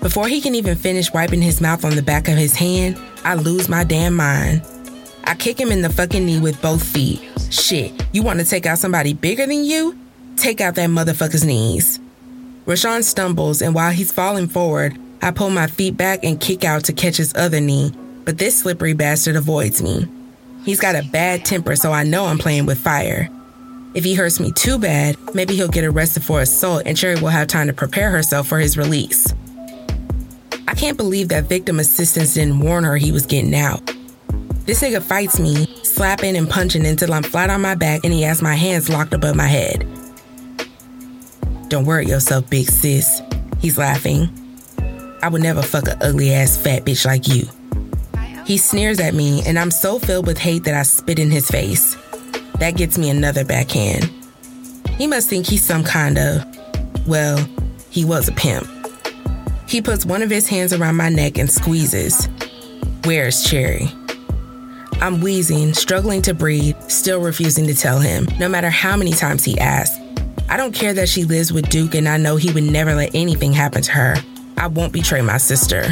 Before 0.00 0.28
he 0.28 0.40
can 0.40 0.54
even 0.54 0.76
finish 0.76 1.12
wiping 1.12 1.42
his 1.42 1.60
mouth 1.60 1.84
on 1.84 1.96
the 1.96 2.02
back 2.02 2.28
of 2.28 2.36
his 2.36 2.54
hand, 2.54 2.96
I 3.24 3.34
lose 3.34 3.68
my 3.68 3.84
damn 3.84 4.14
mind. 4.14 4.62
I 5.30 5.36
kick 5.36 5.60
him 5.60 5.70
in 5.70 5.80
the 5.80 5.88
fucking 5.88 6.26
knee 6.26 6.40
with 6.40 6.60
both 6.60 6.82
feet. 6.82 7.22
Shit, 7.52 7.92
you 8.12 8.24
want 8.24 8.40
to 8.40 8.44
take 8.44 8.66
out 8.66 8.78
somebody 8.78 9.14
bigger 9.14 9.46
than 9.46 9.64
you? 9.64 9.96
Take 10.34 10.60
out 10.60 10.74
that 10.74 10.90
motherfucker's 10.90 11.44
knees. 11.44 12.00
Rashawn 12.66 13.04
stumbles, 13.04 13.62
and 13.62 13.72
while 13.72 13.92
he's 13.92 14.10
falling 14.10 14.48
forward, 14.48 14.98
I 15.22 15.30
pull 15.30 15.50
my 15.50 15.68
feet 15.68 15.96
back 15.96 16.24
and 16.24 16.40
kick 16.40 16.64
out 16.64 16.86
to 16.86 16.92
catch 16.92 17.16
his 17.16 17.32
other 17.36 17.60
knee, 17.60 17.92
but 18.24 18.38
this 18.38 18.58
slippery 18.58 18.92
bastard 18.92 19.36
avoids 19.36 19.80
me. 19.80 20.08
He's 20.64 20.80
got 20.80 20.96
a 20.96 21.08
bad 21.12 21.44
temper, 21.44 21.76
so 21.76 21.92
I 21.92 22.02
know 22.02 22.26
I'm 22.26 22.38
playing 22.38 22.66
with 22.66 22.80
fire. 22.80 23.28
If 23.94 24.02
he 24.02 24.14
hurts 24.14 24.40
me 24.40 24.50
too 24.50 24.80
bad, 24.80 25.16
maybe 25.32 25.54
he'll 25.54 25.68
get 25.68 25.84
arrested 25.84 26.24
for 26.24 26.40
assault 26.40 26.82
and 26.86 26.96
Cherry 26.96 27.20
will 27.20 27.28
have 27.28 27.46
time 27.46 27.68
to 27.68 27.72
prepare 27.72 28.10
herself 28.10 28.48
for 28.48 28.58
his 28.58 28.76
release. 28.76 29.32
I 30.66 30.74
can't 30.74 30.96
believe 30.96 31.28
that 31.28 31.44
victim 31.44 31.78
assistance 31.78 32.34
didn't 32.34 32.58
warn 32.58 32.82
her 32.82 32.96
he 32.96 33.12
was 33.12 33.26
getting 33.26 33.54
out. 33.54 33.94
This 34.66 34.82
nigga 34.82 35.02
fights 35.02 35.40
me, 35.40 35.66
slapping 35.82 36.36
and 36.36 36.48
punching 36.48 36.86
until 36.86 37.12
I'm 37.12 37.22
flat 37.22 37.50
on 37.50 37.60
my 37.60 37.74
back 37.74 38.04
and 38.04 38.12
he 38.12 38.22
has 38.22 38.42
my 38.42 38.54
hands 38.54 38.88
locked 38.88 39.14
above 39.14 39.34
my 39.36 39.46
head. 39.46 39.86
Don't 41.68 41.86
worry 41.86 42.06
yourself, 42.06 42.48
big 42.50 42.68
sis. 42.68 43.22
He's 43.60 43.78
laughing. 43.78 44.28
I 45.22 45.28
would 45.28 45.42
never 45.42 45.62
fuck 45.62 45.86
a 45.86 45.96
ugly 46.04 46.32
ass 46.32 46.56
fat 46.56 46.84
bitch 46.84 47.04
like 47.04 47.28
you. 47.28 47.46
He 48.46 48.56
sneers 48.56 48.98
at 48.98 49.14
me, 49.14 49.42
and 49.46 49.58
I'm 49.58 49.70
so 49.70 49.98
filled 49.98 50.26
with 50.26 50.38
hate 50.38 50.64
that 50.64 50.74
I 50.74 50.82
spit 50.82 51.18
in 51.18 51.30
his 51.30 51.48
face. 51.48 51.96
That 52.58 52.76
gets 52.76 52.98
me 52.98 53.10
another 53.10 53.44
backhand. 53.44 54.10
He 54.98 55.06
must 55.06 55.28
think 55.28 55.46
he's 55.46 55.64
some 55.64 55.84
kind 55.84 56.18
of, 56.18 56.44
well, 57.06 57.38
he 57.90 58.04
was 58.04 58.28
a 58.28 58.32
pimp. 58.32 58.68
He 59.68 59.80
puts 59.80 60.04
one 60.04 60.22
of 60.22 60.30
his 60.30 60.48
hands 60.48 60.72
around 60.72 60.96
my 60.96 61.08
neck 61.08 61.38
and 61.38 61.48
squeezes. 61.48 62.28
Where's 63.04 63.44
Cherry? 63.44 63.88
I'm 65.00 65.22
wheezing, 65.22 65.72
struggling 65.72 66.20
to 66.22 66.34
breathe, 66.34 66.76
still 66.88 67.20
refusing 67.20 67.66
to 67.68 67.74
tell 67.74 68.00
him, 68.00 68.28
no 68.38 68.50
matter 68.50 68.68
how 68.68 68.96
many 68.98 69.12
times 69.12 69.44
he 69.44 69.58
asks. 69.58 69.98
I 70.50 70.58
don't 70.58 70.74
care 70.74 70.92
that 70.92 71.08
she 71.08 71.24
lives 71.24 71.52
with 71.52 71.70
Duke 71.70 71.94
and 71.94 72.06
I 72.06 72.18
know 72.18 72.36
he 72.36 72.52
would 72.52 72.64
never 72.64 72.94
let 72.94 73.14
anything 73.14 73.52
happen 73.52 73.80
to 73.82 73.92
her. 73.92 74.16
I 74.58 74.66
won't 74.66 74.92
betray 74.92 75.22
my 75.22 75.38
sister. 75.38 75.90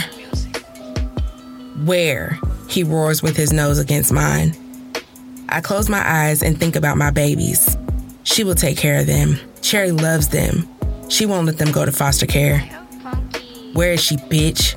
Where? 1.84 2.38
He 2.68 2.84
roars 2.84 3.22
with 3.22 3.34
his 3.34 3.50
nose 3.50 3.78
against 3.78 4.12
mine. 4.12 4.54
I 5.48 5.62
close 5.62 5.88
my 5.88 6.02
eyes 6.04 6.42
and 6.42 6.60
think 6.60 6.76
about 6.76 6.98
my 6.98 7.10
babies. 7.10 7.78
She 8.24 8.44
will 8.44 8.56
take 8.56 8.76
care 8.76 9.00
of 9.00 9.06
them. 9.06 9.38
Cherry 9.62 9.90
loves 9.90 10.28
them. 10.28 10.68
She 11.08 11.24
won't 11.24 11.46
let 11.46 11.56
them 11.56 11.72
go 11.72 11.86
to 11.86 11.92
foster 11.92 12.26
care. 12.26 12.58
Where 13.72 13.94
is 13.94 14.02
she, 14.02 14.16
bitch? 14.16 14.74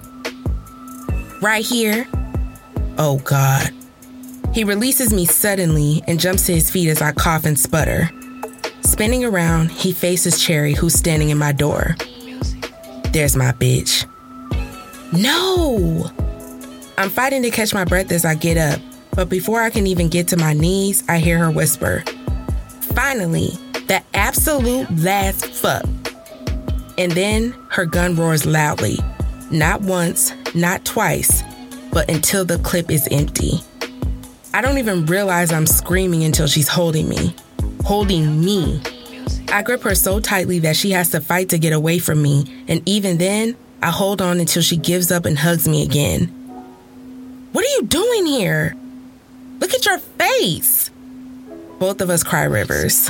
Right 1.41 1.65
here. 1.65 2.07
Oh, 2.97 3.19
God. 3.25 3.71
He 4.53 4.65
releases 4.65 5.13
me 5.13 5.25
suddenly 5.25 6.03
and 6.07 6.19
jumps 6.19 6.45
to 6.47 6.53
his 6.53 6.69
feet 6.69 6.89
as 6.89 7.01
I 7.01 7.13
cough 7.13 7.45
and 7.45 7.57
sputter. 7.57 8.09
Spinning 8.81 9.23
around, 9.23 9.71
he 9.71 9.93
faces 9.93 10.43
Cherry, 10.43 10.73
who's 10.73 10.93
standing 10.93 11.29
in 11.29 11.37
my 11.37 11.53
door. 11.53 11.95
There's 13.13 13.37
my 13.37 13.53
bitch. 13.53 14.05
No! 15.13 16.11
I'm 16.97 17.09
fighting 17.09 17.43
to 17.43 17.49
catch 17.49 17.73
my 17.73 17.85
breath 17.85 18.11
as 18.11 18.25
I 18.25 18.35
get 18.35 18.57
up, 18.57 18.81
but 19.15 19.29
before 19.29 19.61
I 19.61 19.69
can 19.69 19.87
even 19.87 20.09
get 20.09 20.27
to 20.29 20.37
my 20.37 20.51
knees, 20.53 21.03
I 21.07 21.19
hear 21.19 21.37
her 21.39 21.51
whisper, 21.51 22.03
Finally, 22.93 23.51
the 23.87 24.03
absolute 24.13 24.89
last 24.97 25.45
fuck. 25.45 25.85
And 26.97 27.13
then 27.13 27.55
her 27.69 27.85
gun 27.85 28.17
roars 28.17 28.45
loudly, 28.45 28.99
not 29.49 29.81
once, 29.81 30.33
not 30.53 30.83
twice, 30.83 31.41
but 31.93 32.09
until 32.09 32.43
the 32.43 32.59
clip 32.59 32.91
is 32.91 33.07
empty. 33.11 33.61
I 34.53 34.61
don't 34.61 34.77
even 34.77 35.05
realize 35.05 35.51
I'm 35.51 35.65
screaming 35.65 36.23
until 36.23 36.45
she's 36.45 36.67
holding 36.67 37.07
me. 37.07 37.33
Holding 37.85 38.43
me. 38.43 38.81
I 39.49 39.63
grip 39.63 39.81
her 39.83 39.95
so 39.95 40.19
tightly 40.19 40.59
that 40.59 40.75
she 40.75 40.91
has 40.91 41.09
to 41.11 41.21
fight 41.21 41.49
to 41.49 41.57
get 41.57 41.71
away 41.71 41.99
from 41.99 42.21
me, 42.21 42.65
and 42.67 42.81
even 42.87 43.17
then, 43.17 43.55
I 43.81 43.91
hold 43.91 44.21
on 44.21 44.39
until 44.39 44.61
she 44.61 44.77
gives 44.77 45.11
up 45.11 45.25
and 45.25 45.37
hugs 45.37 45.67
me 45.67 45.83
again. 45.83 46.27
What 47.53 47.65
are 47.65 47.73
you 47.79 47.83
doing 47.83 48.25
here? 48.25 48.75
Look 49.59 49.73
at 49.73 49.85
your 49.85 49.99
face. 49.99 50.89
Both 51.79 52.01
of 52.01 52.09
us 52.09 52.23
cry 52.23 52.43
rivers. 52.43 53.09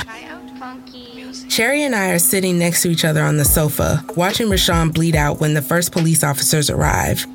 Cherry 1.48 1.82
and 1.82 1.94
I 1.94 2.10
are 2.10 2.18
sitting 2.18 2.58
next 2.58 2.82
to 2.82 2.88
each 2.88 3.04
other 3.04 3.22
on 3.22 3.36
the 3.36 3.44
sofa, 3.44 4.04
watching 4.16 4.48
Rashawn 4.48 4.94
bleed 4.94 5.16
out 5.16 5.40
when 5.40 5.54
the 5.54 5.62
first 5.62 5.92
police 5.92 6.24
officers 6.24 6.70
arrive. 6.70 7.26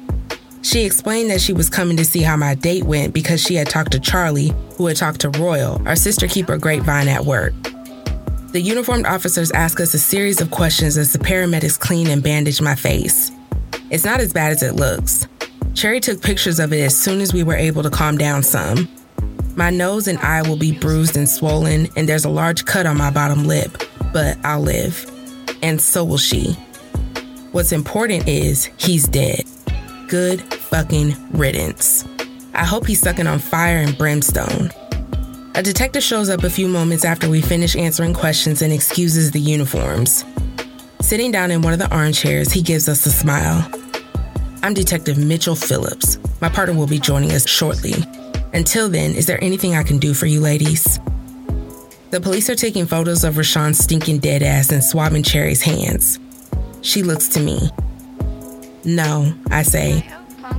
She 0.67 0.83
explained 0.83 1.29
that 1.29 1.39
she 1.39 1.53
was 1.53 1.69
coming 1.69 1.95
to 1.95 2.03
see 2.03 2.21
how 2.21 2.35
my 2.35 2.53
date 2.53 2.83
went 2.83 3.13
because 3.13 3.41
she 3.41 3.55
had 3.55 3.69
talked 3.69 3.93
to 3.93 4.01
Charlie, 4.01 4.51
who 4.75 4.87
had 4.87 4.97
talked 4.97 5.21
to 5.21 5.29
Royal, 5.29 5.81
our 5.87 5.95
sister 5.95 6.27
keeper 6.27 6.57
grapevine 6.57 7.07
at 7.07 7.23
work. 7.23 7.53
The 8.51 8.59
uniformed 8.59 9.05
officers 9.05 9.49
ask 9.51 9.79
us 9.79 9.93
a 9.93 9.97
series 9.97 10.41
of 10.41 10.51
questions 10.51 10.97
as 10.97 11.13
the 11.13 11.19
paramedics 11.19 11.79
clean 11.79 12.07
and 12.07 12.21
bandage 12.21 12.59
my 12.59 12.75
face. 12.75 13.31
It's 13.91 14.03
not 14.03 14.19
as 14.19 14.33
bad 14.33 14.51
as 14.51 14.61
it 14.61 14.75
looks. 14.75 15.25
Cherry 15.73 16.01
took 16.01 16.21
pictures 16.21 16.59
of 16.59 16.73
it 16.73 16.81
as 16.81 16.97
soon 16.97 17.21
as 17.21 17.33
we 17.33 17.43
were 17.43 17.55
able 17.55 17.81
to 17.83 17.89
calm 17.89 18.17
down 18.17 18.43
some. 18.43 18.89
My 19.55 19.69
nose 19.69 20.05
and 20.05 20.19
eye 20.19 20.41
will 20.41 20.57
be 20.57 20.77
bruised 20.77 21.15
and 21.15 21.29
swollen, 21.29 21.87
and 21.95 22.09
there's 22.09 22.25
a 22.25 22.29
large 22.29 22.65
cut 22.65 22.85
on 22.85 22.97
my 22.97 23.09
bottom 23.09 23.45
lip, 23.45 23.71
but 24.11 24.37
I'll 24.43 24.59
live. 24.59 25.09
And 25.61 25.79
so 25.79 26.03
will 26.03 26.17
she. 26.17 26.51
What's 27.53 27.71
important 27.71 28.27
is 28.27 28.65
he's 28.75 29.07
dead. 29.07 29.45
Good 30.09 30.56
fucking 30.67 31.15
riddance. 31.31 32.05
I 32.53 32.65
hope 32.65 32.85
he's 32.85 33.01
sucking 33.01 33.27
on 33.27 33.39
fire 33.39 33.77
and 33.77 33.97
brimstone. 33.97 34.71
A 35.55 35.63
detective 35.63 36.03
shows 36.03 36.29
up 36.29 36.43
a 36.43 36.49
few 36.49 36.67
moments 36.67 37.05
after 37.05 37.29
we 37.29 37.41
finish 37.41 37.75
answering 37.75 38.13
questions 38.13 38.61
and 38.61 38.71
excuses 38.71 39.31
the 39.31 39.39
uniforms. 39.39 40.23
Sitting 41.01 41.31
down 41.31 41.51
in 41.51 41.61
one 41.61 41.73
of 41.73 41.79
the 41.79 41.91
armchairs, 41.91 42.51
he 42.51 42.61
gives 42.61 42.87
us 42.89 43.05
a 43.05 43.11
smile. 43.11 43.69
I'm 44.61 44.73
Detective 44.73 45.17
Mitchell 45.17 45.55
Phillips. 45.55 46.19
My 46.41 46.49
partner 46.49 46.75
will 46.75 46.87
be 46.87 46.99
joining 46.99 47.31
us 47.31 47.47
shortly. 47.47 47.93
Until 48.53 48.89
then, 48.89 49.15
is 49.15 49.25
there 49.25 49.43
anything 49.43 49.75
I 49.75 49.83
can 49.83 49.97
do 49.97 50.13
for 50.13 50.25
you 50.25 50.41
ladies? 50.41 50.99
The 52.11 52.21
police 52.21 52.49
are 52.49 52.55
taking 52.55 52.85
photos 52.85 53.23
of 53.23 53.35
Rashawn's 53.35 53.79
stinking 53.79 54.19
dead 54.19 54.43
ass 54.43 54.71
and 54.71 54.83
swabbing 54.83 55.23
Cherry's 55.23 55.61
hands. 55.61 56.19
She 56.81 57.03
looks 57.03 57.27
to 57.29 57.39
me. 57.39 57.69
No, 58.83 59.33
I 59.51 59.63
say, 59.63 60.07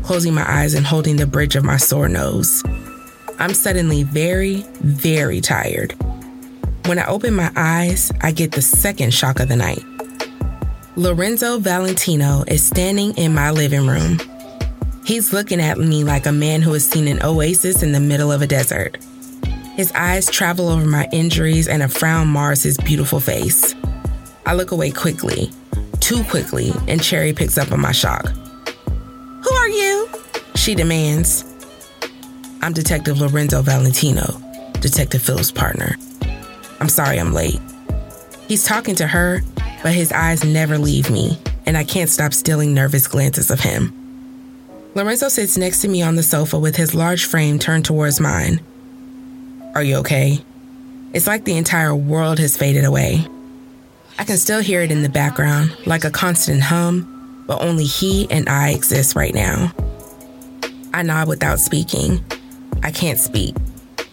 closing 0.02 0.34
my 0.34 0.44
eyes 0.48 0.74
and 0.74 0.86
holding 0.86 1.16
the 1.16 1.26
bridge 1.26 1.56
of 1.56 1.64
my 1.64 1.76
sore 1.76 2.08
nose. 2.08 2.62
I'm 3.38 3.54
suddenly 3.54 4.02
very, 4.02 4.62
very 4.80 5.40
tired. 5.40 5.94
When 6.86 6.98
I 6.98 7.06
open 7.06 7.34
my 7.34 7.52
eyes, 7.54 8.10
I 8.20 8.32
get 8.32 8.52
the 8.52 8.62
second 8.62 9.12
shock 9.12 9.40
of 9.40 9.48
the 9.48 9.56
night. 9.56 9.84
Lorenzo 10.96 11.58
Valentino 11.58 12.44
is 12.48 12.66
standing 12.66 13.16
in 13.16 13.32
my 13.32 13.50
living 13.50 13.86
room. 13.86 14.18
He's 15.04 15.32
looking 15.32 15.60
at 15.60 15.78
me 15.78 16.02
like 16.02 16.26
a 16.26 16.32
man 16.32 16.60
who 16.62 16.72
has 16.72 16.84
seen 16.84 17.06
an 17.06 17.22
oasis 17.22 17.82
in 17.82 17.92
the 17.92 18.00
middle 18.00 18.32
of 18.32 18.42
a 18.42 18.46
desert. 18.46 18.98
His 19.76 19.92
eyes 19.92 20.28
travel 20.28 20.68
over 20.68 20.84
my 20.84 21.08
injuries 21.12 21.68
and 21.68 21.82
a 21.82 21.88
frown 21.88 22.26
mars 22.26 22.64
his 22.64 22.76
beautiful 22.78 23.20
face. 23.20 23.76
I 24.44 24.54
look 24.54 24.72
away 24.72 24.90
quickly, 24.90 25.52
too 26.00 26.24
quickly, 26.24 26.72
and 26.88 27.02
Cherry 27.02 27.32
picks 27.32 27.58
up 27.58 27.70
on 27.70 27.80
my 27.80 27.92
shock. 27.92 28.32
Are 29.68 29.70
you? 29.70 30.08
She 30.54 30.74
demands. 30.74 31.44
I'm 32.62 32.72
Detective 32.72 33.20
Lorenzo 33.20 33.60
Valentino, 33.60 34.40
Detective 34.80 35.20
Phillips' 35.20 35.52
partner. 35.52 35.94
I'm 36.80 36.88
sorry 36.88 37.20
I'm 37.20 37.34
late. 37.34 37.60
He's 38.46 38.64
talking 38.64 38.94
to 38.94 39.06
her, 39.06 39.42
but 39.82 39.92
his 39.92 40.10
eyes 40.10 40.42
never 40.42 40.78
leave 40.78 41.10
me, 41.10 41.38
and 41.66 41.76
I 41.76 41.84
can't 41.84 42.08
stop 42.08 42.32
stealing 42.32 42.72
nervous 42.72 43.06
glances 43.06 43.50
of 43.50 43.60
him. 43.60 43.92
Lorenzo 44.94 45.28
sits 45.28 45.58
next 45.58 45.82
to 45.82 45.88
me 45.88 46.00
on 46.00 46.16
the 46.16 46.22
sofa 46.22 46.58
with 46.58 46.74
his 46.74 46.94
large 46.94 47.26
frame 47.26 47.58
turned 47.58 47.84
towards 47.84 48.20
mine. 48.20 48.62
Are 49.74 49.82
you 49.82 49.96
okay? 49.96 50.42
It's 51.12 51.26
like 51.26 51.44
the 51.44 51.58
entire 51.58 51.94
world 51.94 52.38
has 52.38 52.56
faded 52.56 52.86
away. 52.86 53.26
I 54.18 54.24
can 54.24 54.38
still 54.38 54.62
hear 54.62 54.80
it 54.80 54.90
in 54.90 55.02
the 55.02 55.10
background, 55.10 55.76
like 55.84 56.04
a 56.04 56.10
constant 56.10 56.62
hum, 56.62 57.17
but 57.48 57.60
only 57.60 57.84
he 57.84 58.30
and 58.30 58.48
I 58.48 58.70
exist 58.70 59.16
right 59.16 59.34
now. 59.34 59.72
I 60.94 61.02
nod 61.02 61.26
without 61.26 61.58
speaking. 61.58 62.24
I 62.84 62.92
can't 62.92 63.18
speak. 63.18 63.56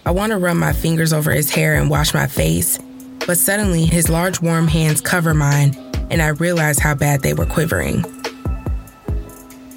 I 0.07 0.11
want 0.11 0.31
to 0.31 0.39
run 0.39 0.57
my 0.57 0.73
fingers 0.73 1.13
over 1.13 1.31
his 1.31 1.51
hair 1.51 1.75
and 1.75 1.89
wash 1.89 2.15
my 2.15 2.25
face, 2.25 2.79
but 3.27 3.37
suddenly 3.37 3.85
his 3.85 4.09
large 4.09 4.41
warm 4.41 4.67
hands 4.67 5.01
cover 5.01 5.35
mine, 5.35 5.75
and 6.09 6.21
I 6.21 6.29
realize 6.29 6.79
how 6.79 6.95
bad 6.95 7.21
they 7.21 7.35
were 7.35 7.45
quivering. 7.45 8.03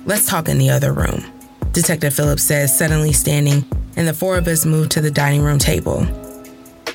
Let's 0.06 0.26
talk 0.26 0.48
in 0.48 0.56
the 0.56 0.70
other 0.70 0.94
room, 0.94 1.22
Detective 1.72 2.14
Phillips 2.14 2.44
says, 2.44 2.76
suddenly 2.76 3.12
standing 3.12 3.64
and 3.98 4.06
the 4.06 4.14
four 4.14 4.38
of 4.38 4.46
us 4.46 4.64
move 4.64 4.88
to 4.90 5.00
the 5.00 5.11
dining 5.11 5.42
room 5.42 5.59
table. 5.59 6.06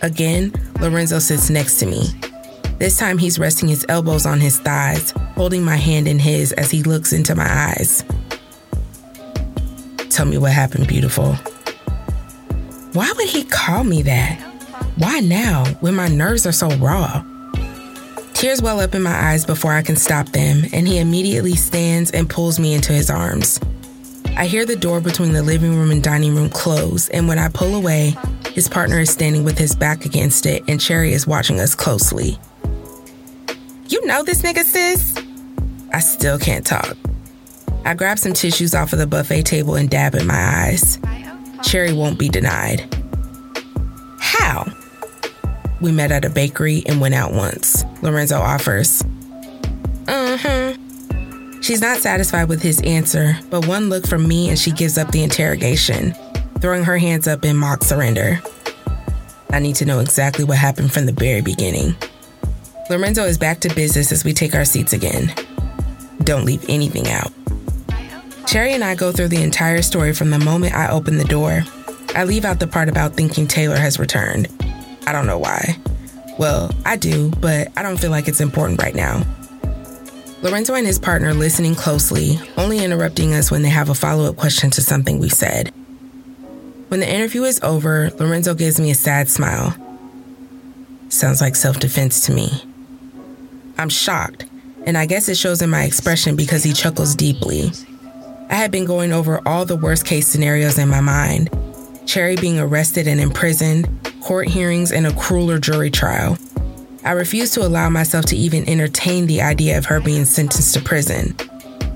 Again, 0.02 0.54
Lorenzo 0.80 1.20
sits 1.20 1.50
next 1.50 1.78
to 1.80 1.86
me. 1.86 2.06
This 2.80 2.98
time 2.98 3.18
he's 3.18 3.40
resting 3.40 3.70
his 3.70 3.86
elbows 3.88 4.26
on 4.26 4.40
his 4.40 4.60
thighs, 4.60 5.12
holding 5.36 5.64
my 5.64 5.78
hand 5.78 6.08
in 6.08 6.20
his 6.20 6.52
as 6.54 6.72
he 6.72 6.84
looks 6.84 7.14
into 7.14 7.36
my 7.36 7.48
eyes. 7.48 8.04
Tell 10.10 10.26
me 10.26 10.38
what 10.38 10.52
happened, 10.52 10.88
beautiful. 10.88 11.34
Why 12.94 13.12
would 13.16 13.30
he 13.30 13.44
call 13.44 13.84
me 13.84 14.02
that? 14.04 14.40
Why 14.98 15.20
now, 15.20 15.66
when 15.80 15.96
my 15.96 16.08
nerves 16.08 16.46
are 16.46 16.52
so 16.52 16.70
raw? 16.78 17.24
Tears 18.34 18.62
well 18.62 18.80
up 18.80 18.94
in 18.94 19.02
my 19.02 19.32
eyes 19.32 19.46
before 19.46 19.74
I 19.74 19.82
can 19.82 19.96
stop 19.96 20.28
them, 20.30 20.66
and 20.74 20.88
he 20.88 21.00
immediately 21.00 21.56
stands 21.56 22.12
and 22.12 22.30
pulls 22.30 22.60
me 22.60 22.74
into 22.74 22.92
his 22.92 23.10
arms. 23.10 23.60
I 24.36 24.46
hear 24.46 24.66
the 24.66 24.76
door 24.76 25.00
between 25.00 25.34
the 25.34 25.42
living 25.42 25.76
room 25.76 25.92
and 25.92 26.04
dining 26.04 26.36
room 26.36 26.50
close, 26.50 27.08
and 27.10 27.28
when 27.28 27.40
I 27.40 27.48
pull 27.48 27.76
away, 27.76 28.16
his 28.52 28.68
partner 28.68 29.00
is 29.00 29.10
standing 29.10 29.44
with 29.44 29.58
his 29.58 29.76
back 29.76 30.06
against 30.06 30.46
it, 30.46 30.64
and 30.68 30.82
Cherry 30.82 31.14
is 31.14 31.26
watching 31.26 31.60
us 31.60 31.74
closely. 31.74 32.38
You 33.94 34.04
know 34.08 34.24
this 34.24 34.42
nigga, 34.42 34.64
sis? 34.64 35.14
I 35.94 36.00
still 36.00 36.40
can't 36.40 36.66
talk. 36.66 36.98
I 37.86 37.94
grab 37.94 38.18
some 38.18 38.34
tissues 38.34 38.74
off 38.74 38.92
of 38.92 38.98
the 38.98 39.06
buffet 39.06 39.44
table 39.44 39.76
and 39.76 39.88
dab 39.88 40.16
in 40.16 40.26
my 40.26 40.34
eyes. 40.34 40.98
Cherry 41.62 41.94
won't 41.94 42.18
be 42.18 42.28
denied. 42.28 42.92
How? 44.18 44.66
We 45.80 45.92
met 45.92 46.12
at 46.12 46.26
a 46.26 46.32
bakery 46.32 46.82
and 46.88 47.00
went 47.02 47.14
out 47.14 47.34
once. 47.34 47.86
Lorenzo 48.02 48.40
offers. 48.40 49.04
Uh 50.08 50.38
huh. 50.38 50.74
She's 51.62 51.82
not 51.82 52.00
satisfied 52.00 52.50
with 52.50 52.64
his 52.64 52.82
answer, 52.82 53.38
but 53.52 53.68
one 53.68 53.90
look 53.90 54.08
from 54.08 54.28
me 54.28 54.50
and 54.50 54.58
she 54.58 54.72
gives 54.72 54.98
up 54.98 55.12
the 55.12 55.22
interrogation, 55.22 56.16
throwing 56.62 56.84
her 56.84 56.98
hands 56.98 57.28
up 57.28 57.46
in 57.46 57.56
mock 57.58 57.84
surrender. 57.84 58.42
I 59.52 59.60
need 59.60 59.76
to 59.76 59.86
know 59.86 60.00
exactly 60.00 60.46
what 60.46 60.58
happened 60.58 60.92
from 60.92 61.06
the 61.06 61.14
very 61.14 61.42
beginning. 61.42 61.96
Lorenzo 62.90 63.24
is 63.24 63.38
back 63.38 63.62
to 63.62 63.74
business 63.74 64.12
as 64.12 64.26
we 64.26 64.34
take 64.34 64.54
our 64.54 64.66
seats 64.66 64.92
again. 64.92 65.34
Don't 66.24 66.44
leave 66.44 66.66
anything 66.68 67.08
out. 67.08 67.32
Cherry 68.46 68.74
and 68.74 68.84
I 68.84 68.96
go 68.96 69.14
through 69.14 69.30
the 69.30 69.42
entire 69.42 69.82
story 69.82 70.14
from 70.14 70.32
the 70.32 70.40
moment 70.40 70.76
I 70.76 70.90
open 70.90 71.18
the 71.18 71.24
door. 71.24 71.64
I 72.14 72.26
leave 72.26 72.44
out 72.44 72.60
the 72.60 72.68
part 72.68 72.90
about 72.90 73.14
thinking 73.14 73.48
Taylor 73.48 73.78
has 73.78 74.00
returned. 74.00 74.48
I 75.08 75.14
don't 75.14 75.26
know 75.26 75.40
why. 75.40 75.78
Well, 76.38 76.72
I 76.86 76.98
do, 76.98 77.32
but 77.40 77.70
I 77.78 77.84
don't 77.84 77.98
feel 77.98 78.12
like 78.12 78.28
it's 78.28 78.42
important 78.42 78.82
right 78.82 78.96
now. 78.96 79.24
Lorenzo 80.42 80.74
and 80.76 80.86
his 80.86 81.00
partner 81.00 81.34
listening 81.34 81.76
closely, 81.76 82.38
only 82.58 82.84
interrupting 82.84 83.34
us 83.34 83.50
when 83.50 83.62
they 83.62 83.70
have 83.70 83.90
a 83.90 83.96
follow 83.96 84.30
up 84.30 84.36
question 84.36 84.70
to 84.72 84.82
something 84.82 85.20
we've 85.20 85.32
said. 85.32 85.70
When 86.90 87.00
the 87.00 87.10
interview 87.10 87.44
is 87.44 87.62
over, 87.64 88.12
Lorenzo 88.20 88.54
gives 88.54 88.78
me 88.78 88.92
a 88.92 88.96
sad 88.96 89.30
smile. 89.30 89.74
Sounds 91.08 91.40
like 91.40 91.56
self 91.56 91.80
defense 91.80 92.26
to 92.26 92.34
me. 92.34 92.50
I'm 93.78 93.90
shocked, 93.90 94.46
and 94.86 94.98
I 94.98 95.06
guess 95.06 95.30
it 95.30 95.38
shows 95.38 95.62
in 95.62 95.70
my 95.70 95.84
expression 95.84 96.36
because 96.36 96.64
he 96.64 96.74
chuckles 96.74 97.16
deeply. 97.16 97.72
I 98.50 98.56
had 98.56 98.72
been 98.72 98.86
going 98.86 99.14
over 99.14 99.42
all 99.48 99.66
the 99.66 99.78
worst 99.78 100.06
case 100.06 100.28
scenarios 100.28 100.78
in 100.78 100.90
my 100.90 101.02
mind 101.02 101.50
Cherry 102.06 102.36
being 102.36 102.60
arrested 102.60 103.08
and 103.08 103.20
imprisoned, 103.20 103.88
court 104.22 104.48
hearings, 104.48 104.92
and 104.92 105.08
a 105.08 105.14
crueler 105.16 105.58
jury 105.58 105.90
trial. 105.90 106.38
I 107.04 107.12
refused 107.12 107.54
to 107.56 107.66
allow 107.66 107.90
myself 107.90 108.26
to 108.28 108.36
even 108.36 108.68
entertain 108.68 109.26
the 109.26 109.42
idea 109.42 109.78
of 109.78 109.86
her 109.86 110.00
being 110.00 110.26
sentenced 110.26 110.74
to 110.74 110.82
prison. 110.82 111.36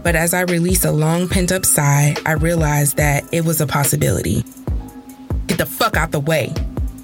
But 0.03 0.15
as 0.15 0.33
I 0.33 0.41
released 0.41 0.85
a 0.85 0.91
long 0.91 1.27
pent 1.27 1.51
up 1.51 1.65
sigh, 1.65 2.15
I 2.25 2.33
realized 2.33 2.97
that 2.97 3.25
it 3.31 3.45
was 3.45 3.61
a 3.61 3.67
possibility. 3.67 4.43
Get 5.47 5.57
the 5.57 5.65
fuck 5.65 5.97
out 5.97 6.11
the 6.11 6.19
way, 6.19 6.53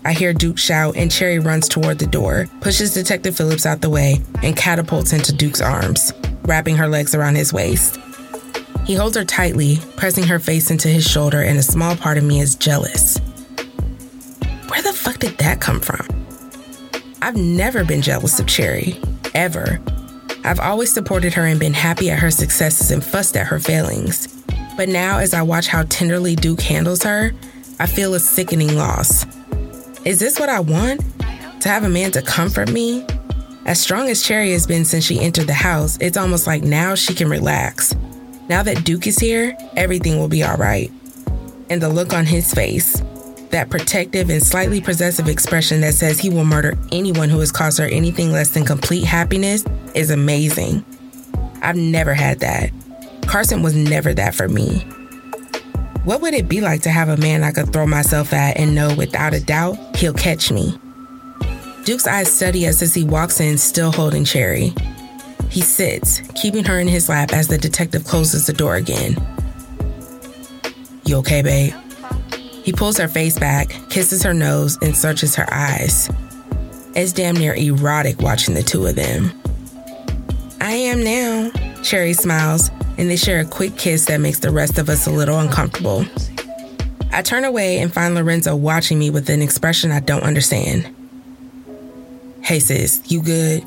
I 0.05 0.13
hear 0.13 0.33
Duke 0.33 0.57
shout, 0.57 0.97
and 0.97 1.11
Cherry 1.11 1.39
runs 1.39 1.69
toward 1.69 1.99
the 1.99 2.07
door, 2.07 2.47
pushes 2.59 2.93
Detective 2.93 3.37
Phillips 3.37 3.65
out 3.65 3.81
the 3.81 3.89
way, 3.89 4.21
and 4.41 4.55
catapults 4.55 5.13
into 5.13 5.31
Duke's 5.31 5.61
arms, 5.61 6.11
wrapping 6.43 6.75
her 6.75 6.89
legs 6.89 7.15
around 7.15 7.35
his 7.35 7.53
waist. 7.53 7.99
He 8.85 8.95
holds 8.95 9.15
her 9.15 9.23
tightly, 9.23 9.79
pressing 9.95 10.25
her 10.25 10.39
face 10.39 10.69
into 10.69 10.89
his 10.89 11.05
shoulder, 11.05 11.41
and 11.41 11.57
a 11.57 11.63
small 11.63 11.95
part 11.95 12.17
of 12.17 12.23
me 12.25 12.41
is 12.41 12.55
jealous. 12.55 13.17
Where 14.67 14.81
the 14.81 14.91
fuck 14.91 15.19
did 15.19 15.37
that 15.37 15.61
come 15.61 15.79
from? 15.79 16.05
I've 17.21 17.37
never 17.37 17.85
been 17.85 18.01
jealous 18.01 18.39
of 18.41 18.47
Cherry, 18.47 18.99
ever. 19.33 19.79
I've 20.43 20.59
always 20.59 20.91
supported 20.91 21.33
her 21.35 21.45
and 21.45 21.57
been 21.57 21.73
happy 21.73 22.11
at 22.11 22.19
her 22.19 22.31
successes 22.31 22.91
and 22.91 23.01
fussed 23.01 23.37
at 23.37 23.47
her 23.47 23.59
failings. 23.59 24.27
But 24.75 24.89
now, 24.89 25.19
as 25.19 25.33
I 25.33 25.43
watch 25.43 25.67
how 25.67 25.83
tenderly 25.83 26.35
Duke 26.35 26.59
handles 26.59 27.03
her, 27.03 27.31
I 27.79 27.85
feel 27.85 28.13
a 28.13 28.19
sickening 28.19 28.75
loss. 28.75 29.25
Is 30.05 30.19
this 30.19 30.37
what 30.37 30.49
I 30.49 30.59
want? 30.59 30.99
To 31.61 31.69
have 31.69 31.85
a 31.85 31.89
man 31.89 32.11
to 32.11 32.21
comfort 32.21 32.69
me? 32.69 33.05
As 33.65 33.79
strong 33.79 34.09
as 34.09 34.21
Cherry 34.21 34.51
has 34.51 34.67
been 34.67 34.83
since 34.83 35.05
she 35.05 35.21
entered 35.21 35.47
the 35.47 35.53
house, 35.53 35.97
it's 36.01 36.17
almost 36.17 36.45
like 36.45 36.61
now 36.61 36.93
she 36.93 37.13
can 37.13 37.29
relax. 37.29 37.95
Now 38.49 38.63
that 38.63 38.83
Duke 38.83 39.07
is 39.07 39.17
here, 39.17 39.57
everything 39.77 40.19
will 40.19 40.27
be 40.27 40.43
all 40.43 40.57
right. 40.57 40.91
And 41.69 41.81
the 41.81 41.87
look 41.87 42.11
on 42.11 42.25
his 42.25 42.53
face, 42.53 43.01
that 43.51 43.69
protective 43.69 44.29
and 44.29 44.43
slightly 44.43 44.81
possessive 44.81 45.29
expression 45.29 45.79
that 45.79 45.93
says 45.93 46.19
he 46.19 46.29
will 46.29 46.43
murder 46.43 46.77
anyone 46.91 47.29
who 47.29 47.39
has 47.39 47.53
caused 47.53 47.77
her 47.77 47.85
anything 47.85 48.33
less 48.33 48.49
than 48.49 48.65
complete 48.65 49.05
happiness, 49.05 49.63
is 49.95 50.11
amazing. 50.11 50.83
I've 51.61 51.77
never 51.77 52.13
had 52.13 52.41
that. 52.41 52.71
Carson 53.25 53.61
was 53.61 53.73
never 53.73 54.13
that 54.13 54.35
for 54.35 54.49
me. 54.49 54.85
What 56.03 56.19
would 56.19 56.33
it 56.33 56.49
be 56.49 56.59
like 56.59 56.81
to 56.81 56.89
have 56.89 57.07
a 57.07 57.15
man 57.15 57.45
I 57.45 57.51
could 57.51 57.71
throw 57.71 57.87
myself 57.87 58.33
at 58.33 58.57
and 58.57 58.75
know 58.75 58.93
without 58.93 59.33
a 59.33 59.39
doubt 59.39 59.77
he'll 59.95 60.13
catch 60.13 60.51
me? 60.51 60.77
Duke's 61.85 62.07
eyes 62.07 62.29
study 62.29 62.67
us 62.67 62.81
as 62.81 62.93
he 62.93 63.05
walks 63.05 63.39
in, 63.39 63.57
still 63.57 63.89
holding 63.89 64.25
Cherry. 64.25 64.73
He 65.49 65.61
sits, 65.61 66.19
keeping 66.35 66.65
her 66.65 66.77
in 66.77 66.89
his 66.89 67.07
lap 67.07 67.31
as 67.31 67.47
the 67.47 67.57
detective 67.57 68.03
closes 68.03 68.45
the 68.45 68.53
door 68.53 68.75
again. 68.75 69.15
You 71.05 71.17
okay, 71.17 71.41
babe? 71.41 71.73
He 72.63 72.73
pulls 72.73 72.97
her 72.97 73.07
face 73.07 73.39
back, 73.39 73.69
kisses 73.89 74.23
her 74.23 74.33
nose, 74.33 74.77
and 74.81 74.95
searches 74.97 75.35
her 75.35 75.47
eyes. 75.53 76.09
It's 76.95 77.13
damn 77.13 77.35
near 77.35 77.53
erotic 77.55 78.21
watching 78.21 78.55
the 78.55 78.63
two 78.63 78.85
of 78.87 78.95
them. 78.95 79.31
I 80.59 80.73
am 80.73 81.01
now, 81.01 81.51
Cherry 81.81 82.13
smiles, 82.13 82.71
and 82.97 83.09
they 83.09 83.15
share 83.15 83.39
a 83.39 83.45
quick 83.45 83.77
kiss 83.77 84.05
that 84.05 84.19
makes 84.19 84.39
the 84.39 84.51
rest 84.51 84.77
of 84.77 84.89
us 84.89 85.07
a 85.07 85.11
little 85.11 85.39
uncomfortable. 85.39 86.05
I 87.11 87.21
turn 87.21 87.43
away 87.43 87.79
and 87.79 87.93
find 87.93 88.15
Lorenzo 88.15 88.55
watching 88.55 88.97
me 88.97 89.09
with 89.09 89.29
an 89.29 89.41
expression 89.41 89.91
I 89.91 89.99
don't 89.99 90.23
understand. 90.23 90.93
Hey 92.41 92.59
sis, 92.59 93.01
you 93.11 93.21
good? 93.21 93.63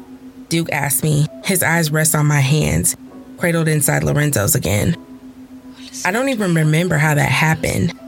Duke 0.49 0.70
asks 0.72 1.03
me. 1.03 1.27
His 1.45 1.62
eyes 1.62 1.91
rest 1.91 2.14
on 2.14 2.27
my 2.27 2.41
hands, 2.41 2.97
cradled 3.39 3.68
inside 3.68 4.05
Lorenzo's 4.05 4.55
again. 4.55 4.97
I 6.05 6.12
don't 6.12 6.29
even 6.29 6.55
remember 6.55 6.99
how 6.99 7.14
that 7.14 7.31
happened. 7.31 7.99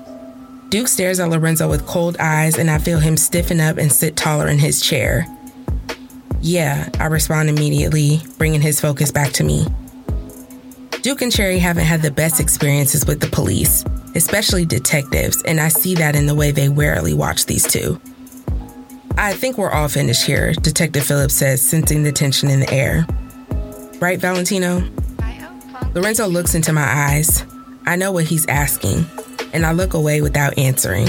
Duke 0.68 0.88
stares 0.88 1.20
at 1.20 1.30
Lorenzo 1.30 1.68
with 1.68 1.86
cold 1.86 2.16
eyes, 2.20 2.58
and 2.58 2.70
I 2.70 2.78
feel 2.78 2.98
him 2.98 3.16
stiffen 3.16 3.60
up 3.60 3.78
and 3.78 3.90
sit 3.90 4.16
taller 4.16 4.48
in 4.48 4.58
his 4.58 4.82
chair. 4.82 5.26
Yeah, 6.40 6.88
I 7.00 7.06
respond 7.06 7.48
immediately, 7.48 8.20
bringing 8.36 8.60
his 8.60 8.80
focus 8.80 9.10
back 9.10 9.32
to 9.34 9.44
me. 9.44 9.66
Duke 11.02 11.22
and 11.22 11.30
Cherry 11.30 11.58
haven't 11.58 11.84
had 11.84 12.02
the 12.02 12.10
best 12.10 12.40
experiences 12.40 13.06
with 13.06 13.20
the 13.20 13.28
police, 13.28 13.84
especially 14.16 14.66
detectives, 14.66 15.42
and 15.42 15.60
I 15.60 15.68
see 15.68 15.94
that 15.94 16.16
in 16.16 16.26
the 16.26 16.34
way 16.34 16.50
they 16.50 16.68
warily 16.68 17.14
watch 17.14 17.46
these 17.46 17.70
two. 17.70 18.00
I 19.16 19.32
think 19.32 19.58
we're 19.58 19.70
all 19.70 19.88
finished 19.88 20.24
here, 20.24 20.52
Detective 20.54 21.04
Phillips 21.04 21.34
says, 21.34 21.62
sensing 21.62 22.02
the 22.02 22.12
tension 22.12 22.50
in 22.50 22.60
the 22.60 22.72
air. 22.72 23.06
Right, 24.00 24.18
Valentino? 24.18 24.88
Lorenzo 25.94 26.26
looks 26.26 26.54
into 26.54 26.72
my 26.72 26.82
eyes. 26.82 27.44
I 27.86 27.96
know 27.96 28.10
what 28.10 28.24
he's 28.24 28.46
asking, 28.46 29.06
and 29.52 29.64
I 29.64 29.72
look 29.72 29.94
away 29.94 30.20
without 30.20 30.58
answering. 30.58 31.08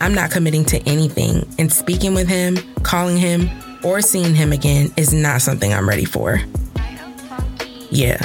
I'm 0.00 0.14
not 0.14 0.30
committing 0.30 0.64
to 0.66 0.78
anything, 0.88 1.46
and 1.58 1.70
speaking 1.70 2.14
with 2.14 2.28
him, 2.28 2.56
calling 2.82 3.18
him, 3.18 3.50
or 3.84 4.00
seeing 4.00 4.34
him 4.34 4.52
again 4.52 4.90
is 4.96 5.12
not 5.12 5.42
something 5.42 5.72
I'm 5.72 5.88
ready 5.88 6.06
for. 6.06 6.40
Yeah. 7.90 8.20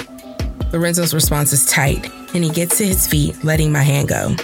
Lorenzo's 0.72 1.14
response 1.14 1.54
is 1.54 1.66
tight, 1.66 2.10
and 2.34 2.44
he 2.44 2.50
gets 2.50 2.78
to 2.78 2.86
his 2.86 3.08
feet, 3.08 3.44
letting 3.44 3.72
my 3.72 3.84
hand 3.84 4.10
go. 4.10 4.36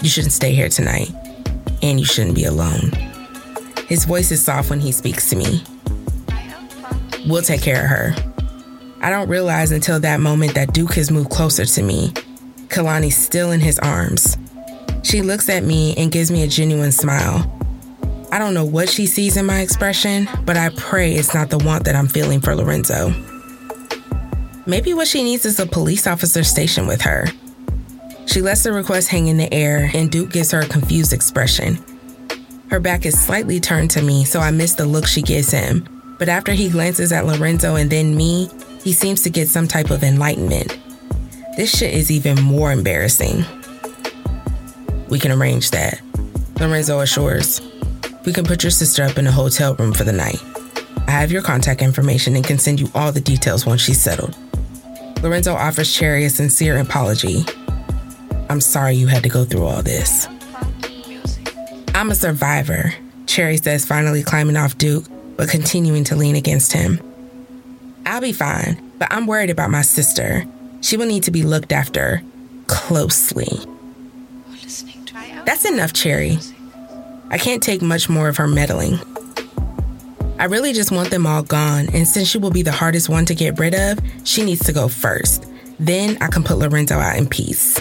You 0.00 0.08
shouldn't 0.08 0.32
stay 0.32 0.54
here 0.54 0.68
tonight, 0.68 1.10
and 1.82 1.98
you 1.98 2.06
shouldn't 2.06 2.36
be 2.36 2.44
alone. 2.44 2.92
His 3.88 4.04
voice 4.04 4.30
is 4.30 4.44
soft 4.44 4.70
when 4.70 4.80
he 4.80 4.92
speaks 4.92 5.28
to 5.30 5.36
me. 5.36 5.62
We'll 7.26 7.42
take 7.42 7.62
care 7.62 7.82
of 7.82 7.90
her. 7.90 8.14
I 9.00 9.10
don't 9.10 9.28
realize 9.28 9.72
until 9.72 9.98
that 10.00 10.20
moment 10.20 10.54
that 10.54 10.72
Duke 10.72 10.94
has 10.94 11.10
moved 11.10 11.30
closer 11.30 11.64
to 11.64 11.82
me. 11.82 12.10
Kalani's 12.68 13.16
still 13.16 13.50
in 13.50 13.60
his 13.60 13.78
arms. 13.80 14.38
She 15.02 15.20
looks 15.20 15.48
at 15.48 15.64
me 15.64 15.94
and 15.96 16.12
gives 16.12 16.30
me 16.30 16.42
a 16.44 16.48
genuine 16.48 16.92
smile. 16.92 17.48
I 18.30 18.38
don't 18.38 18.54
know 18.54 18.64
what 18.64 18.88
she 18.88 19.06
sees 19.06 19.36
in 19.36 19.44
my 19.44 19.60
expression, 19.60 20.28
but 20.44 20.56
I 20.56 20.70
pray 20.70 21.12
it's 21.12 21.34
not 21.34 21.50
the 21.50 21.58
want 21.58 21.84
that 21.84 21.96
I'm 21.96 22.08
feeling 22.08 22.40
for 22.40 22.54
Lorenzo. 22.54 23.12
Maybe 24.64 24.94
what 24.94 25.08
she 25.08 25.24
needs 25.24 25.44
is 25.44 25.58
a 25.58 25.66
police 25.66 26.06
officer 26.06 26.44
stationed 26.44 26.86
with 26.86 27.02
her. 27.02 27.26
She 28.26 28.40
lets 28.40 28.62
the 28.62 28.72
request 28.72 29.08
hang 29.08 29.26
in 29.26 29.36
the 29.36 29.52
air, 29.52 29.90
and 29.92 30.10
Duke 30.10 30.30
gives 30.30 30.52
her 30.52 30.60
a 30.60 30.68
confused 30.68 31.12
expression. 31.12 31.78
Her 32.70 32.78
back 32.78 33.04
is 33.04 33.20
slightly 33.20 33.58
turned 33.58 33.90
to 33.90 34.02
me, 34.02 34.24
so 34.24 34.38
I 34.38 34.52
miss 34.52 34.74
the 34.74 34.86
look 34.86 35.06
she 35.06 35.20
gives 35.20 35.50
him. 35.50 35.88
But 36.18 36.28
after 36.28 36.52
he 36.52 36.70
glances 36.70 37.10
at 37.10 37.26
Lorenzo 37.26 37.74
and 37.74 37.90
then 37.90 38.16
me, 38.16 38.48
he 38.84 38.92
seems 38.92 39.24
to 39.24 39.30
get 39.30 39.48
some 39.48 39.66
type 39.66 39.90
of 39.90 40.04
enlightenment. 40.04 40.78
This 41.56 41.76
shit 41.76 41.92
is 41.92 42.10
even 42.10 42.40
more 42.40 42.70
embarrassing. 42.70 43.44
We 45.08 45.18
can 45.18 45.32
arrange 45.32 45.72
that, 45.72 46.00
Lorenzo 46.60 47.00
assures. 47.00 47.60
We 48.24 48.32
can 48.32 48.44
put 48.44 48.62
your 48.62 48.70
sister 48.70 49.02
up 49.02 49.18
in 49.18 49.26
a 49.26 49.32
hotel 49.32 49.74
room 49.74 49.92
for 49.92 50.04
the 50.04 50.12
night. 50.12 50.42
I 51.08 51.10
have 51.10 51.32
your 51.32 51.42
contact 51.42 51.82
information 51.82 52.36
and 52.36 52.44
can 52.44 52.58
send 52.58 52.78
you 52.78 52.88
all 52.94 53.10
the 53.10 53.20
details 53.20 53.66
once 53.66 53.82
she's 53.82 54.00
settled. 54.00 54.36
Lorenzo 55.22 55.54
offers 55.54 55.94
Cherry 55.94 56.24
a 56.24 56.30
sincere 56.30 56.78
apology. 56.78 57.44
I'm 58.50 58.60
sorry 58.60 58.96
you 58.96 59.06
had 59.06 59.22
to 59.22 59.28
go 59.28 59.44
through 59.44 59.64
all 59.64 59.80
this. 59.80 60.26
I'm 61.94 62.10
a 62.10 62.14
survivor, 62.16 62.92
Cherry 63.26 63.56
says, 63.56 63.84
finally 63.84 64.24
climbing 64.24 64.56
off 64.56 64.76
Duke, 64.76 65.04
but 65.36 65.48
continuing 65.48 66.02
to 66.04 66.16
lean 66.16 66.34
against 66.34 66.72
him. 66.72 67.00
I'll 68.04 68.20
be 68.20 68.32
fine, 68.32 68.82
but 68.98 69.12
I'm 69.12 69.28
worried 69.28 69.50
about 69.50 69.70
my 69.70 69.82
sister. 69.82 70.44
She 70.80 70.96
will 70.96 71.06
need 71.06 71.22
to 71.22 71.30
be 71.30 71.44
looked 71.44 71.70
after 71.70 72.20
closely. 72.66 73.48
That's 75.44 75.64
enough, 75.64 75.92
Cherry. 75.92 76.38
I 77.30 77.38
can't 77.38 77.62
take 77.62 77.80
much 77.80 78.08
more 78.08 78.28
of 78.28 78.38
her 78.38 78.48
meddling. 78.48 78.98
I 80.42 80.46
really 80.46 80.72
just 80.72 80.90
want 80.90 81.10
them 81.10 81.24
all 81.24 81.44
gone, 81.44 81.88
and 81.94 82.08
since 82.08 82.26
she 82.26 82.36
will 82.36 82.50
be 82.50 82.62
the 82.62 82.72
hardest 82.72 83.08
one 83.08 83.24
to 83.26 83.34
get 83.36 83.60
rid 83.60 83.76
of, 83.76 84.00
she 84.24 84.42
needs 84.44 84.64
to 84.64 84.72
go 84.72 84.88
first. 84.88 85.46
Then 85.78 86.18
I 86.20 86.26
can 86.26 86.42
put 86.42 86.58
Lorenzo 86.58 86.96
out 86.96 87.16
in 87.16 87.28
peace. 87.28 87.80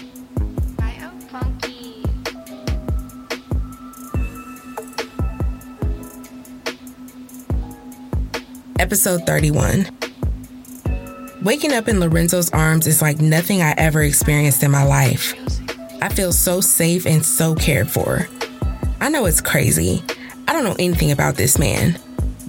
Episode 8.77 9.25
31. 9.25 9.89
Waking 11.41 11.73
up 11.73 11.87
in 11.87 11.99
Lorenzo's 11.99 12.51
arms 12.51 12.85
is 12.85 13.01
like 13.01 13.19
nothing 13.19 13.63
I 13.63 13.73
ever 13.79 14.03
experienced 14.03 14.61
in 14.61 14.69
my 14.69 14.83
life. 14.83 15.33
I 15.99 16.09
feel 16.09 16.31
so 16.31 16.61
safe 16.61 17.07
and 17.07 17.25
so 17.25 17.55
cared 17.55 17.89
for. 17.89 18.29
I 18.99 19.09
know 19.09 19.25
it's 19.25 19.41
crazy. 19.41 20.03
I 20.47 20.53
don't 20.53 20.63
know 20.63 20.75
anything 20.77 21.09
about 21.09 21.37
this 21.37 21.57
man. 21.57 21.99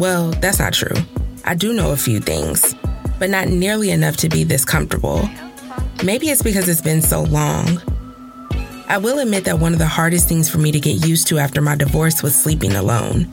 Well, 0.02 0.32
that's 0.32 0.58
not 0.58 0.72
true. 0.72 0.96
I 1.44 1.54
do 1.54 1.72
know 1.72 1.92
a 1.92 1.96
few 1.96 2.18
things, 2.18 2.74
but 3.20 3.30
not 3.30 3.46
nearly 3.46 3.92
enough 3.92 4.16
to 4.16 4.28
be 4.28 4.42
this 4.42 4.64
comfortable. 4.64 5.30
Maybe 6.02 6.28
it's 6.28 6.42
because 6.42 6.68
it's 6.68 6.80
been 6.80 7.02
so 7.02 7.22
long. 7.22 7.80
I 8.88 8.98
will 8.98 9.20
admit 9.20 9.44
that 9.44 9.60
one 9.60 9.72
of 9.72 9.78
the 9.78 9.86
hardest 9.86 10.28
things 10.28 10.50
for 10.50 10.58
me 10.58 10.72
to 10.72 10.80
get 10.80 11.06
used 11.06 11.28
to 11.28 11.38
after 11.38 11.60
my 11.60 11.76
divorce 11.76 12.20
was 12.20 12.34
sleeping 12.34 12.74
alone. 12.74 13.30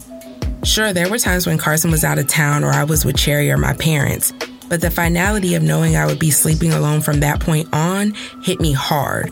Sure, 0.64 0.94
there 0.94 1.10
were 1.10 1.18
times 1.18 1.48
when 1.48 1.58
Carson 1.58 1.90
was 1.90 2.04
out 2.04 2.20
of 2.20 2.28
town 2.28 2.64
or 2.64 2.70
I 2.70 2.84
was 2.84 3.04
with 3.04 3.18
Cherry 3.18 3.50
or 3.50 3.58
my 3.58 3.74
parents, 3.74 4.32
but 4.68 4.80
the 4.80 4.92
finality 4.92 5.56
of 5.56 5.64
knowing 5.64 5.96
I 5.96 6.06
would 6.06 6.20
be 6.20 6.30
sleeping 6.30 6.72
alone 6.72 7.02
from 7.02 7.22
that 7.22 7.40
point 7.40 7.68
on 7.74 8.14
hit 8.44 8.60
me 8.60 8.74
hard. 8.74 9.32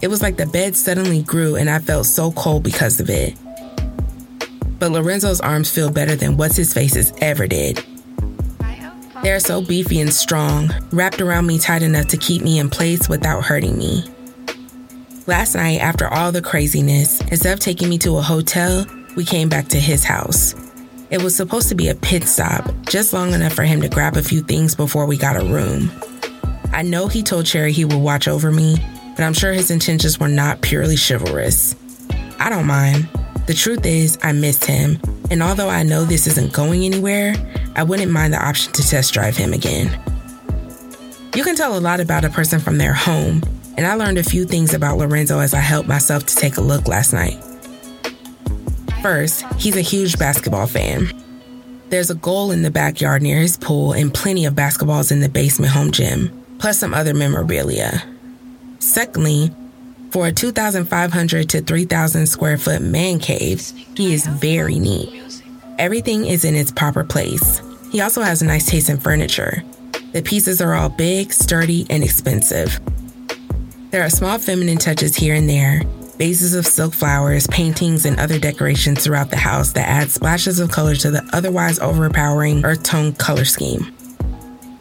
It 0.00 0.06
was 0.06 0.22
like 0.22 0.36
the 0.36 0.46
bed 0.46 0.76
suddenly 0.76 1.24
grew 1.24 1.56
and 1.56 1.68
I 1.68 1.80
felt 1.80 2.06
so 2.06 2.30
cold 2.30 2.62
because 2.62 3.00
of 3.00 3.10
it. 3.10 3.36
But 4.82 4.90
Lorenzo's 4.90 5.40
arms 5.40 5.70
feel 5.70 5.92
better 5.92 6.16
than 6.16 6.36
what's 6.36 6.56
his 6.56 6.74
faces 6.74 7.12
ever 7.18 7.46
did. 7.46 7.84
They're 9.22 9.38
so 9.38 9.62
beefy 9.62 10.00
and 10.00 10.12
strong, 10.12 10.74
wrapped 10.90 11.20
around 11.20 11.46
me 11.46 11.60
tight 11.60 11.84
enough 11.84 12.08
to 12.08 12.16
keep 12.16 12.42
me 12.42 12.58
in 12.58 12.68
place 12.68 13.08
without 13.08 13.44
hurting 13.44 13.78
me. 13.78 14.02
Last 15.28 15.54
night, 15.54 15.78
after 15.78 16.08
all 16.08 16.32
the 16.32 16.42
craziness, 16.42 17.20
instead 17.20 17.52
of 17.52 17.60
taking 17.60 17.90
me 17.90 17.98
to 17.98 18.16
a 18.16 18.22
hotel, 18.22 18.84
we 19.14 19.24
came 19.24 19.48
back 19.48 19.68
to 19.68 19.78
his 19.78 20.02
house. 20.02 20.56
It 21.10 21.22
was 21.22 21.36
supposed 21.36 21.68
to 21.68 21.76
be 21.76 21.86
a 21.86 21.94
pit 21.94 22.24
stop, 22.24 22.68
just 22.84 23.12
long 23.12 23.34
enough 23.34 23.52
for 23.52 23.62
him 23.62 23.82
to 23.82 23.88
grab 23.88 24.16
a 24.16 24.22
few 24.22 24.40
things 24.40 24.74
before 24.74 25.06
we 25.06 25.16
got 25.16 25.40
a 25.40 25.44
room. 25.44 25.92
I 26.72 26.82
know 26.82 27.06
he 27.06 27.22
told 27.22 27.46
Cherry 27.46 27.70
he 27.70 27.84
would 27.84 27.94
watch 28.02 28.26
over 28.26 28.50
me, 28.50 28.84
but 29.14 29.22
I'm 29.22 29.32
sure 29.32 29.52
his 29.52 29.70
intentions 29.70 30.18
were 30.18 30.26
not 30.26 30.60
purely 30.60 30.96
chivalrous. 30.96 31.76
I 32.40 32.50
don't 32.50 32.66
mind. 32.66 33.08
The 33.46 33.54
truth 33.54 33.84
is, 33.84 34.18
I 34.22 34.32
missed 34.32 34.64
him, 34.64 35.00
and 35.30 35.42
although 35.42 35.68
I 35.68 35.82
know 35.82 36.04
this 36.04 36.26
isn't 36.28 36.52
going 36.52 36.84
anywhere, 36.84 37.34
I 37.74 37.82
wouldn't 37.82 38.12
mind 38.12 38.32
the 38.32 38.38
option 38.38 38.72
to 38.72 38.82
test 38.82 39.12
drive 39.12 39.36
him 39.36 39.52
again. 39.52 39.90
You 41.34 41.42
can 41.42 41.56
tell 41.56 41.76
a 41.76 41.80
lot 41.80 41.98
about 41.98 42.24
a 42.24 42.30
person 42.30 42.60
from 42.60 42.78
their 42.78 42.92
home, 42.92 43.42
and 43.76 43.84
I 43.84 43.94
learned 43.94 44.18
a 44.18 44.22
few 44.22 44.44
things 44.44 44.74
about 44.74 44.98
Lorenzo 44.98 45.40
as 45.40 45.54
I 45.54 45.60
helped 45.60 45.88
myself 45.88 46.24
to 46.26 46.36
take 46.36 46.56
a 46.56 46.60
look 46.60 46.86
last 46.86 47.12
night. 47.12 47.42
First, 49.02 49.44
he's 49.58 49.76
a 49.76 49.80
huge 49.80 50.18
basketball 50.18 50.68
fan. 50.68 51.10
There's 51.88 52.10
a 52.10 52.14
goal 52.14 52.52
in 52.52 52.62
the 52.62 52.70
backyard 52.70 53.22
near 53.22 53.40
his 53.40 53.56
pool 53.56 53.92
and 53.92 54.14
plenty 54.14 54.44
of 54.44 54.54
basketballs 54.54 55.10
in 55.10 55.20
the 55.20 55.28
basement 55.28 55.72
home 55.72 55.90
gym, 55.90 56.44
plus 56.58 56.78
some 56.78 56.94
other 56.94 57.12
memorabilia. 57.12 58.04
Secondly, 58.78 59.50
for 60.12 60.26
a 60.26 60.32
2,500 60.32 61.48
to 61.48 61.62
3,000 61.62 62.26
square 62.26 62.58
foot 62.58 62.82
man 62.82 63.18
cave, 63.18 63.62
he 63.96 64.12
is 64.12 64.26
very 64.26 64.78
neat. 64.78 65.42
Everything 65.78 66.26
is 66.26 66.44
in 66.44 66.54
its 66.54 66.70
proper 66.70 67.02
place. 67.02 67.62
He 67.90 68.02
also 68.02 68.20
has 68.20 68.42
a 68.42 68.44
nice 68.44 68.66
taste 68.66 68.90
in 68.90 68.98
furniture. 68.98 69.64
The 70.12 70.20
pieces 70.20 70.60
are 70.60 70.74
all 70.74 70.90
big, 70.90 71.32
sturdy, 71.32 71.86
and 71.88 72.04
expensive. 72.04 72.78
There 73.90 74.02
are 74.02 74.10
small 74.10 74.38
feminine 74.38 74.76
touches 74.76 75.16
here 75.16 75.34
and 75.34 75.48
there, 75.48 75.82
vases 76.18 76.54
of 76.54 76.66
silk 76.66 76.92
flowers, 76.92 77.46
paintings, 77.46 78.04
and 78.04 78.20
other 78.20 78.38
decorations 78.38 79.02
throughout 79.02 79.30
the 79.30 79.36
house 79.38 79.72
that 79.72 79.88
add 79.88 80.10
splashes 80.10 80.60
of 80.60 80.70
color 80.70 80.94
to 80.96 81.10
the 81.10 81.26
otherwise 81.32 81.78
overpowering 81.78 82.66
earth 82.66 82.82
tone 82.82 83.14
color 83.14 83.46
scheme. 83.46 83.90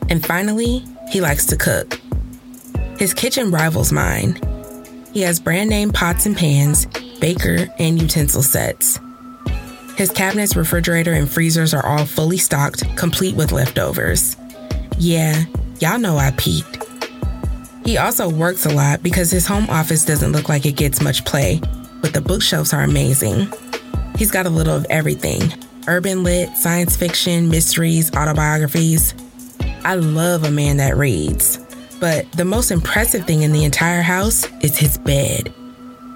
And 0.09 0.25
finally, 0.25 0.83
he 1.09 1.21
likes 1.21 1.45
to 1.47 1.55
cook. 1.55 2.01
His 2.97 3.13
kitchen 3.13 3.49
rivals 3.49 3.93
mine. 3.93 4.39
He 5.13 5.21
has 5.21 5.39
brand 5.39 5.69
name 5.69 5.91
pots 5.91 6.25
and 6.25 6.37
pans, 6.37 6.85
baker, 7.19 7.67
and 7.79 8.01
utensil 8.01 8.43
sets. 8.43 8.99
His 9.97 10.11
cabinets, 10.11 10.55
refrigerator, 10.55 11.13
and 11.13 11.29
freezers 11.29 11.73
are 11.73 11.85
all 11.85 12.05
fully 12.05 12.37
stocked, 12.37 12.95
complete 12.95 13.35
with 13.35 13.51
leftovers. 13.51 14.37
Yeah, 14.97 15.43
y'all 15.79 15.99
know 15.99 16.17
I 16.17 16.31
peaked. 16.31 16.83
He 17.85 17.97
also 17.97 18.29
works 18.29 18.65
a 18.65 18.73
lot 18.73 19.03
because 19.03 19.31
his 19.31 19.45
home 19.47 19.69
office 19.69 20.05
doesn't 20.05 20.31
look 20.31 20.47
like 20.47 20.65
it 20.65 20.75
gets 20.75 21.01
much 21.01 21.25
play, 21.25 21.59
but 22.01 22.13
the 22.13 22.21
bookshelves 22.21 22.73
are 22.73 22.83
amazing. 22.83 23.51
He's 24.17 24.31
got 24.31 24.45
a 24.45 24.49
little 24.49 24.75
of 24.75 24.85
everything 24.89 25.53
urban 25.87 26.23
lit, 26.23 26.55
science 26.55 26.95
fiction, 26.95 27.49
mysteries, 27.49 28.15
autobiographies. 28.15 29.13
I 29.83 29.95
love 29.95 30.43
a 30.43 30.51
man 30.51 30.77
that 30.77 30.95
reads. 30.95 31.59
But 32.01 32.31
the 32.31 32.45
most 32.45 32.71
impressive 32.71 33.27
thing 33.27 33.43
in 33.43 33.53
the 33.53 33.63
entire 33.63 34.01
house 34.01 34.47
is 34.61 34.75
his 34.75 34.97
bed. 34.97 35.53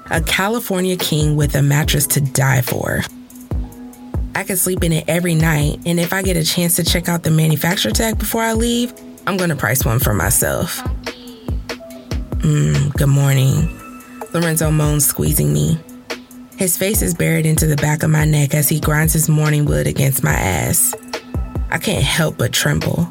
A 0.09 0.19
California 0.19 0.97
king 0.97 1.35
with 1.35 1.53
a 1.55 1.61
mattress 1.61 2.07
to 2.07 2.21
die 2.21 2.61
for. 2.61 3.03
I 4.33 4.43
can 4.43 4.57
sleep 4.57 4.83
in 4.83 4.91
it 4.91 5.05
every 5.07 5.35
night, 5.35 5.79
and 5.85 5.99
if 5.99 6.11
I 6.11 6.23
get 6.23 6.37
a 6.37 6.43
chance 6.43 6.75
to 6.77 6.83
check 6.83 7.07
out 7.07 7.21
the 7.21 7.29
manufacturer 7.29 7.91
tag 7.91 8.17
before 8.17 8.41
I 8.41 8.53
leave, 8.53 8.93
I'm 9.27 9.37
gonna 9.37 9.55
price 9.55 9.85
one 9.85 9.99
for 9.99 10.15
myself. 10.15 10.79
Mm, 12.39 12.91
good 12.93 13.07
morning. 13.07 13.69
Lorenzo 14.33 14.71
moans, 14.71 15.05
squeezing 15.05 15.53
me. 15.53 15.79
His 16.57 16.77
face 16.77 17.03
is 17.03 17.13
buried 17.13 17.45
into 17.45 17.67
the 17.67 17.75
back 17.75 18.01
of 18.01 18.09
my 18.09 18.25
neck 18.25 18.55
as 18.55 18.67
he 18.67 18.79
grinds 18.79 19.13
his 19.13 19.29
morning 19.29 19.65
wood 19.65 19.85
against 19.85 20.23
my 20.23 20.33
ass. 20.33 20.95
I 21.69 21.77
can't 21.77 22.03
help 22.03 22.39
but 22.39 22.53
tremble. 22.53 23.07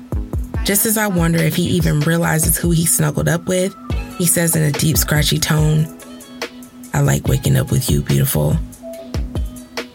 Just 0.65 0.87
as 0.87 0.97
I 0.97 1.07
wonder 1.09 1.39
if 1.39 1.55
he 1.55 1.65
even 1.65 2.01
realizes 2.01 2.57
who 2.57 2.71
he 2.71 2.87
snuggled 2.87 3.29
up 3.29 3.47
with, 3.47 3.77
he 4.17 4.27
says 4.27 4.57
in 4.57 4.63
a 4.63 4.73
deep, 4.73 4.97
scratchy 4.97 5.39
tone, 5.39 5.87
I 6.95 7.01
like 7.01 7.29
waking 7.29 7.57
up 7.57 7.71
with 7.71 7.91
you, 7.91 8.01
beautiful. 8.01 8.57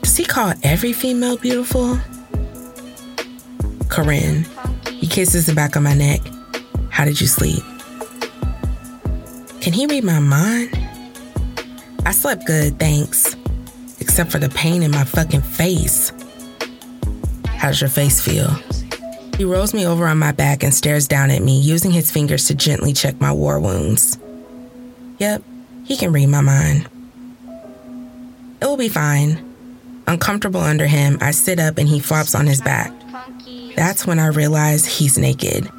Does 0.04 0.16
he 0.16 0.26
call 0.26 0.54
every 0.62 0.94
female 0.94 1.38
beautiful? 1.38 1.98
Corinne. 3.88 4.46
He 4.92 5.08
kisses 5.08 5.48
the 5.48 5.56
back 5.56 5.76
of 5.76 5.82
my 5.82 5.96
neck. 5.96 6.22
How 6.92 7.04
did 7.04 7.20
you 7.20 7.26
sleep? 7.26 7.64
Can 9.62 9.74
he 9.74 9.88
read 9.88 10.04
my 10.04 10.20
mind? 10.20 10.70
I 12.06 12.12
slept 12.12 12.46
good, 12.46 12.78
thanks. 12.80 13.36
Except 14.00 14.32
for 14.32 14.38
the 14.38 14.50
pain 14.50 14.84
in 14.84 14.92
my 14.92 15.04
fucking 15.04 15.42
face. 15.42 16.12
How's 17.48 17.82
your 17.82 17.90
face 17.90 18.22
feel? 18.22 18.50
He 19.40 19.46
rolls 19.46 19.74
me 19.74 19.88
over 19.88 20.06
on 20.06 20.20
my 20.20 20.34
back 20.34 20.64
and 20.64 20.74
stares 20.74 21.08
down 21.08 21.32
at 21.32 21.42
me, 21.42 21.58
using 21.62 21.92
his 21.92 22.12
fingers 22.12 22.48
to 22.48 22.56
gently 22.56 22.92
check 22.92 23.22
my 23.22 23.32
war 23.32 23.58
wounds. 23.58 24.20
Yep, 25.20 25.42
he 25.86 25.96
can 25.96 26.12
read 26.12 26.28
my 26.28 26.42
mind. 26.42 26.90
It 28.62 28.66
will 28.66 28.76
be 28.76 28.90
fine. 28.90 29.42
Uncomfortable 30.08 30.60
under 30.60 30.88
him, 30.88 31.18
I 31.22 31.32
sit 31.32 31.58
up 31.58 31.78
and 31.78 31.88
he 31.88 32.02
flops 32.02 32.36
on 32.36 32.48
his 32.48 32.60
back. 32.60 32.92
That's 33.78 34.06
when 34.06 34.20
I 34.20 34.28
realize 34.28 34.86
he's 34.86 35.18
naked. 35.18 35.70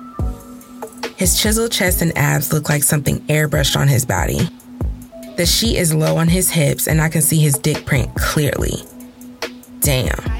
His 1.17 1.39
chiseled 1.39 1.71
chest 1.71 2.01
and 2.01 2.17
abs 2.17 2.55
look 2.55 2.71
like 2.71 2.83
something 2.83 3.21
airbrushed 3.27 3.77
on 3.77 3.89
his 3.89 4.07
body. 4.07 4.49
The 5.37 5.45
sheet 5.45 5.77
is 5.77 5.93
low 5.93 6.17
on 6.17 6.29
his 6.29 6.51
hips, 6.51 6.89
and 6.89 6.99
I 6.99 7.11
can 7.11 7.21
see 7.21 7.39
his 7.39 7.59
dick 7.59 7.85
print 7.85 8.15
clearly. 8.15 8.77
Damn. 9.81 10.40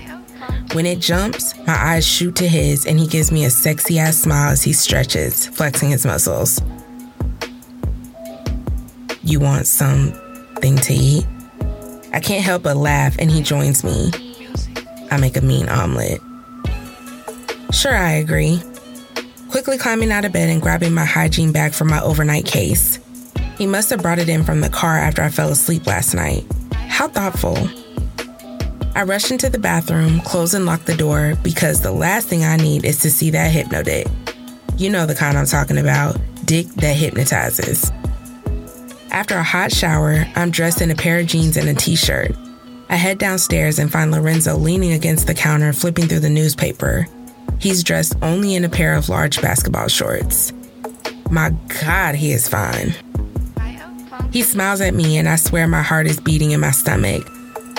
When 0.73 0.87
it 0.87 1.01
jumps, 1.01 1.57
my 1.67 1.75
eyes 1.75 2.07
shoot 2.07 2.37
to 2.37 2.49
his, 2.49 2.87
and 2.87 2.99
he 2.99 3.07
gives 3.07 3.33
me 3.33 3.45
a 3.45 3.51
sexy 3.51 3.99
ass 3.99 4.17
smile 4.17 4.51
as 4.53 4.63
he 4.63 4.73
stretches, 4.73 5.47
flexing 5.47 5.91
his 5.91 6.07
muscles. 6.07 6.61
You 9.23 9.41
want 9.41 9.67
something 9.67 10.77
to 10.77 10.93
eat? 10.93 11.27
I 12.13 12.21
can't 12.21 12.45
help 12.45 12.63
but 12.63 12.77
laugh, 12.77 13.17
and 13.19 13.31
he 13.31 13.43
joins 13.43 13.85
me. 13.85 14.11
I 15.11 15.19
make 15.19 15.37
a 15.37 15.41
mean 15.41 15.69
omelet. 15.69 16.21
Sure, 17.73 17.97
I 17.97 18.13
agree 18.13 18.63
quickly 19.51 19.77
climbing 19.77 20.13
out 20.13 20.25
of 20.25 20.33
bed 20.33 20.49
and 20.49 20.63
grabbing 20.63 20.95
my 20.95 21.05
hygiene 21.05 21.53
bag 21.53 21.73
from 21.73 21.89
my 21.89 22.01
overnight 22.01 22.47
case. 22.47 22.99
He 23.59 23.67
must 23.67 23.91
have 23.91 24.01
brought 24.01 24.19
it 24.19 24.29
in 24.29 24.45
from 24.45 24.61
the 24.61 24.71
car 24.71 24.97
after 24.97 25.23
I 25.23 25.29
fell 25.29 25.51
asleep 25.51 25.87
last 25.87 26.15
night. 26.15 26.45
How 26.73 27.09
thoughtful. 27.09 27.59
I 28.95 29.05
rush 29.05 29.31
into 29.31 29.49
the 29.49 29.59
bathroom, 29.59 30.21
close 30.21 30.53
and 30.53 30.67
lock 30.67 30.85
the 30.85 30.97
door 30.97 31.35
because 31.43 31.81
the 31.81 31.93
last 31.93 32.29
thing 32.29 32.45
I 32.45 32.57
need 32.57 32.85
is 32.85 32.99
to 33.01 33.11
see 33.11 33.31
that 33.31 33.53
hypno 33.53 33.83
dick. 33.83 34.09
You 34.77 34.91
know 34.91 35.07
the 35.07 35.15
kind 35.15 35.39
I'm 35.39 35.47
talking 35.47 35.79
about 35.79 36.17
dick 36.45 36.67
that 36.77 36.97
hypnotizes. 36.97 37.93
After 39.13 39.37
a 39.37 39.43
hot 39.43 39.73
shower, 39.73 40.27
I'm 40.35 40.51
dressed 40.51 40.83
in 40.83 40.91
a 40.91 40.97
pair 40.97 41.21
of 41.21 41.27
jeans 41.27 41.57
and 41.57 41.69
a 41.69 41.75
t 41.75 41.95
shirt. 41.95 42.33
I 42.89 42.97
head 42.97 43.19
downstairs 43.19 43.79
and 43.79 43.93
find 43.93 44.11
Lorenzo 44.11 44.57
leaning 44.57 44.93
against 44.93 45.29
the 45.29 45.35
counter, 45.35 45.73
flipping 45.73 46.09
through 46.09 46.21
the 46.21 46.31
newspaper. 46.31 47.07
He's 47.61 47.85
dressed 47.85 48.17
only 48.23 48.55
in 48.57 48.65
a 48.65 48.69
pair 48.69 48.95
of 48.95 49.09
large 49.09 49.41
basketball 49.41 49.87
shorts. 49.87 50.53
My 51.31 51.51
God, 51.81 52.17
he 52.17 52.33
is 52.33 52.49
fine. 52.49 52.95
He 54.33 54.43
smiles 54.43 54.81
at 54.81 54.95
me, 54.95 55.17
and 55.19 55.29
I 55.29 55.37
swear 55.37 55.69
my 55.69 55.83
heart 55.83 56.07
is 56.07 56.19
beating 56.19 56.51
in 56.51 56.61
my 56.61 56.73
stomach. 56.73 57.29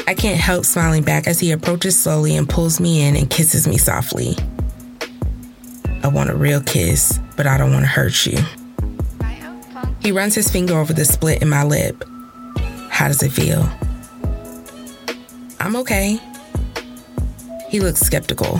I 0.07 0.13
can't 0.13 0.39
help 0.39 0.65
smiling 0.65 1.03
back 1.03 1.27
as 1.27 1.39
he 1.39 1.51
approaches 1.51 1.97
slowly 1.97 2.35
and 2.35 2.47
pulls 2.47 2.79
me 2.79 3.01
in 3.01 3.15
and 3.15 3.29
kisses 3.29 3.67
me 3.67 3.77
softly. 3.77 4.35
I 6.03 6.07
want 6.07 6.29
a 6.29 6.35
real 6.35 6.61
kiss, 6.61 7.19
but 7.37 7.47
I 7.47 7.57
don't 7.57 7.71
want 7.71 7.83
to 7.83 7.89
hurt 7.89 8.25
you. 8.25 8.37
He 10.01 10.11
runs 10.11 10.33
his 10.33 10.49
finger 10.49 10.77
over 10.77 10.93
the 10.93 11.05
split 11.05 11.41
in 11.41 11.49
my 11.49 11.63
lip. 11.63 12.03
How 12.89 13.07
does 13.07 13.21
it 13.21 13.31
feel? 13.31 13.69
I'm 15.59 15.75
okay. 15.77 16.19
He 17.69 17.79
looks 17.79 18.01
skeptical. 18.01 18.59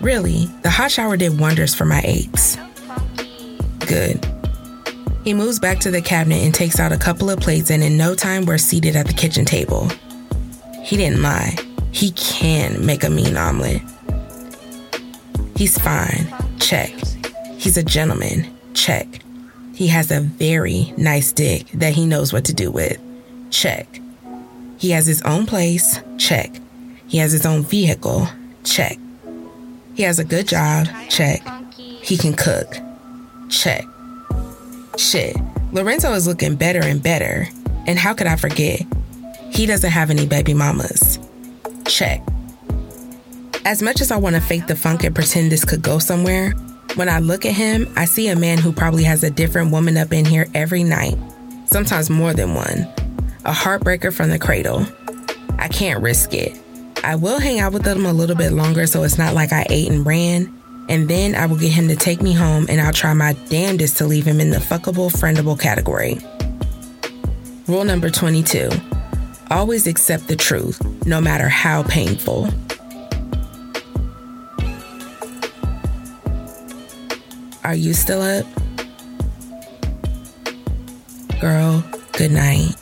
Really, 0.00 0.46
the 0.62 0.70
hot 0.70 0.90
shower 0.90 1.16
did 1.16 1.40
wonders 1.40 1.74
for 1.74 1.84
my 1.84 2.02
aches. 2.04 2.56
Good. 3.86 4.31
He 5.24 5.34
moves 5.34 5.60
back 5.60 5.78
to 5.80 5.90
the 5.90 6.02
cabinet 6.02 6.42
and 6.42 6.54
takes 6.54 6.80
out 6.80 6.92
a 6.92 6.98
couple 6.98 7.30
of 7.30 7.38
plates, 7.40 7.70
and 7.70 7.82
in 7.82 7.96
no 7.96 8.14
time, 8.14 8.44
we're 8.44 8.58
seated 8.58 8.96
at 8.96 9.06
the 9.06 9.12
kitchen 9.12 9.44
table. 9.44 9.88
He 10.82 10.96
didn't 10.96 11.22
lie. 11.22 11.56
he 11.92 12.10
can 12.12 12.84
make 12.84 13.04
a 13.04 13.10
mean 13.10 13.36
omelet. 13.36 13.82
He's 15.56 15.78
fine, 15.78 16.26
check. 16.58 16.90
He's 17.58 17.76
a 17.76 17.82
gentleman, 17.82 18.52
check. 18.74 19.06
He 19.74 19.86
has 19.88 20.10
a 20.10 20.20
very 20.20 20.92
nice 20.96 21.32
dick 21.32 21.66
that 21.74 21.92
he 21.92 22.06
knows 22.06 22.32
what 22.32 22.46
to 22.46 22.54
do 22.54 22.70
with, 22.70 22.98
check. 23.50 24.00
He 24.78 24.90
has 24.90 25.06
his 25.06 25.22
own 25.22 25.46
place, 25.46 26.00
check. 26.18 26.50
He 27.06 27.18
has 27.18 27.30
his 27.30 27.46
own 27.46 27.62
vehicle, 27.62 28.26
check. 28.64 28.98
He 29.94 30.02
has 30.02 30.18
a 30.18 30.24
good 30.24 30.48
job, 30.48 30.88
check. 31.08 31.46
He 31.76 32.16
can 32.16 32.34
cook, 32.34 32.74
check. 33.50 33.84
Shit, 34.96 35.36
Lorenzo 35.72 36.12
is 36.12 36.26
looking 36.26 36.56
better 36.56 36.80
and 36.80 37.02
better. 37.02 37.48
And 37.86 37.98
how 37.98 38.14
could 38.14 38.26
I 38.26 38.36
forget? 38.36 38.82
He 39.50 39.66
doesn't 39.66 39.90
have 39.90 40.10
any 40.10 40.26
baby 40.26 40.54
mamas. 40.54 41.18
Check. 41.86 42.22
As 43.64 43.82
much 43.82 44.00
as 44.00 44.10
I 44.10 44.16
want 44.16 44.36
to 44.36 44.42
fake 44.42 44.66
the 44.66 44.76
funk 44.76 45.04
and 45.04 45.14
pretend 45.14 45.50
this 45.50 45.64
could 45.64 45.82
go 45.82 45.98
somewhere, 45.98 46.52
when 46.94 47.08
I 47.08 47.20
look 47.20 47.46
at 47.46 47.54
him, 47.54 47.90
I 47.96 48.04
see 48.04 48.28
a 48.28 48.36
man 48.36 48.58
who 48.58 48.72
probably 48.72 49.04
has 49.04 49.22
a 49.24 49.30
different 49.30 49.72
woman 49.72 49.96
up 49.96 50.12
in 50.12 50.24
here 50.24 50.46
every 50.54 50.84
night, 50.84 51.16
sometimes 51.66 52.10
more 52.10 52.34
than 52.34 52.54
one. 52.54 52.80
A 53.44 53.52
heartbreaker 53.52 54.12
from 54.12 54.30
the 54.30 54.38
cradle. 54.38 54.86
I 55.58 55.68
can't 55.68 56.02
risk 56.02 56.34
it. 56.34 56.58
I 57.02 57.16
will 57.16 57.40
hang 57.40 57.60
out 57.60 57.72
with 57.72 57.82
them 57.82 58.04
a 58.04 58.12
little 58.12 58.36
bit 58.36 58.52
longer 58.52 58.86
so 58.86 59.02
it's 59.02 59.18
not 59.18 59.34
like 59.34 59.52
I 59.52 59.66
ate 59.70 59.90
and 59.90 60.04
ran, 60.06 60.61
and 60.92 61.08
then 61.08 61.34
I 61.34 61.46
will 61.46 61.56
get 61.56 61.72
him 61.72 61.88
to 61.88 61.96
take 61.96 62.20
me 62.20 62.34
home 62.34 62.66
and 62.68 62.78
I'll 62.78 62.92
try 62.92 63.14
my 63.14 63.32
damnedest 63.48 63.96
to 63.96 64.06
leave 64.06 64.26
him 64.26 64.40
in 64.40 64.50
the 64.50 64.58
fuckable, 64.58 65.10
friendable 65.10 65.58
category. 65.58 66.18
Rule 67.66 67.84
number 67.84 68.10
22 68.10 68.68
Always 69.50 69.86
accept 69.86 70.28
the 70.28 70.36
truth, 70.36 70.82
no 71.06 71.18
matter 71.18 71.48
how 71.48 71.82
painful. 71.84 72.50
Are 77.64 77.74
you 77.74 77.94
still 77.94 78.20
up? 78.20 78.44
Girl, 81.40 81.82
good 82.12 82.32
night. 82.32 82.81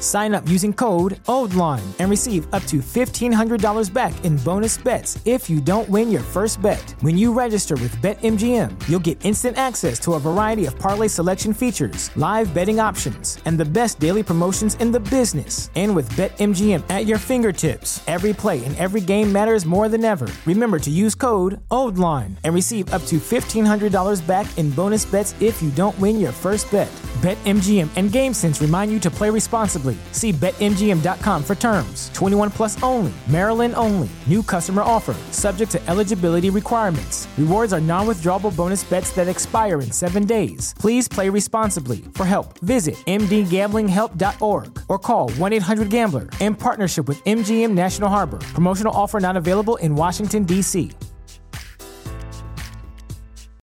Sign 0.00 0.34
up 0.34 0.48
using 0.48 0.72
code 0.72 1.16
OldLine 1.26 1.84
and 2.00 2.08
receive 2.08 2.46
up 2.54 2.64
to 2.64 2.78
$1,500 2.78 3.92
back 3.92 4.14
in 4.24 4.38
bonus 4.38 4.78
bets 4.78 5.18
if 5.26 5.50
you 5.50 5.60
don't 5.60 5.90
win 5.90 6.10
your 6.10 6.22
first 6.22 6.62
bet. 6.62 6.78
When 7.02 7.18
you 7.18 7.34
register 7.34 7.74
with 7.74 7.94
BetMGM, 7.98 8.88
you'll 8.88 9.00
get 9.00 9.22
instant 9.26 9.58
access 9.58 9.98
to 10.00 10.14
a 10.14 10.18
variety 10.18 10.64
of 10.64 10.78
parlay 10.78 11.08
selection 11.08 11.52
features, 11.52 12.10
live 12.16 12.54
betting 12.54 12.80
options, 12.80 13.38
and 13.44 13.58
the 13.58 13.66
best 13.66 13.98
daily 13.98 14.22
promotions 14.22 14.76
in 14.76 14.90
the 14.90 15.00
business. 15.00 15.70
And 15.74 15.94
with 15.94 16.08
BetMGM 16.14 16.88
at 16.88 17.06
your 17.06 17.18
fingertips, 17.18 18.02
every 18.06 18.32
play 18.32 18.64
and 18.64 18.74
every 18.76 19.00
game 19.00 19.30
matters 19.30 19.66
more 19.66 19.90
than 19.90 20.04
ever. 20.04 20.28
Remember 20.46 20.78
to 20.78 20.90
use 20.90 21.14
code 21.14 21.60
OldLine 21.70 22.36
and 22.44 22.54
receive 22.54 22.88
up 22.94 23.02
to 23.06 23.16
$1,500 23.16 24.24
back 24.26 24.46
in 24.56 24.70
bonus 24.70 25.04
bets 25.04 25.34
if 25.40 25.60
you 25.60 25.70
don't 25.72 25.98
win 25.98 26.18
your 26.18 26.32
first 26.32 26.70
bet. 26.70 26.90
BetMGM 27.22 27.88
and 27.96 28.10
GameSense 28.10 28.60
remind 28.60 28.92
you 28.92 29.00
to 29.00 29.10
play 29.10 29.28
responsibly. 29.28 29.87
See 30.12 30.32
BetMGM.com 30.32 31.42
for 31.42 31.54
terms. 31.54 32.10
21 32.14 32.50
plus 32.50 32.82
only, 32.82 33.12
Maryland 33.28 33.74
only. 33.76 34.08
New 34.26 34.42
customer 34.42 34.82
offer, 34.82 35.14
subject 35.30 35.70
to 35.72 35.88
eligibility 35.88 36.50
requirements. 36.50 37.28
Rewards 37.36 37.72
are 37.72 37.80
non 37.80 38.06
withdrawable 38.06 38.54
bonus 38.56 38.84
bets 38.84 39.12
that 39.12 39.28
expire 39.28 39.80
in 39.80 39.90
seven 39.92 40.24
days. 40.24 40.74
Please 40.78 41.08
play 41.08 41.28
responsibly. 41.28 41.98
For 42.14 42.24
help, 42.24 42.58
visit 42.60 42.96
mdgamblinghelp.org 43.06 44.80
or 44.88 44.98
call 44.98 45.30
1 45.30 45.52
800 45.52 45.90
Gambler 45.90 46.28
in 46.40 46.54
partnership 46.54 47.06
with 47.08 47.22
MGM 47.24 47.72
National 47.72 48.08
Harbor. 48.08 48.38
Promotional 48.54 48.94
offer 48.94 49.20
not 49.20 49.36
available 49.36 49.76
in 49.76 49.94
Washington, 49.94 50.44
D.C. 50.44 50.92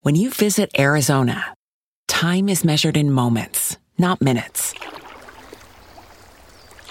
When 0.03 0.17
you 0.17 0.31
visit 0.31 0.69
Arizona, 0.77 1.55
time 2.09 2.49
is 2.49 2.65
measured 2.65 2.97
in 2.97 3.13
moments, 3.13 3.79
not 3.99 4.21
minutes. 4.21 4.75